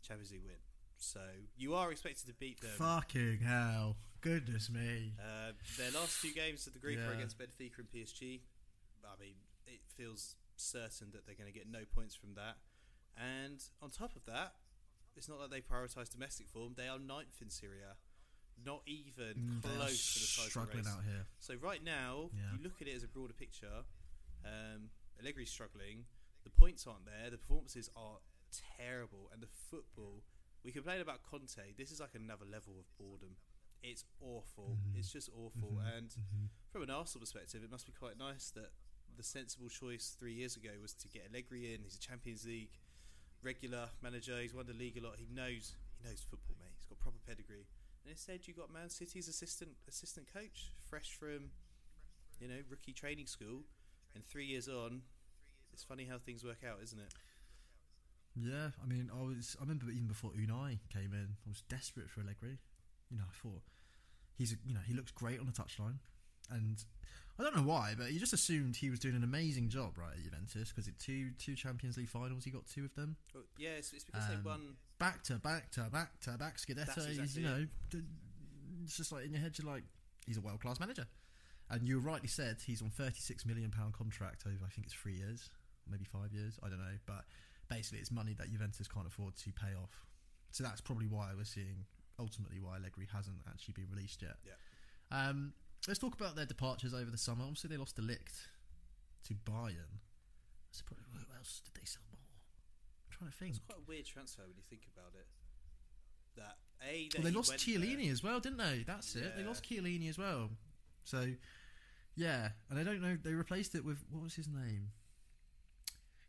[0.01, 0.55] Champions League win.
[0.97, 1.21] So
[1.57, 2.71] you are expected to beat them.
[2.77, 3.97] Fucking hell.
[4.21, 5.15] Goodness me.
[5.19, 7.11] Uh, their last two games of the group are Yeah.
[7.17, 8.43] against Benfica and PSG.
[9.03, 9.35] I mean,
[9.65, 12.57] it feels certain that they're going to get no points from that.
[13.17, 14.55] And on top of that,
[15.15, 17.95] it's not that they prioritise domestic form; they are ninth in Serie A,
[18.65, 20.93] not even Mm, close to the title struggling race.
[20.93, 21.25] out here.
[21.39, 22.53] So right now, Yeah.
[22.53, 23.85] you look at it as a broader picture.
[24.45, 26.05] Um, Allegri's struggling.
[26.43, 27.29] The points aren't there.
[27.29, 28.19] The performances are
[28.77, 30.23] terrible, and the football.
[30.63, 31.73] We complain about Conte.
[31.77, 33.37] This is like another level of boredom.
[33.83, 34.77] It's awful.
[34.77, 34.95] Mhm.
[34.97, 35.73] It's just awful.
[35.73, 36.49] Mhm, And mhm.
[36.71, 38.71] from an Arsenal perspective, it must be quite nice that
[39.15, 41.83] the sensible choice three years ago was to get Allegri in.
[41.83, 42.79] He's a Champions League
[43.43, 44.39] regular manager.
[44.41, 45.15] He's won the league a lot.
[45.17, 46.73] He knows he knows football, mate.
[46.77, 47.65] He's got proper pedigree.
[48.03, 51.51] And instead, you got Man City's assistant assistant coach, fresh from
[52.39, 53.63] you know rookie training school,
[54.15, 55.01] and three years on.
[55.73, 57.13] It's funny how things work out, isn't it?
[58.35, 59.55] Yeah, I mean, I was.
[59.59, 62.59] I remember even before Unai came in, I was desperate for Allegri.
[63.09, 63.61] You know, I thought
[64.37, 65.99] he's, a, you know, he looks great on the touchline,
[66.49, 66.83] and
[67.41, 70.13] I don't know why, but you just assumed he was doing an amazing job, right,
[70.15, 73.43] at Juventus because it two two Champions League finals, he got two of them, Well,
[73.57, 74.75] yeah, it's, it's because Um, they won.
[74.99, 76.57] back to back to back to back.
[76.57, 77.67] Scudetto, exactly you know,
[78.83, 79.83] it's just like in your head, you're like,
[80.27, 81.07] he's a world class manager,
[81.71, 84.93] and you rightly said he's on thirty six million pound contract over, I think it's
[84.93, 85.49] three years,
[85.89, 87.25] maybe five years, I don't know, but
[87.69, 90.05] basically it's money that Juventus can't afford to pay off.
[90.51, 91.85] So that's probably why we're seeing
[92.19, 94.35] ultimately why Allegri hasn't actually been released yet.
[94.45, 94.53] Yeah.
[95.09, 95.53] Um,
[95.87, 97.43] let's talk about their departures over the summer.
[97.43, 98.47] Obviously, they lost De Ligt
[99.27, 99.99] to Bayern.
[100.71, 102.19] So probably who else did they sell more?
[103.11, 103.51] I'm trying to think.
[103.51, 105.27] It's quite a weird transfer when you think about it.
[106.37, 108.83] That a that Well, they lost Chiellini there- as well, didn't they?
[108.87, 109.35] That's it.
[109.35, 110.49] They lost Chiellini as well.
[111.03, 111.33] So,
[112.15, 113.17] yeah, and I don't know.
[113.21, 114.91] They replaced it with what was his name?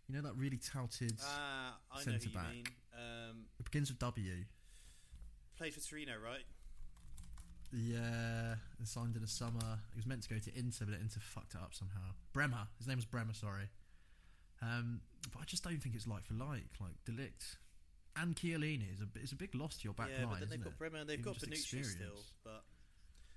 [0.08, 1.18] You know that really touted.
[1.22, 2.52] Ah, I you centre-back.
[2.52, 2.64] mean.
[2.92, 4.44] Um, it begins with W.
[5.56, 6.44] played for Torino, right?
[7.72, 9.80] Yeah, and signed in the summer.
[9.92, 12.12] He was meant to go to Inter, but Inter fucked it up somehow.
[12.32, 12.68] Bremer.
[12.78, 13.32] His name was Bremer.
[13.32, 13.70] Sorry.
[14.60, 15.00] Um,
[15.32, 16.68] but I just don't think it's like for like.
[16.80, 17.56] Like De Ligt
[18.16, 20.50] and Chiellini is a is a big loss to your back yeah, line, but then
[20.50, 20.78] they've got it?
[20.78, 22.20] Bremer and they've Even got Bonucci still.
[22.44, 22.62] But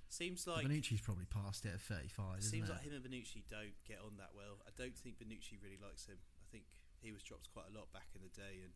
[0.10, 2.74] seems like Bonucci's probably past it at 35, it isn't seems it?
[2.74, 4.60] like him and Bonucci don't get on that well.
[4.68, 6.20] I don't think Bonucci really likes him.
[6.44, 6.68] I think
[7.00, 8.76] he was dropped quite a lot back in the day and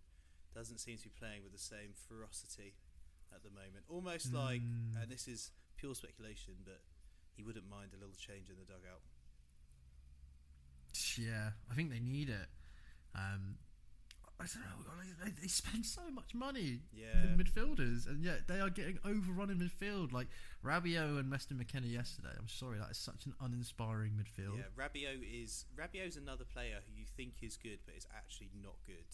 [0.56, 2.74] doesn't seem to be playing with the same ferocity
[3.34, 3.86] at the moment.
[3.90, 5.02] Almost like, Mm.
[5.02, 6.82] and this is pure speculation, but
[7.36, 9.02] he wouldn't mind a little change in the dugout.
[11.18, 12.48] Yeah, I think they need it.
[13.16, 13.58] Um,
[14.40, 15.26] I don't know.
[15.26, 17.24] They, they spend so much money Yeah.
[17.24, 20.12] in midfielders, and yet they are getting overrun in midfield.
[20.14, 20.28] Like
[20.64, 22.32] Rabiot and Weston McKennie yesterday.
[22.38, 24.58] I'm sorry, that is such an uninspiring midfield.
[24.58, 28.76] Yeah, Rabiot is Rabiot's another player who you think is good, but is actually not
[28.86, 29.08] good.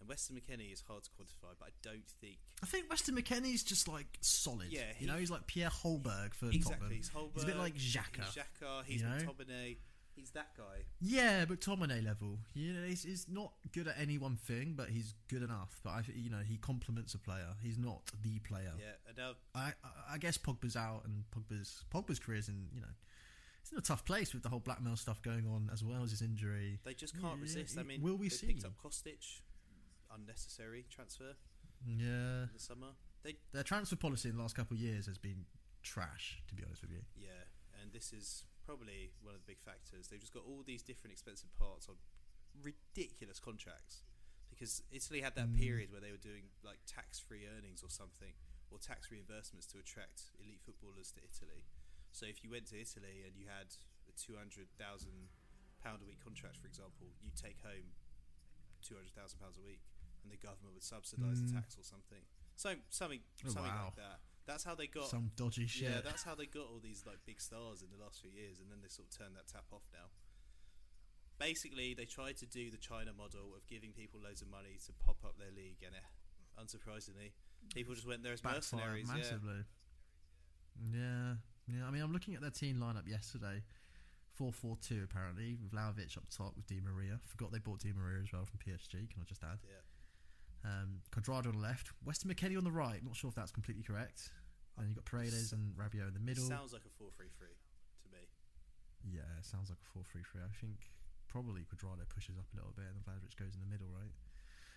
[0.00, 3.62] And Weston McKennie is hard to quantify, but I don't think I think Weston McKennie's
[3.62, 4.68] just like solid.
[4.70, 6.60] Yeah, you know, he's like Pierre Højbjerg for exactly.
[6.60, 6.90] Tottenham.
[6.92, 7.30] He's Højbjerg.
[7.34, 8.24] He's a bit like Xhaka.
[8.24, 8.84] He's Xhaka.
[8.84, 9.14] He's you know?
[9.16, 9.76] McTominay.
[10.14, 10.84] He's that guy.
[10.98, 12.38] Yeah, but Tomine level.
[12.54, 15.78] You know, he's, he's not good at any one thing, but he's good enough.
[15.84, 17.48] But I, you know, he complements a player.
[17.62, 18.72] He's not the player.
[18.78, 22.80] Yeah, and now I, I- I guess Pogba's out, and Pogba's Pogba's career's in you
[22.80, 22.86] know,
[23.60, 26.12] it's in a tough place with the whole blackmail stuff going on, as well as
[26.12, 26.78] his injury.
[26.84, 27.78] they just can't Yeah, resist.
[27.78, 28.46] I mean, will we they see?
[28.46, 29.18] picked up Kostic,
[30.16, 31.36] unnecessary transfer.
[31.86, 32.88] Yeah, in the summer.
[33.22, 35.44] They their transfer policy in the last couple of years has been
[35.82, 36.42] trash.
[36.48, 37.44] To be honest with you, yeah,
[37.82, 40.08] and this is probably one of the big factors.
[40.08, 41.96] They've just got all these different expensive parts on
[42.62, 44.02] ridiculous contracts
[44.50, 45.58] because Italy had that Mm.
[45.58, 48.32] period where they were doing like tax-free earnings or something
[48.70, 51.64] or tax reimbursements to attract elite footballers to Italy.
[52.10, 53.76] So if you went to Italy and you had
[54.08, 55.28] a two hundred thousand
[55.82, 57.92] pound a week contract, for example, you take home
[58.82, 59.82] two hundred thousand pounds a week,
[60.26, 61.46] and the government would subsidise Mm.
[61.46, 62.26] the tax or something.
[62.58, 63.94] So something Oh, something wow.
[63.94, 64.20] like that.
[64.46, 65.90] That's how they got some dodgy shit.
[65.90, 68.58] yeah, that's how they got all these like big stars in the last few years,
[68.58, 70.10] and then they sort of turned that tap off now.
[71.38, 74.92] Basically, they tried to do the China model of giving people loads of money to
[74.94, 76.02] pop up their league, and it,
[76.58, 77.32] unsurprisingly,
[77.74, 79.08] people just went there as Backfired mercenaries.
[79.08, 79.14] Yeah.
[79.16, 79.64] massively.
[80.92, 81.34] Yeah.
[81.68, 83.62] yeah, I mean, I'm looking at their team lineup yesterday.
[84.32, 87.18] Four four two apparently with Vlahovic up top with Di Maria.
[87.24, 89.08] Forgot they bought Di Maria as well from PSG.
[89.10, 89.58] Can I just add?
[89.64, 89.80] Yeah.
[90.66, 92.98] Um, Cuadrado on the left, Weston McKennie on the right.
[93.04, 94.30] Not sure if that's completely correct.
[94.76, 96.42] And you've got Paredes and Rabiot in the middle.
[96.44, 97.46] Sounds like a 4 3 3
[98.02, 98.26] to me.
[99.06, 100.42] Yeah, it sounds like a 4 3 3.
[100.42, 100.90] I think
[101.28, 104.10] probably Cuadrado pushes up a little bit and Vlahovic goes in the middle, right?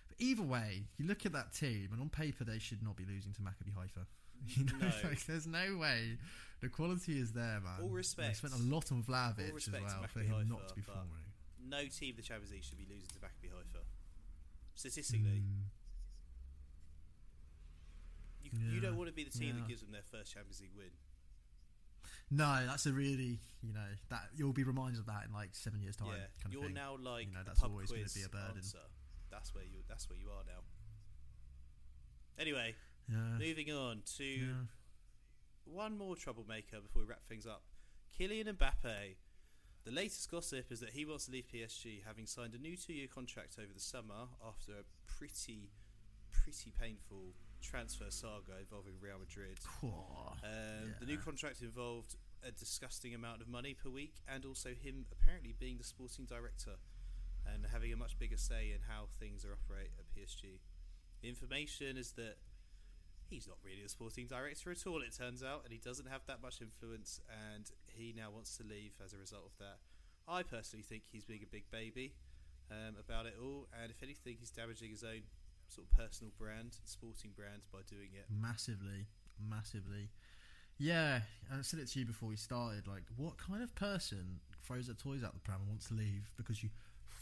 [0.08, 3.04] But either way, you look at that team, and on paper, they should not be
[3.04, 4.06] losing to Maccabi Haifa.
[4.56, 4.92] You know, No.
[5.10, 6.16] like, there's no way.
[6.62, 7.82] The quality is there, man.
[7.82, 10.74] All They respect- spent a lot on Vlahovic as well for him Haifa, not to
[10.74, 11.28] be performing.
[11.68, 13.84] No team the Champions League should be losing to Maccabi Haifa.
[14.74, 15.64] Statistically, Mm,
[18.52, 19.62] you, you don't want to be the team Yeah.
[19.62, 20.90] that gives them their first Champions League win.
[22.30, 25.80] no, that's a really, you know, that you'll be reminded of that in like seven
[25.80, 26.08] years' time.
[26.08, 26.74] yeah, kind you're thing.
[26.74, 28.56] now like You know, a that's always gonna be a burden.
[28.58, 28.78] answer.
[29.30, 29.82] That's where you.
[29.88, 30.62] That's where you are now.
[32.38, 32.74] Anyway,
[33.08, 33.38] yeah.
[33.38, 34.46] moving on to yeah.
[35.64, 37.62] one more troublemaker before we wrap things up.
[38.18, 39.16] Kylian Mbappe.
[39.84, 43.06] The latest gossip is that he wants to leave PSG, having signed a new two-year
[43.12, 45.70] contract over the summer after a pretty,
[46.30, 49.58] pretty painful transfer saga involving Real Madrid.
[49.82, 55.06] Um, The new contract involved a disgusting amount of money per week, and also him
[55.12, 56.76] apparently being the sporting director
[57.46, 60.60] and having a much bigger say in how things are operate at PSG.
[61.22, 62.36] The information is that
[63.28, 65.02] he's not really the sporting director at all.
[65.02, 68.64] It turns out, and he doesn't have that much influence, and he now wants to
[68.64, 69.78] leave as a result of that.
[70.28, 72.14] I personally think he's being a big baby
[72.70, 75.22] um, about it all, and if anything, he's damaging his own
[75.70, 78.26] sort of personal brand, sporting brand, by doing it.
[78.28, 79.06] Massively,
[79.38, 80.10] massively.
[80.78, 81.20] Yeah,
[81.52, 82.86] I said it to you before we started.
[82.86, 86.32] Like, what kind of person throws their toys out the pram and wants to leave
[86.36, 86.70] because you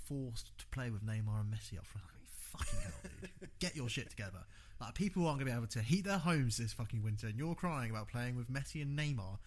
[0.06, 2.06] forced to play with Neymar and Messi up front?
[2.06, 3.50] I mean, fucking hell, dude.
[3.58, 4.44] Get your shit together.
[4.80, 7.36] Like, people aren't going to be able to heat their homes this fucking winter, and
[7.36, 9.38] you're crying about playing with Messi and Neymar,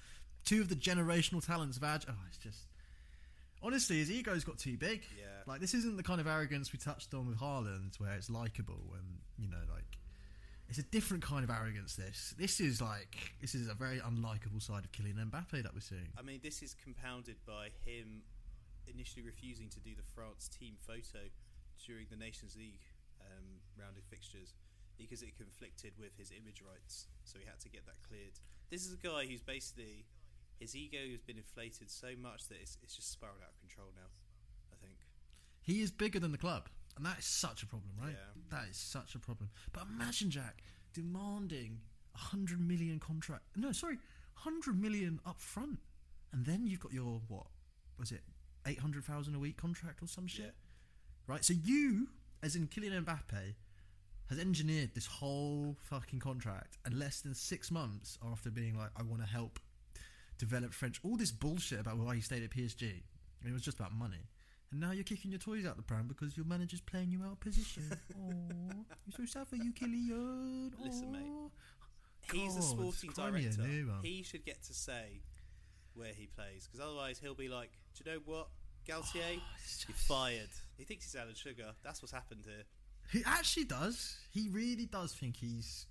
[0.43, 1.99] two of the generational talents of our.
[2.09, 2.59] Oh, it's just.
[3.63, 5.03] Honestly, his ego's got too big.
[5.17, 5.25] Yeah.
[5.45, 8.81] Like, this isn't the kind of arrogance we touched on with Haaland, where it's likable
[8.97, 9.85] and, you know, like.
[10.69, 11.97] It's a different kind of arrogance.
[11.97, 15.81] This, this is like, this is a very unlikable side of Kylian Mbappe that we're
[15.81, 16.07] seeing.
[16.17, 18.23] I mean, this is compounded by him
[18.87, 21.27] initially refusing to do the France team photo
[21.85, 22.87] during the Nations League
[23.19, 24.53] um, round of fixtures
[24.97, 27.07] because it conflicted with his image rights.
[27.25, 28.39] So he had to get that cleared.
[28.69, 30.05] This is a guy who's basically
[30.61, 33.87] his ego has been inflated so much that it's, it's just spiraled out of control
[33.95, 34.07] now.
[34.71, 34.97] I think.
[35.63, 38.11] He is bigger than the club, and that is such a problem, right?
[38.13, 38.57] Yeah.
[38.59, 39.49] That is such a problem.
[39.73, 40.61] But imagine Jack
[40.93, 41.79] demanding
[42.13, 43.43] a hundred million contract.
[43.55, 43.97] No, sorry,
[44.35, 45.79] hundred million up front,
[46.31, 47.47] and then you've got your what
[47.99, 48.21] was it,
[48.67, 50.51] eight hundred thousand a week contract or some shit, Yeah.
[51.33, 51.43] right?
[51.43, 52.07] So you,
[52.43, 53.55] as in Kylian Mbappe,
[54.29, 59.01] has engineered this whole fucking contract, and less than six months after being like, I
[59.03, 59.59] want to help
[60.41, 63.03] develop French, all this bullshit about why he stayed at PSG.
[63.45, 64.27] It was just about money.
[64.71, 67.33] And now you're kicking your toys out the pram because your manager's playing you out
[67.33, 67.83] of position.
[68.17, 70.71] Oh, you're so sad for you, Kylian.
[70.83, 71.51] Listen, mate.
[72.31, 73.61] He's the God, sporting a director.
[73.63, 73.93] Eh, new.
[74.01, 75.21] He should get to say
[75.93, 78.49] where he plays because otherwise he'll be like, "Do you know what,
[78.87, 79.39] Galtier?
[79.39, 81.71] Ah, it's You're fired." He thinks he's Alan Sugar.
[81.83, 82.63] That's what's happened here.
[83.11, 84.17] He actually does.
[84.31, 85.87] He really does think he's.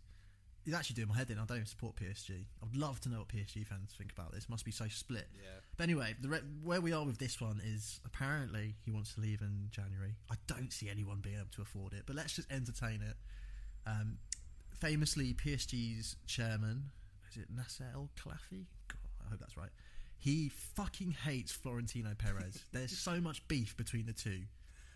[0.70, 1.38] He's actually doing my head in.
[1.38, 2.44] I don't even support PSG.
[2.62, 4.48] I'd love to know what PSG fans think about this.
[4.48, 5.26] Must be so split.
[5.34, 5.48] Yeah.
[5.76, 9.20] But anyway, the re- where we are with this one is apparently he wants to
[9.20, 10.14] leave in January.
[10.30, 13.16] I don't see anyone being able to afford it, but let's just entertain it.
[13.84, 14.18] Um,
[14.78, 16.90] famously, PSG's chairman
[17.30, 18.66] is it Nasser El Khelaifi?
[18.88, 19.70] God, I hope that's right.
[20.18, 22.62] He fucking hates Florentino Perez.
[22.72, 24.42] There's so much beef between the two.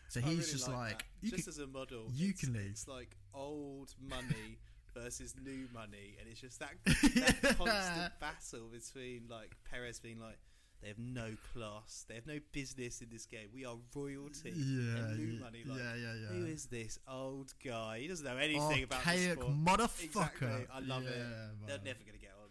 [0.09, 2.71] So he's really just like, you just can- as a model, you can leave.
[2.71, 4.59] It's like old money
[4.95, 10.39] versus new money, and it's just that, that constant battle between like Perez being like,
[10.83, 12.05] They have no class.
[12.09, 13.49] They have no business in this game.
[13.55, 14.53] We are royalty.
[14.55, 15.62] Yeah, and Lou yeah, money.
[15.66, 16.27] Like, yeah, yeah, yeah.
[16.29, 17.99] Who is this old guy?
[18.01, 19.49] He doesn't know anything about the sport.
[19.65, 20.05] motherfucker.
[20.05, 20.66] Exactly.
[20.73, 21.15] I love it.
[21.16, 22.51] Yeah, They're never going to get on.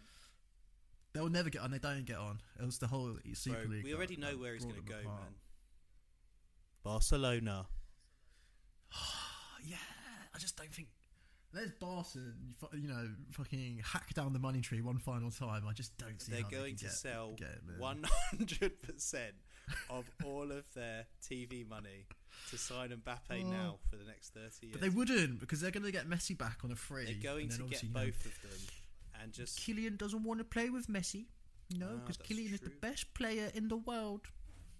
[1.14, 1.70] They'll never get on.
[1.70, 2.40] They don't get on.
[2.60, 3.84] It was the whole Super Bro, League.
[3.84, 5.20] we already know where he's going to go, apart.
[5.20, 5.34] man.
[6.82, 7.66] Barcelona.
[9.66, 9.76] Yeah,
[10.34, 10.88] I just don't think.
[11.54, 12.18] There's Barca,
[12.74, 15.62] you know, fucking hack down the money tree one final time.
[15.68, 16.42] I just don't see them.
[16.42, 17.80] They're they going can to get, sell get him in.
[17.80, 19.34] one hundred percent
[19.88, 22.06] of all of their TV money
[22.50, 23.50] to sign Mbappe Oh.
[23.50, 24.72] now for the next thirty years.
[24.72, 27.04] But they wouldn't because they're going to get Messi back on a free.
[27.04, 28.60] They're going and to get both of them
[29.22, 31.26] and just Kylian doesn't want to play with Messi.
[31.78, 34.22] No, Ah, because that's Kylian is the best player in the world.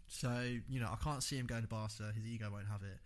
[0.06, 2.12] So, you know, I can't see him going to Barca.
[2.14, 2.98] His ego won't have it.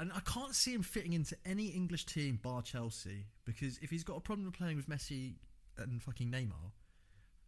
[0.00, 4.02] And I can't see him fitting into any English team bar Chelsea because if he's
[4.02, 5.34] got a problem playing with Messi
[5.76, 6.72] and fucking Neymar,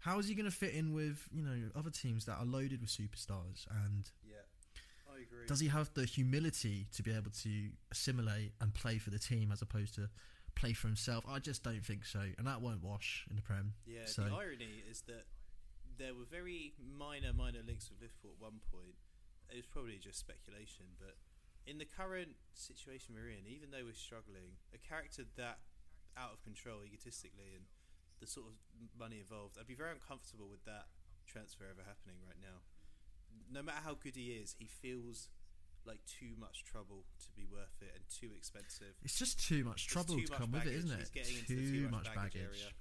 [0.00, 2.82] how is he going to fit in with, you know, other teams that are loaded
[2.82, 3.66] with superstars?
[3.86, 4.42] And yeah.
[5.10, 5.46] I agree.
[5.46, 9.50] does he have the humility to be able to assimilate and play for the team
[9.50, 10.10] as opposed to
[10.54, 11.24] play for himself?
[11.26, 12.20] I just don't think so.
[12.36, 13.72] And that won't wash in the Prem.
[13.86, 15.24] Yeah, So- the irony is that
[15.96, 18.96] there were very minor, minor links with Liverpool at one point.
[19.48, 21.16] It was probably just speculation, but
[21.66, 25.58] in the current situation we're in, even though we're struggling, a character that
[26.16, 27.64] out of control egotistically and
[28.20, 28.54] the sort of
[28.98, 30.86] money involved, I'd be very uncomfortable with that
[31.26, 32.62] transfer ever happening right now.
[33.50, 35.28] No matter how good he is, he feels
[35.84, 38.94] like too much trouble to be worth it and too expensive.
[39.02, 40.84] It's just too much trouble too to much come with it, baggage.
[40.84, 41.14] isn't He's it?
[41.14, 42.32] getting into Too, the too much much baggage.
[42.34, 42.72] baggage area.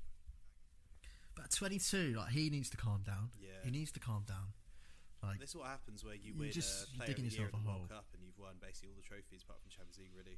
[1.36, 3.32] But at 22, like he needs to calm down.
[3.40, 3.50] Yeah.
[3.64, 4.54] He needs to calm down.
[5.24, 7.36] Like This is what happens where you You're win just a player of digging the
[7.36, 7.98] year yourself at a the World hole.
[7.98, 8.06] Cup
[8.42, 10.38] won basically all the trophies apart from Champions League, really.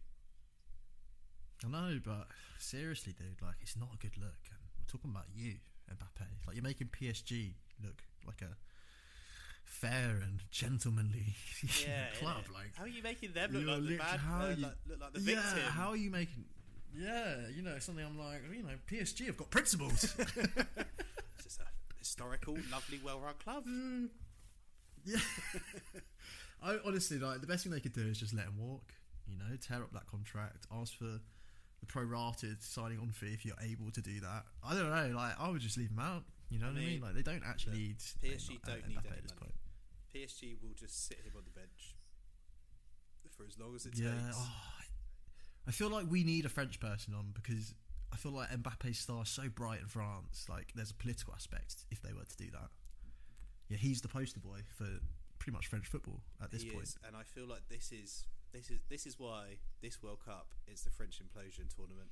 [1.64, 2.28] I know, but
[2.60, 4.44] seriously, dude, like it's not a good look.
[4.52, 5.56] And we're talking about you,
[5.90, 6.28] Mbappe.
[6.46, 8.58] Like you're making PSG look like a
[9.64, 11.36] fair and gentlemanly
[11.88, 12.44] Yeah, club.
[12.54, 15.00] Like how are you making them look like the bad, how uh, you- like, look
[15.02, 15.44] like the victim?
[15.56, 16.46] yeah, how are you making?
[16.96, 18.06] Yeah, you know something.
[18.06, 20.14] I'm like, you know, PSG have got principles.
[21.36, 21.66] It's just a
[21.98, 23.64] historical, lovely, well-run club.
[25.06, 25.18] Yeah.
[26.64, 28.94] I honestly like the best thing they could do is just let him walk.
[29.28, 33.56] You know, tear up that contract, ask for the prorated signing on fee if you're
[33.62, 34.44] able to do that.
[34.64, 35.16] I don't know.
[35.16, 36.24] Like I would just leave him out.
[36.50, 36.90] You know I what I mean?
[36.94, 39.40] mean, Like they don't actually need PSG Neymar- don't need at this money.
[39.40, 39.56] point.
[40.14, 41.96] PSG will just sit him on the bench
[43.36, 44.12] for as long as it Yeah.
[44.12, 44.38] takes.
[44.38, 44.52] oh,
[45.68, 47.74] I feel like we need a French person on because
[48.12, 50.46] I feel like Mbappe's star is so bright in France.
[50.50, 52.70] Like there's a political aspect if they were to do that.
[53.70, 54.88] Yeah, he's the poster boy for
[55.44, 56.84] pretty much French football at this he point.
[56.86, 60.48] is, and I feel like this is this is this is why this World Cup
[60.72, 62.08] is the French implosion tournament.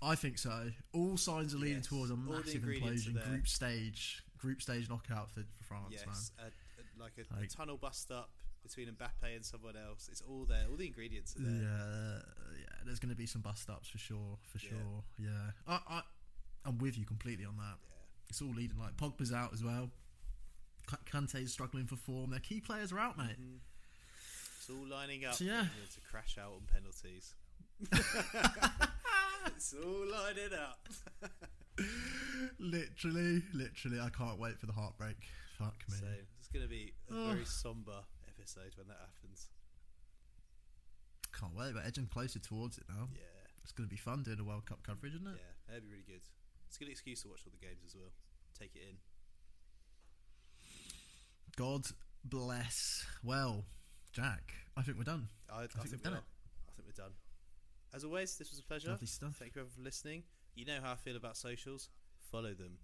[0.00, 0.70] I think so.
[0.92, 1.86] All signs are leading Yes.
[1.88, 3.22] towards a massive implosion.
[3.28, 6.46] Group stage, group stage knockout for, for France, man.
[6.46, 8.30] a, a, like a, a tunnel bust up
[8.62, 10.08] between Mbappe and someone else.
[10.10, 10.64] It's all there.
[10.70, 11.52] All the ingredients are there.
[11.62, 12.18] Yeah,
[12.60, 12.64] yeah.
[12.86, 14.70] There's going to be some bust ups for sure, for Yeah.
[14.70, 15.04] sure.
[15.18, 16.02] Yeah, I, I,
[16.64, 17.76] I'm with you completely on that.
[17.82, 18.28] Yeah.
[18.30, 19.90] It's all leading like Pogba's out as well.
[20.92, 22.30] K- Kante's struggling for form.
[22.30, 23.40] Their key players are out, mate.
[23.40, 23.58] Mhm.
[24.58, 25.66] It's all lining up So, yeah.
[25.94, 27.34] to crash out on penalties.
[29.46, 30.88] it's all lining up.
[32.58, 34.00] literally, literally.
[34.00, 35.16] I can't wait for the heartbreak.
[35.58, 35.96] Fuck me.
[35.98, 36.06] So
[36.38, 37.26] it's going to be a Oh.
[37.32, 39.48] very somber episode when that happens.
[41.38, 41.74] Can't wait.
[41.74, 43.08] We're edging closer towards it now.
[43.14, 43.22] Yeah,
[43.62, 45.36] It's going to be fun doing a World Cup coverage, isn't it?
[45.38, 46.22] yeah, that'd be really good.
[46.68, 48.12] It's a good excuse to watch all the games as well.
[48.58, 48.96] Take it in.
[51.56, 51.84] God
[52.24, 53.04] bless.
[53.22, 53.64] Well,
[54.12, 55.28] Jack, I think we're done.
[55.50, 56.16] I, I, think think, we've done are.
[56.16, 56.22] it.
[56.68, 57.12] I think we're done.
[57.94, 58.88] As always, this was a pleasure.
[58.90, 59.36] Lovely stuff.
[59.38, 60.22] Thank you everyone for listening.
[60.54, 61.88] You know how I feel about socials.
[62.30, 62.78] Follow them.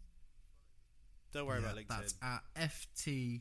[1.33, 1.89] Don't worry Yeah, about LinkedIn.
[1.89, 3.41] That's at FT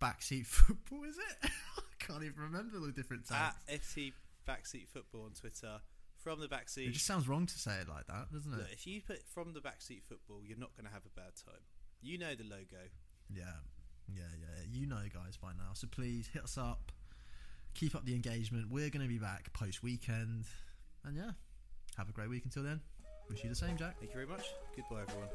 [0.00, 1.50] Backseat Football, is it?
[1.78, 3.56] I can't even remember the different tags.
[3.68, 4.12] At FT
[4.48, 5.80] Backseat Football on Twitter.
[6.16, 6.88] From the backseat.
[6.88, 8.56] It just sounds wrong to say it like that, doesn't it?
[8.56, 11.32] Look, if you put from the backseat football, you're not going to have a bad
[11.44, 11.60] time.
[12.00, 12.88] You know the logo.
[13.30, 13.60] Yeah,
[14.12, 14.64] yeah, yeah.
[14.70, 15.72] You know, guys, by now.
[15.74, 16.92] So please hit us up.
[17.74, 18.70] Keep up the engagement.
[18.70, 20.44] We're going to be back post weekend.
[21.04, 21.32] And yeah,
[21.96, 22.80] have a great week until then.
[23.28, 23.98] Wish you the same, Jack.
[23.98, 24.46] Thank you very much.
[24.76, 25.28] Goodbye, everyone.